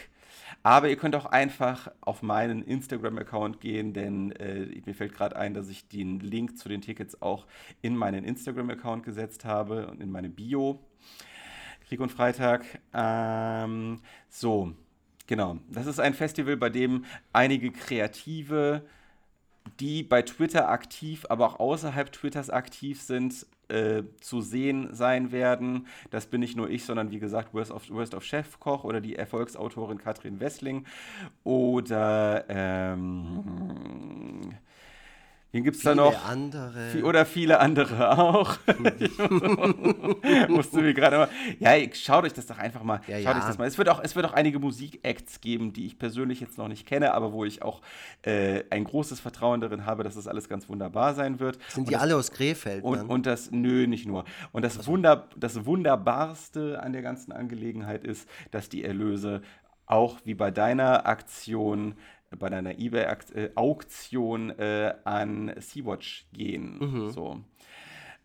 [0.67, 5.53] Aber ihr könnt auch einfach auf meinen Instagram-Account gehen, denn äh, mir fällt gerade ein,
[5.53, 7.47] dass ich den Link zu den Tickets auch
[7.81, 10.77] in meinen Instagram-Account gesetzt habe und in meine Bio.
[11.87, 12.65] Krieg und Freitag.
[12.93, 14.73] Ähm, so,
[15.25, 15.59] genau.
[15.71, 18.85] Das ist ein Festival, bei dem einige Kreative,
[19.79, 25.87] die bei Twitter aktiv, aber auch außerhalb Twitters aktiv sind, äh, zu sehen sein werden.
[26.09, 29.15] Das bin nicht nur ich, sondern wie gesagt Worst of, Worst of Chefkoch oder die
[29.15, 30.85] Erfolgsautorin Katrin Wessling
[31.43, 33.43] oder ähm,
[35.51, 36.25] Wen gibt es da noch?
[36.25, 37.01] andere.
[37.03, 38.57] Oder viele andere auch.
[40.49, 41.29] Musst du mir gerade mal.
[41.59, 42.99] Ja, schaut euch das doch einfach mal.
[43.07, 43.39] Ja, schaut ja.
[43.39, 43.65] euch das mal.
[43.65, 46.85] Es wird, auch, es wird auch einige Musikacts geben, die ich persönlich jetzt noch nicht
[46.85, 47.81] kenne, aber wo ich auch
[48.23, 51.59] äh, ein großes Vertrauen darin habe, dass das alles ganz wunderbar sein wird.
[51.69, 52.83] Sind die das, alle aus Krefeld?
[52.83, 54.25] Und, und, das, nö, nicht nur.
[54.51, 54.91] Und das, also.
[54.91, 59.41] Wunder, das Wunderbarste an der ganzen Angelegenheit ist, dass die Erlöse
[59.85, 61.95] auch wie bei deiner Aktion
[62.37, 66.77] bei deiner eBay-Auktion äh, an Sea-Watch gehen.
[66.79, 67.09] Mhm.
[67.11, 67.41] So.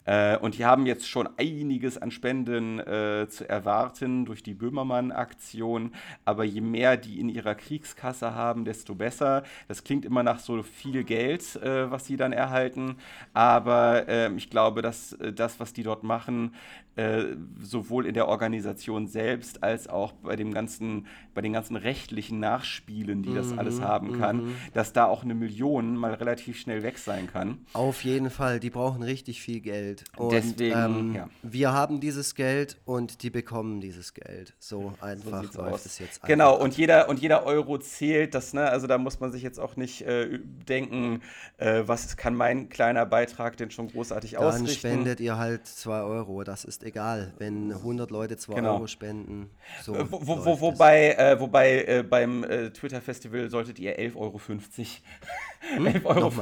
[0.04, 5.92] Äh, und die haben jetzt schon einiges an Spenden äh, zu erwarten durch die Böhmermann-Aktion.
[6.24, 9.44] Aber je mehr die in ihrer Kriegskasse haben, desto besser.
[9.68, 12.96] Das klingt immer nach so viel Geld, äh, was sie dann erhalten.
[13.32, 16.54] Aber ähm, ich glaube, dass äh, das, was die dort machen,
[16.96, 22.38] äh, sowohl in der Organisation selbst als auch bei dem ganzen, bei den ganzen rechtlichen
[22.38, 24.54] Nachspielen, die mhm, das alles haben kann, mhm.
[24.74, 27.64] dass da auch eine Million mal relativ schnell weg sein kann.
[27.72, 30.04] Auf jeden Fall, die brauchen richtig viel Geld.
[30.18, 31.28] Und, Deswegen, ähm, ja.
[31.42, 34.54] wir haben dieses Geld und die bekommen dieses Geld.
[34.58, 36.22] So einfach so läuft es jetzt.
[36.24, 39.58] Genau, und jeder, und jeder Euro zählt, das, ne, also da muss man sich jetzt
[39.58, 40.38] auch nicht äh,
[40.68, 41.22] denken,
[41.56, 44.66] äh, was kann mein kleiner Beitrag denn schon großartig Dann ausrichten.
[44.66, 48.74] Dann spendet ihr halt 2 Euro, das ist egal, wenn 100 Leute 2 genau.
[48.74, 49.50] Euro spenden.
[49.82, 54.40] So wo, wo, wo, wobei äh, wobei äh, beim äh, Twitter-Festival solltet ihr 11,50 Euro,
[54.46, 54.60] hm?
[55.86, 56.32] 11,50 Euro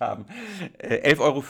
[0.00, 0.26] haben.
[0.82, 1.42] 11,50 Euro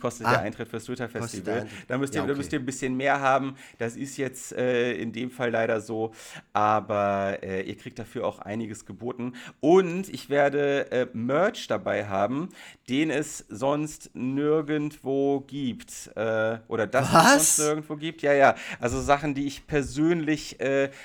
[0.00, 1.66] kostet ah, der Eintritt fürs Twitter-Festival.
[1.88, 2.32] Da, müsst ihr, ja, okay.
[2.32, 3.56] da müsst ihr ein bisschen mehr haben.
[3.78, 6.12] Das ist jetzt äh, in dem Fall leider so.
[6.52, 9.34] Aber äh, ihr kriegt dafür auch einiges geboten.
[9.60, 12.48] Und ich werde äh, Merch dabei haben,
[12.88, 16.10] den es sonst nirgendwo gibt.
[16.14, 17.36] oder das Was?
[17.36, 18.22] es sonst nirgendwo gibt.
[18.22, 18.54] Ja, ja.
[18.80, 20.58] Also Sachen, die ich persönlich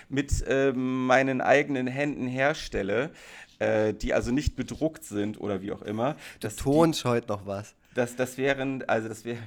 [0.10, 0.44] mit
[0.76, 3.12] meinen eigenen Händen herstelle,
[3.60, 6.16] äh, die also nicht bedruckt sind oder wie auch immer.
[6.42, 7.76] Der Ton scheut noch was.
[7.96, 9.38] Das, das, wären, also das, wär,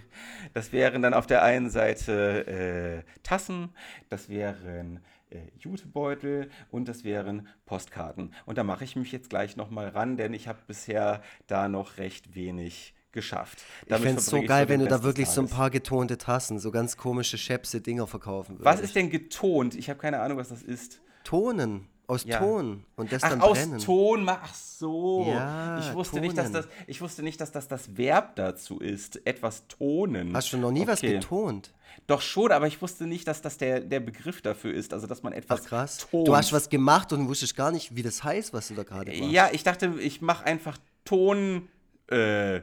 [0.52, 3.68] das wären dann auf der einen Seite äh, Tassen,
[4.08, 4.98] das wären
[5.30, 8.34] äh, Jutebeutel und das wären Postkarten.
[8.46, 11.98] Und da mache ich mich jetzt gleich nochmal ran, denn ich habe bisher da noch
[11.98, 13.58] recht wenig geschafft.
[13.88, 15.34] Damit ich fände es so geil, wenn du da wirklich Tages.
[15.34, 18.64] so ein paar getonte Tassen, so ganz komische Schäpse Dinger verkaufen würdest.
[18.64, 19.74] Was ist denn getont?
[19.74, 21.00] Ich habe keine Ahnung, was das ist.
[21.24, 21.88] Tonen.
[22.06, 22.40] Aus ja.
[22.40, 23.78] Ton und das ach, dann aus brennen.
[23.78, 25.26] Ton, ach so.
[25.28, 29.24] Ja, ich, wusste nicht, dass das, ich wusste nicht, dass das das Verb dazu ist,
[29.24, 30.34] etwas tonen.
[30.34, 30.88] Hast du noch nie okay.
[30.88, 31.72] was getont?
[32.08, 35.22] Doch schon, aber ich wusste nicht, dass das der, der Begriff dafür ist, also dass
[35.22, 35.98] man etwas ach, krass.
[35.98, 36.26] tont.
[36.26, 39.12] Du hast was gemacht und wusstest gar nicht, wie das heißt, was du da gerade
[39.12, 39.30] machst.
[39.30, 41.68] Ja, ich dachte, ich mache einfach Ton
[42.08, 42.60] äh,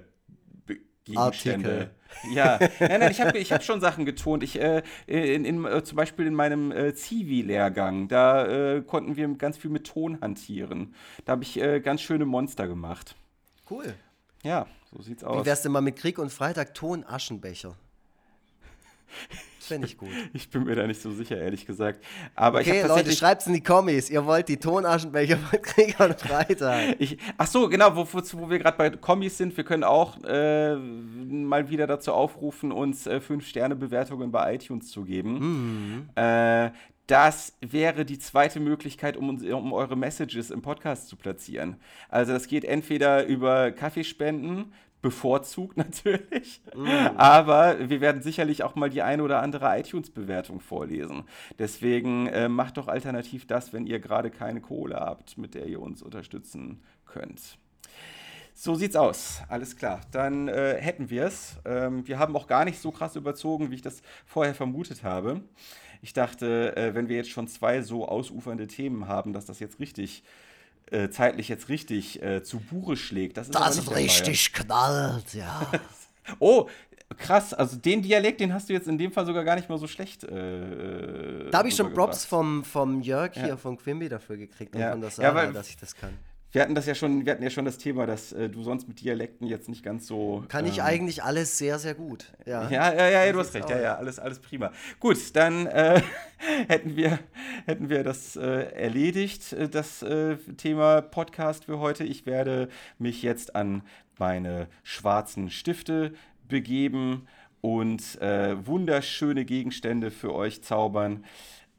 [1.07, 1.69] Gegenstände.
[1.69, 1.91] Artikel.
[2.33, 4.43] Ja, nein, nein, ich habe ich hab schon Sachen getont.
[4.43, 9.27] Ich, äh, in, in, äh, zum Beispiel in meinem äh, Zivi-Lehrgang, da äh, konnten wir
[9.35, 10.95] ganz viel mit Ton hantieren.
[11.25, 13.15] Da habe ich äh, ganz schöne Monster gemacht.
[13.69, 13.93] Cool.
[14.43, 15.41] Ja, so sieht's aus.
[15.41, 17.75] Wie wär's denn mal mit Krieg und Freitag Ton-Aschenbecher?
[19.67, 20.09] Fände ich gut.
[20.33, 22.03] Ich bin mir da nicht so sicher, ehrlich gesagt.
[22.35, 24.09] Aber okay, ich Leute, schreibt es in die Kommis.
[24.09, 26.95] Ihr wollt die Tonaschenbecher von Krieger und Freitag.
[26.99, 29.55] ich, ach so, genau, wo, wo, wo wir gerade bei Kommis sind.
[29.55, 35.39] Wir können auch äh, mal wieder dazu aufrufen, uns äh, 5-Sterne-Bewertungen bei iTunes zu geben.
[35.39, 36.09] Mhm.
[36.15, 36.71] Äh,
[37.07, 41.77] das wäre die zweite Möglichkeit, um, um, eure Messages im Podcast zu platzieren.
[42.09, 46.61] Also das geht entweder über Kaffeespenden, bevorzugt natürlich.
[46.75, 46.87] Mm.
[47.17, 51.23] Aber wir werden sicherlich auch mal die eine oder andere iTunes-Bewertung vorlesen.
[51.59, 55.81] Deswegen äh, macht doch alternativ das, wenn ihr gerade keine Kohle habt, mit der ihr
[55.81, 57.57] uns unterstützen könnt.
[58.53, 59.41] So sieht's aus.
[59.49, 60.01] Alles klar.
[60.11, 61.57] Dann äh, hätten wir es.
[61.63, 65.41] Ähm, wir haben auch gar nicht so krass überzogen, wie ich das vorher vermutet habe.
[66.01, 69.79] Ich dachte, äh, wenn wir jetzt schon zwei so ausufernde Themen haben, dass das jetzt
[69.79, 70.46] richtig äh,
[71.09, 73.37] zeitlich jetzt richtig äh, zu Buche schlägt.
[73.37, 75.69] Das ist, das ist richtig knallt, ja.
[76.39, 76.67] oh,
[77.17, 77.53] krass.
[77.53, 79.87] Also den Dialekt, den hast du jetzt in dem Fall sogar gar nicht mal so
[79.87, 80.23] schlecht.
[80.23, 83.57] Äh, da habe ich schon Props vom, vom Jörg hier, ja.
[83.57, 84.91] von Quimby dafür gekriegt und ja.
[84.91, 86.17] von der Sarah, ja, weil, dass ich das kann.
[86.51, 88.87] Wir hatten das ja schon, wir hatten ja schon das Thema, dass äh, du sonst
[88.87, 90.45] mit Dialekten jetzt nicht ganz so.
[90.47, 92.31] Kann ähm, ich eigentlich alles sehr, sehr gut.
[92.45, 93.69] Ja, ja, ja, ja, ja du hast recht.
[93.69, 94.71] Ja, ja, alles, alles prima.
[94.99, 96.01] Gut, dann äh,
[96.69, 97.19] hätten, wir,
[97.65, 102.05] hätten wir das äh, erledigt, äh, das äh, Thema Podcast für heute.
[102.05, 103.83] Ich werde mich jetzt an
[104.17, 106.13] meine schwarzen Stifte
[106.47, 107.27] begeben
[107.59, 111.25] und äh, wunderschöne Gegenstände für euch zaubern,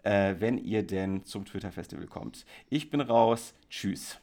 [0.04, 2.46] wenn ihr denn zum Twitter-Festival kommt.
[2.70, 3.52] Ich bin raus.
[3.68, 4.20] Tschüss.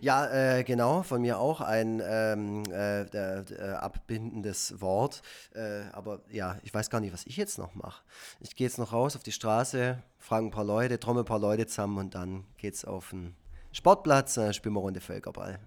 [0.00, 5.22] Ja, äh, genau, von mir auch ein ähm, äh, äh, abbindendes Wort.
[5.54, 8.02] Äh, aber ja, ich weiß gar nicht, was ich jetzt noch mache.
[8.40, 11.38] Ich gehe jetzt noch raus auf die Straße, frage ein paar Leute, trommel ein paar
[11.38, 13.34] Leute zusammen und dann geht's auf den
[13.72, 15.58] Sportplatz, äh, spielen wir Runde Völkerball.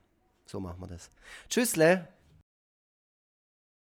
[0.46, 1.10] So machen wir das.
[1.50, 2.08] Tschüssle!